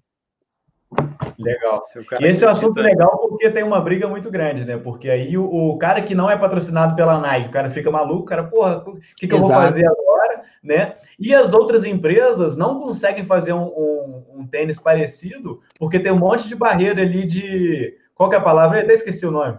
[1.38, 1.84] Legal.
[2.20, 4.78] E esse é um assunto legal porque tem uma briga muito grande, né?
[4.78, 8.24] Porque aí o, o, cara que não é patrocinado pela Nike, o cara fica maluco,
[8.24, 10.96] o cara, porra, o que, que eu vou fazer agora, né?
[11.20, 16.20] E as outras empresas não conseguem fazer um, um, um, tênis parecido porque tem um
[16.20, 17.98] monte de barreira ali de.
[18.14, 18.80] Qual que é a palavra?
[18.80, 19.58] Eu até esqueci o nome.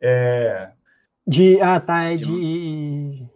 [0.00, 0.70] É...
[1.26, 1.60] De.
[1.60, 2.04] Ah, tá.
[2.04, 3.26] É de.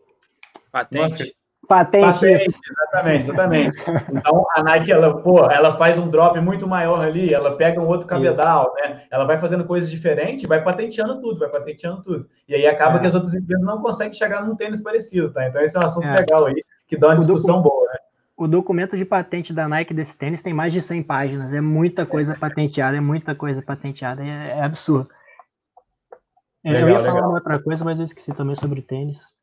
[0.71, 1.38] Patente.
[1.69, 2.03] Patente.
[2.03, 3.79] Patente, exatamente, exatamente.
[4.11, 7.87] Então a Nike, ela, pô, ela faz um drop muito maior ali, ela pega um
[7.87, 9.03] outro cabedal, né?
[9.11, 12.27] Ela vai fazendo coisas diferentes, vai patenteando tudo, vai patenteando tudo.
[12.49, 13.01] E aí acaba é.
[13.01, 15.47] que as outras empresas não conseguem chegar num tênis parecido, tá?
[15.47, 16.15] Então esse é um assunto é.
[16.15, 17.99] legal aí, que dá uma discussão boa, né?
[18.35, 22.07] O documento de patente da Nike desse tênis tem mais de 100 páginas, é muita
[22.07, 25.11] coisa patenteada, é muita coisa patenteada, é, é absurdo.
[26.65, 27.29] Legal, eu ia falar legal.
[27.29, 29.37] uma outra coisa, mas eu esqueci também sobre tênis.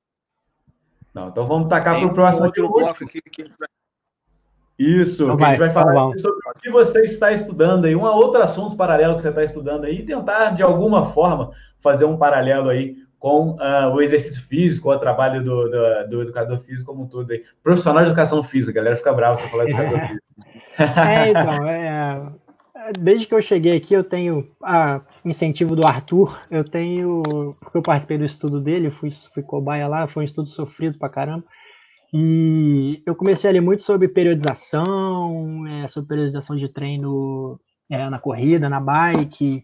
[1.16, 2.62] Não, então vamos tacar para o próximo aqui.
[2.62, 3.46] Bloco aqui que...
[4.78, 7.96] Isso, então que a gente vai falar então sobre o que você está estudando aí,
[7.96, 12.04] um outro assunto paralelo que você está estudando aí, e tentar, de alguma forma, fazer
[12.04, 16.92] um paralelo aí com uh, o exercício físico, o trabalho do, do, do, educador físico
[16.92, 17.42] como um todo aí.
[17.64, 21.00] Profissional de educação física, a galera fica brava se eu falar educador físico.
[21.00, 22.32] É, então, é,
[23.00, 27.24] desde que eu cheguei aqui, eu tenho a incentivo do Arthur, eu tenho,
[27.60, 31.10] porque eu participei do estudo dele, fui, fui cobaia lá, foi um estudo sofrido pra
[31.10, 31.44] caramba,
[32.14, 38.20] e eu comecei a ler muito sobre periodização, é, sobre periodização de treino é, na
[38.20, 39.64] corrida, na bike,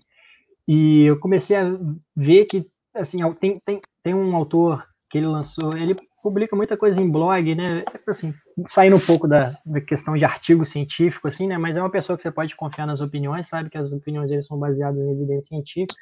[0.67, 1.77] e eu comecei a
[2.15, 7.01] ver que, assim, tem, tem, tem um autor que ele lançou, ele publica muita coisa
[7.01, 7.83] em blog, né?
[8.07, 8.33] Assim,
[8.67, 11.57] saindo um pouco da, da, questão de artigo científico, assim, né?
[11.57, 14.43] Mas é uma pessoa que você pode confiar nas opiniões, sabe que as opiniões dele
[14.43, 15.95] são baseadas em evidência científica.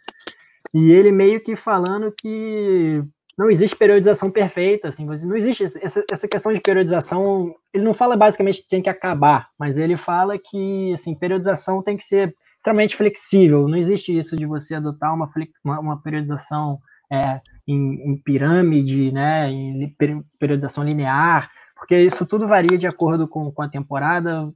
[0.74, 3.04] E ele meio que falando que
[3.38, 7.56] não existe periodização perfeita, assim, não existe essa, essa questão de periodização.
[7.74, 11.96] Ele não fala basicamente que tem que acabar, mas ele fala que, assim, periodização tem
[11.96, 13.68] que ser extremamente flexível.
[13.68, 15.32] Não existe isso de você adotar uma,
[15.64, 16.80] uma, uma periodização
[17.12, 19.96] é, em, em, pirâmide, né, em
[20.40, 24.52] periodização linear, porque isso tudo varia de acordo com, com a temporada.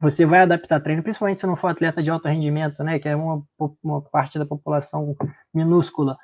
[0.00, 3.16] Você vai adaptar treino, principalmente se não for atleta de alto rendimento, né, que é
[3.16, 3.42] uma,
[3.82, 5.16] uma parte da população
[5.52, 6.16] minúscula.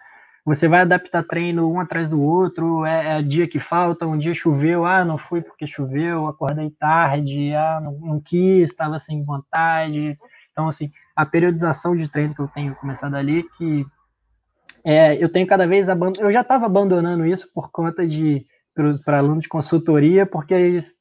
[0.46, 4.34] Você vai adaptar treino um atrás do outro, é, é dia que falta, um dia
[4.34, 10.18] choveu, ah, não fui porque choveu, acordei tarde, ah, não, não quis, estava sem vontade.
[10.52, 13.86] Então, assim, a periodização de treino que eu tenho começado ali, que
[14.84, 18.44] é, eu tenho cada vez eu já estava abandonando isso por conta de
[19.04, 20.52] para aluno de consultoria, porque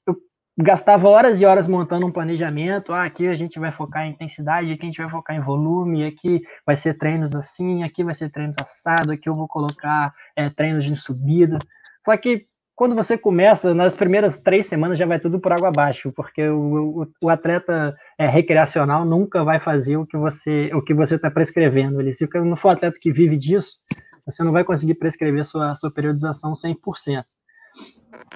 [0.06, 0.16] eu
[0.58, 2.94] gastava horas e horas montando um planejamento.
[2.94, 6.06] Ah, aqui a gente vai focar em intensidade, aqui a gente vai focar em volume,
[6.06, 10.50] aqui vai ser treinos assim, aqui vai ser treinos assado, aqui eu vou colocar é,
[10.50, 11.58] treinos de subida.
[12.06, 16.12] Só que quando você começa, nas primeiras três semanas já vai tudo por água abaixo,
[16.12, 20.94] porque o, o, o atleta é, recreacional nunca vai fazer o que você o que
[20.94, 22.02] você está prescrevendo.
[22.02, 23.78] Ele, se não for atleta que vive disso,
[24.26, 27.24] você não vai conseguir prescrever sua, sua periodização 100%.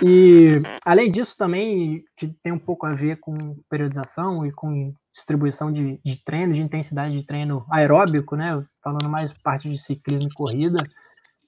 [0.04, 3.34] E, além disso, também, que tem um pouco a ver com
[3.70, 8.64] periodização e com distribuição de, de treino, de intensidade de treino aeróbico, né?
[8.84, 10.84] Falando mais parte de ciclismo e corrida,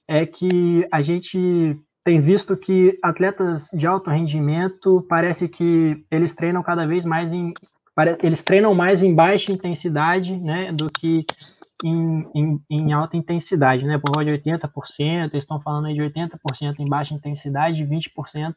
[0.08, 6.62] é que a gente tem visto que atletas de alto rendimento parece que eles treinam
[6.62, 7.52] cada vez mais em
[8.22, 11.26] eles treinam mais em baixa intensidade, né, do que
[11.84, 13.98] em, em, em, alta intensidade, né?
[13.98, 18.54] Por volta de 80%, eles estão falando aí de 80% em baixa intensidade e 20%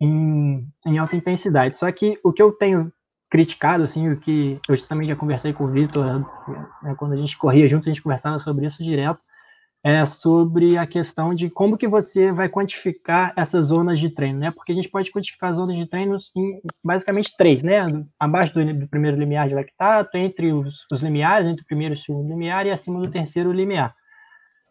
[0.00, 1.76] em, em alta intensidade.
[1.76, 2.92] Só que o que eu tenho
[3.30, 6.26] criticado, assim, o que eu também já conversei com o Vitor,
[6.82, 9.20] né, quando a gente corria junto, a gente conversava sobre isso direto,
[9.88, 14.50] é sobre a questão de como que você vai quantificar essas zonas de treino, né?
[14.50, 17.80] Porque a gente pode quantificar zonas de treinos em basicamente três, né?
[18.20, 21.96] Abaixo do, do primeiro limiar de lactato, entre os, os, limiares, entre o primeiro e
[21.96, 23.94] o segundo limiar e acima do terceiro limiar.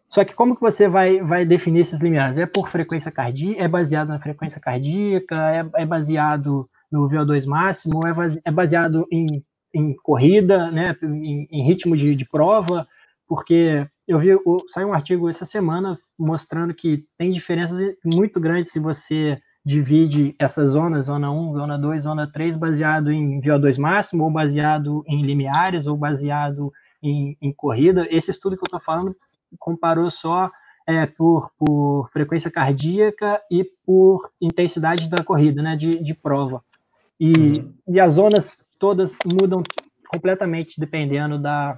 [0.07, 2.37] Só que como que você vai, vai definir esses limiares?
[2.37, 8.01] É por frequência cardíaca, é baseado na frequência cardíaca, é, é baseado no VO2 máximo,
[8.05, 10.95] é, é baseado em, em corrida, né?
[11.01, 12.87] Em, em ritmo de, de prova,
[13.27, 14.29] porque eu vi,
[14.69, 20.69] saiu um artigo essa semana mostrando que tem diferenças muito grandes se você divide essas
[20.69, 25.87] zonas, zona 1, zona 2, zona 3, baseado em VO2 máximo, ou baseado em limiares,
[25.87, 26.71] ou baseado
[27.03, 28.07] em, em corrida.
[28.09, 29.13] Esse estudo que eu estou falando
[29.59, 30.49] comparou só
[30.87, 36.63] é, por, por frequência cardíaca e por intensidade da corrida, né, de, de prova.
[37.19, 37.73] E, uhum.
[37.89, 39.61] e as zonas todas mudam
[40.07, 41.77] completamente dependendo da,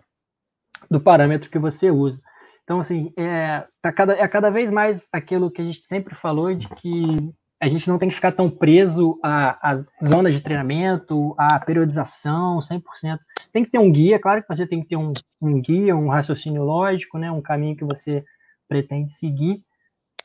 [0.90, 2.20] do parâmetro que você usa.
[2.64, 6.54] Então, assim, é, tá cada, é cada vez mais aquilo que a gente sempre falou
[6.54, 11.36] de que a gente não tem que ficar tão preso à, à zona de treinamento,
[11.38, 13.18] à periodização, 100%.
[13.52, 15.12] Tem que ter um guia, claro que você tem que ter um,
[15.42, 18.24] um guia, um raciocínio lógico, né, um caminho que você
[18.68, 19.62] pretende seguir,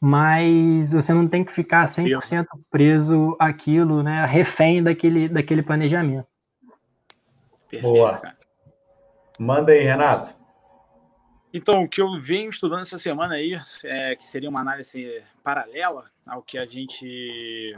[0.00, 6.28] mas você não tem que ficar 100% preso àquilo, né, refém daquele, daquele planejamento.
[7.68, 8.16] Perfeito, Boa.
[8.18, 8.36] Cara.
[9.38, 10.43] Manda aí, Renato.
[11.56, 16.04] Então, o que eu venho estudando essa semana aí, é, que seria uma análise paralela
[16.26, 17.72] ao que a gente.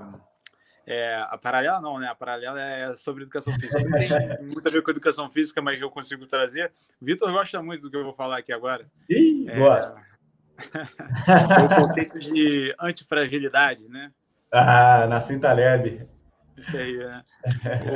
[0.86, 2.08] É, a paralela não, né?
[2.08, 3.84] A paralela é sobre educação física.
[3.84, 4.08] Não tem
[4.48, 6.72] muito a ver com educação física, mas eu consigo trazer.
[7.02, 8.86] Vitor gosta muito do que eu vou falar aqui agora.
[9.12, 10.02] Sim, é, gosta.
[10.56, 14.10] é o conceito de antifragilidade, né?
[14.50, 16.08] Ah, na cinta leve.
[16.56, 17.24] Isso aí, né?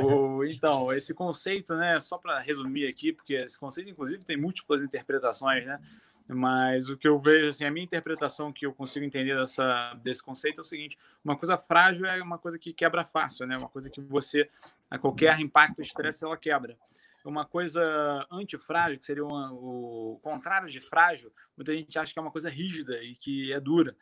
[0.03, 1.99] o, então, esse conceito, né?
[1.99, 5.79] Só para resumir aqui, porque esse conceito, inclusive, tem múltiplas interpretações, né?
[6.27, 10.23] Mas o que eu vejo, assim, a minha interpretação que eu consigo entender dessa, desse
[10.23, 13.57] conceito é o seguinte: uma coisa frágil é uma coisa que quebra fácil, né?
[13.57, 14.49] Uma coisa que você,
[14.89, 16.77] a qualquer impacto, estresse, ela quebra
[17.29, 22.21] uma coisa antifrágil, que seria uma, o contrário de frágil, muita gente acha que é
[22.21, 23.95] uma coisa rígida e que é dura,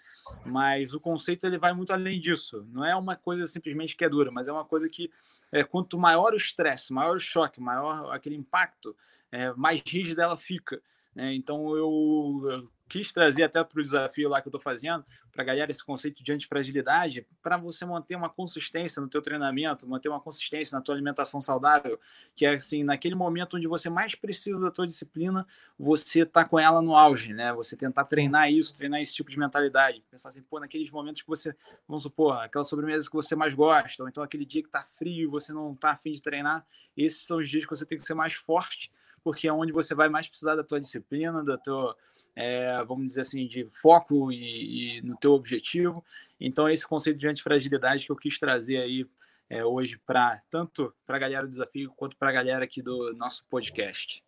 [0.45, 2.65] mas o conceito ele vai muito além disso.
[2.71, 5.11] Não é uma coisa simplesmente que é dura, mas é uma coisa que
[5.51, 8.95] é, quanto maior o estresse, maior o choque, maior aquele impacto,
[9.31, 10.81] é, mais rígida ela fica.
[11.13, 11.33] Né?
[11.33, 15.45] Então eu, quis trazer até para o desafio lá que eu estou fazendo, para a
[15.45, 20.19] galera, esse conceito de antifragilidade, para você manter uma consistência no teu treinamento, manter uma
[20.19, 21.99] consistência na tua alimentação saudável,
[22.35, 25.47] que é assim, naquele momento onde você mais precisa da tua disciplina,
[25.77, 27.53] você tá com ela no auge, né?
[27.53, 30.03] Você tentar treinar isso, treinar esse tipo de mentalidade.
[30.09, 31.55] Pensar assim, pô, naqueles momentos que você,
[31.87, 35.23] vamos supor, aquela sobremesa que você mais gosta, ou então aquele dia que tá frio
[35.23, 36.65] e você não tá afim de treinar,
[36.97, 38.91] esses são os dias que você tem que ser mais forte,
[39.23, 41.95] porque é onde você vai mais precisar da tua disciplina, da tua
[42.39, 46.01] é, vamos dizer assim, de foco e, e, no teu objetivo.
[46.39, 49.05] Então, esse conceito de antifragilidade que eu quis trazer aí
[49.49, 53.13] é, hoje para tanto para a galera do desafio quanto para a galera aqui do
[53.17, 54.23] nosso podcast.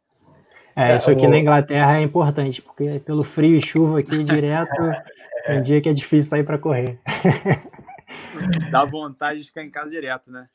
[0.75, 4.81] É, isso aqui na Inglaterra é importante, porque pelo frio e chuva aqui direto,
[5.45, 6.99] é um dia que é difícil sair para correr.
[8.69, 10.49] Dá vontade de ficar em casa direto, né?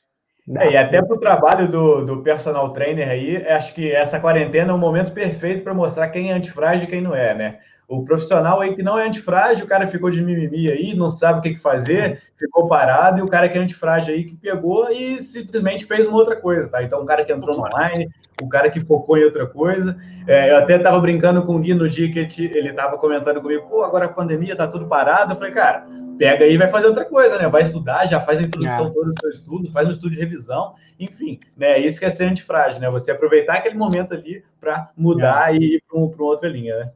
[0.54, 4.70] É, e até para o trabalho do, do personal trainer aí, acho que essa quarentena
[4.70, 7.58] é um momento perfeito para mostrar quem é antifrágil e quem não é, né?
[7.88, 11.38] O profissional aí que não é antifrágil, o cara ficou de mimimi aí, não sabe
[11.38, 14.90] o que, que fazer, ficou parado, e o cara que é antifrágil aí que pegou
[14.90, 16.82] e simplesmente fez uma outra coisa, tá?
[16.82, 18.08] Então, o cara que entrou no online,
[18.42, 19.96] o cara que focou em outra coisa.
[20.26, 23.68] É, eu até estava brincando com o Gui no dia que ele estava comentando comigo,
[23.68, 25.32] pô, agora a pandemia tá tudo parado.
[25.32, 25.86] Eu falei, cara,
[26.18, 27.48] pega aí e vai fazer outra coisa, né?
[27.48, 28.90] Vai estudar, já faz a introdução é.
[28.90, 31.78] toda do seu estudo, faz um estudo de revisão, enfim, né?
[31.78, 32.90] Isso que é ser antifrágil, né?
[32.90, 35.58] Você aproveitar aquele momento ali para mudar é.
[35.58, 36.90] e ir para uma outra linha, né?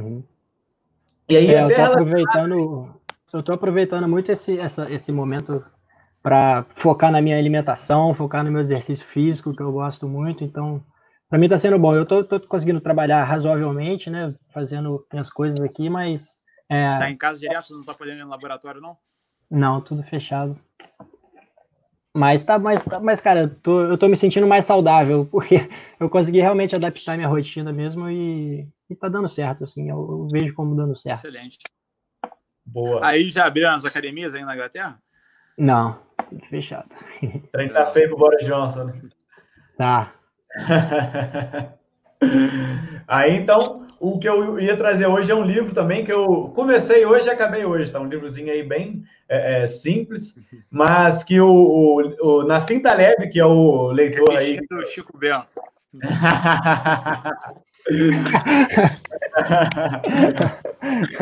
[0.00, 0.22] Uhum.
[1.28, 3.00] E aí, é, eu tô aproveitando,
[3.32, 5.64] eu tô aproveitando muito esse, essa, esse momento
[6.22, 10.82] para focar na minha alimentação, focar no meu exercício físico, que eu gosto muito, então
[11.28, 11.94] para mim está sendo bom.
[11.94, 14.34] Eu tô, tô, conseguindo trabalhar razoavelmente, né?
[14.52, 16.38] Fazendo minhas coisas aqui, mas
[16.68, 16.98] é...
[16.98, 18.96] Tá em casa direto, não tá podendo ir no laboratório, não?
[19.50, 20.58] Não, tudo fechado.
[22.14, 25.68] Mas tá, mas, tá, mas cara, eu tô, eu tô me sentindo mais saudável, porque
[25.98, 30.28] eu consegui realmente adaptar minha rotina mesmo e, e tá dando certo, assim, eu, eu
[30.30, 31.18] vejo como dando certo.
[31.18, 31.58] Excelente.
[32.64, 33.04] Boa.
[33.04, 34.98] Aí já abriram as academias aí na Inglaterra?
[35.58, 35.98] Não,
[36.28, 36.88] tudo fechado.
[37.22, 39.00] O trem tá feio pro Boris Johnson, né?
[39.76, 40.12] Tá.
[43.08, 47.04] aí então, o que eu ia trazer hoje é um livro também que eu comecei
[47.04, 48.00] hoje e acabei hoje, tá?
[48.00, 50.36] Um livrozinho aí bem é, é, simples,
[50.70, 54.60] mas que o, o, o Nassim Taleb, que é o leitor aí...
[54.68, 55.60] do Chico Bento.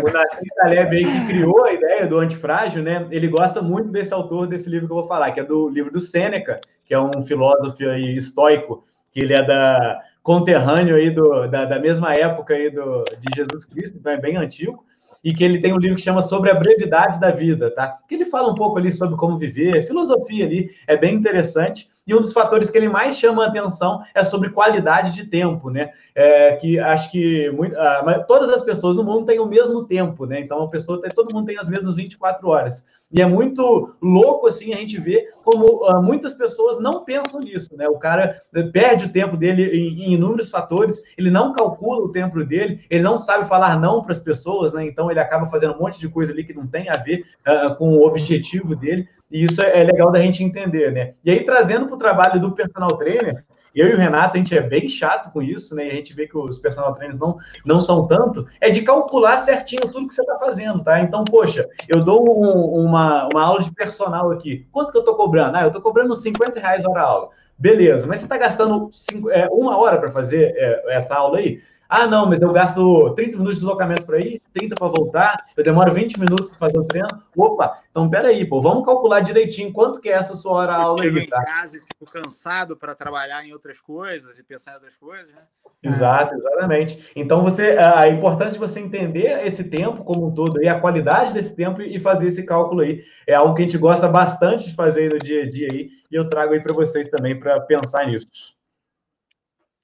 [0.02, 3.06] o Nassim Taleb aí que criou a ideia do antifrágil, né?
[3.10, 5.92] Ele gosta muito desse autor desse livro que eu vou falar, que é do livro
[5.92, 11.46] do Sêneca, que é um filósofo aí estoico, que ele é da conterrâneo aí do,
[11.46, 14.84] da, da mesma época aí do, de Jesus Cristo, então é bem antigo,
[15.22, 17.98] e que ele tem um livro que chama Sobre a Brevidade da Vida, tá?
[18.08, 21.88] Que ele fala um pouco ali sobre como viver, filosofia ali, é bem interessante.
[22.10, 25.70] E um dos fatores que ele mais chama a atenção é sobre qualidade de tempo,
[25.70, 25.92] né?
[26.12, 30.26] É, que acho que muito, ah, todas as pessoas no mundo têm o mesmo tempo,
[30.26, 30.40] né?
[30.40, 32.84] Então a pessoa todo mundo tem as mesmas 24 horas.
[33.12, 37.76] E é muito louco assim a gente ver como uh, muitas pessoas não pensam nisso,
[37.76, 37.88] né?
[37.88, 38.40] O cara
[38.72, 43.04] perde o tempo dele em, em, inúmeros fatores, ele não calcula o tempo dele, ele
[43.04, 44.84] não sabe falar não para as pessoas, né?
[44.84, 47.72] Então ele acaba fazendo um monte de coisa ali que não tem a ver uh,
[47.76, 49.08] com o objetivo dele.
[49.30, 51.14] E isso é, é legal da gente entender, né?
[51.24, 53.44] E aí trazendo para o trabalho do personal trainer,
[53.74, 55.86] eu e o Renato, a gente é bem chato com isso, né?
[55.86, 59.38] E a gente vê que os personal trainers não, não são tanto, é de calcular
[59.38, 61.00] certinho tudo que você está fazendo, tá?
[61.00, 64.66] Então, poxa, eu dou um, uma, uma aula de personal aqui.
[64.72, 65.56] Quanto que eu estou cobrando?
[65.56, 67.28] Ah, eu estou cobrando 50 reais hora aula.
[67.56, 71.62] Beleza, mas você está gastando cinco, é, uma hora para fazer é, essa aula aí?
[71.92, 75.64] Ah, não, mas eu gasto 30 minutos de deslocamento para ir, 30 para voltar, eu
[75.64, 77.08] demoro 20 minutos para fazer o treino.
[77.36, 81.26] Opa, então peraí, pô, vamos calcular direitinho quanto que é essa sua hora aula aí.
[81.26, 81.38] Tá?
[81.38, 85.34] em casa e fico cansado para trabalhar em outras coisas e pensar em outras coisas,
[85.34, 85.42] né?
[85.82, 87.10] Exato, exatamente.
[87.16, 91.34] Então você a importância de você entender esse tempo como um todo e a qualidade
[91.34, 94.76] desse tempo e fazer esse cálculo aí é algo que a gente gosta bastante de
[94.76, 98.06] fazer no dia a dia aí e eu trago aí para vocês também para pensar
[98.06, 98.54] nisso.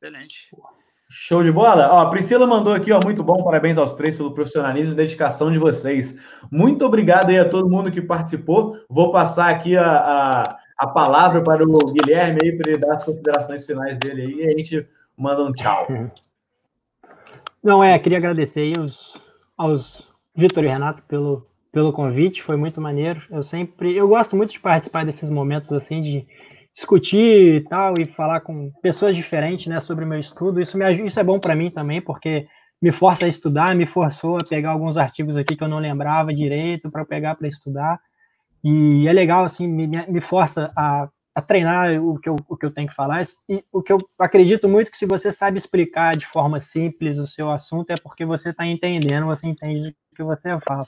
[0.01, 0.51] Excelente.
[1.09, 1.89] Show de bola?
[1.93, 5.53] Ó, a Priscila mandou aqui, ó, muito bom, parabéns aos três pelo profissionalismo e dedicação
[5.53, 6.19] de vocês.
[6.51, 8.77] Muito obrigado aí a todo mundo que participou.
[8.89, 13.05] Vou passar aqui a, a, a palavra para o Guilherme aí, para ele dar as
[13.05, 15.87] considerações finais dele aí, e a gente manda um tchau.
[17.63, 19.21] Não, é, queria agradecer aí aos,
[19.57, 23.23] aos Vitor e Renato pelo, pelo convite, foi muito maneiro.
[23.31, 26.27] Eu sempre, eu gosto muito de participar desses momentos assim de
[26.77, 30.61] discutir e tal e falar com pessoas diferentes, né, sobre o meu estudo.
[30.61, 32.47] Isso me isso é bom para mim também, porque
[32.81, 36.35] me força a estudar, me forçou a pegar alguns artigos aqui que eu não lembrava
[36.35, 37.99] direito para pegar para estudar.
[38.63, 42.65] E é legal assim, me, me força a a treinar o que, eu, o que
[42.65, 43.21] eu tenho que falar.
[43.47, 47.27] E o que eu acredito muito que se você sabe explicar de forma simples o
[47.27, 50.85] seu assunto, é porque você está entendendo, você entende o que você fala.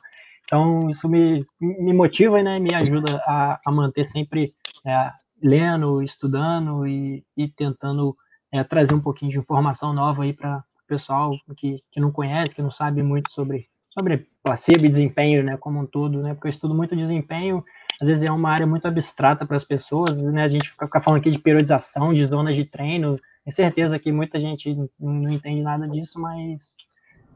[0.46, 4.54] Então, isso me, me motiva né, me ajuda a, a manter sempre
[4.86, 5.10] é,
[5.42, 8.16] lendo, estudando e, e tentando
[8.52, 12.54] é, trazer um pouquinho de informação nova aí para o pessoal que, que não conhece,
[12.54, 16.48] que não sabe muito sobre, sobre placebo e desempenho né, como um todo, né, porque
[16.48, 17.64] eu estudo muito desempenho
[18.00, 20.44] às vezes é uma área muito abstrata para as pessoas, né?
[20.44, 23.18] A gente fica falando aqui de periodização, de zonas de treino.
[23.44, 26.76] Tenho certeza que muita gente não entende nada disso, mas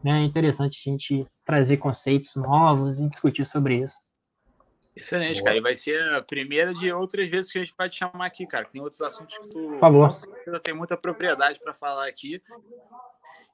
[0.04, 3.94] né, é interessante a gente trazer conceitos novos e discutir sobre isso.
[4.94, 5.44] Excelente, Boa.
[5.46, 5.56] cara.
[5.56, 8.46] E vai ser a primeira de outras vezes que a gente vai te chamar aqui,
[8.46, 8.64] cara.
[8.66, 10.06] Tem outros assuntos que tu Por favor.
[10.06, 12.42] com certeza tem muita propriedade para falar aqui.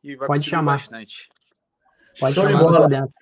[0.03, 0.73] E vai Pode chamar.
[0.73, 1.29] bastante.
[2.19, 2.89] Pode Show chamar de bola.
[2.89, 3.15] dentro.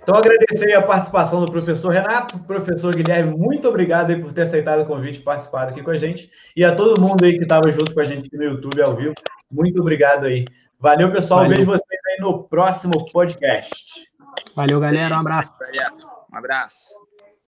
[0.00, 4.86] Então, agradecer a participação do professor Renato, professor Guilherme, muito obrigado por ter aceitado o
[4.86, 6.30] convite e participado aqui com a gente.
[6.54, 9.14] E a todo mundo aí que estava junto com a gente no YouTube ao vivo,
[9.50, 10.44] muito obrigado aí.
[10.78, 11.40] Valeu, pessoal.
[11.40, 11.56] Valeu.
[11.56, 14.08] Vejo vocês aí no próximo podcast.
[14.54, 15.16] Valeu, galera.
[15.16, 15.52] Um abraço.
[16.32, 17.11] Um abraço.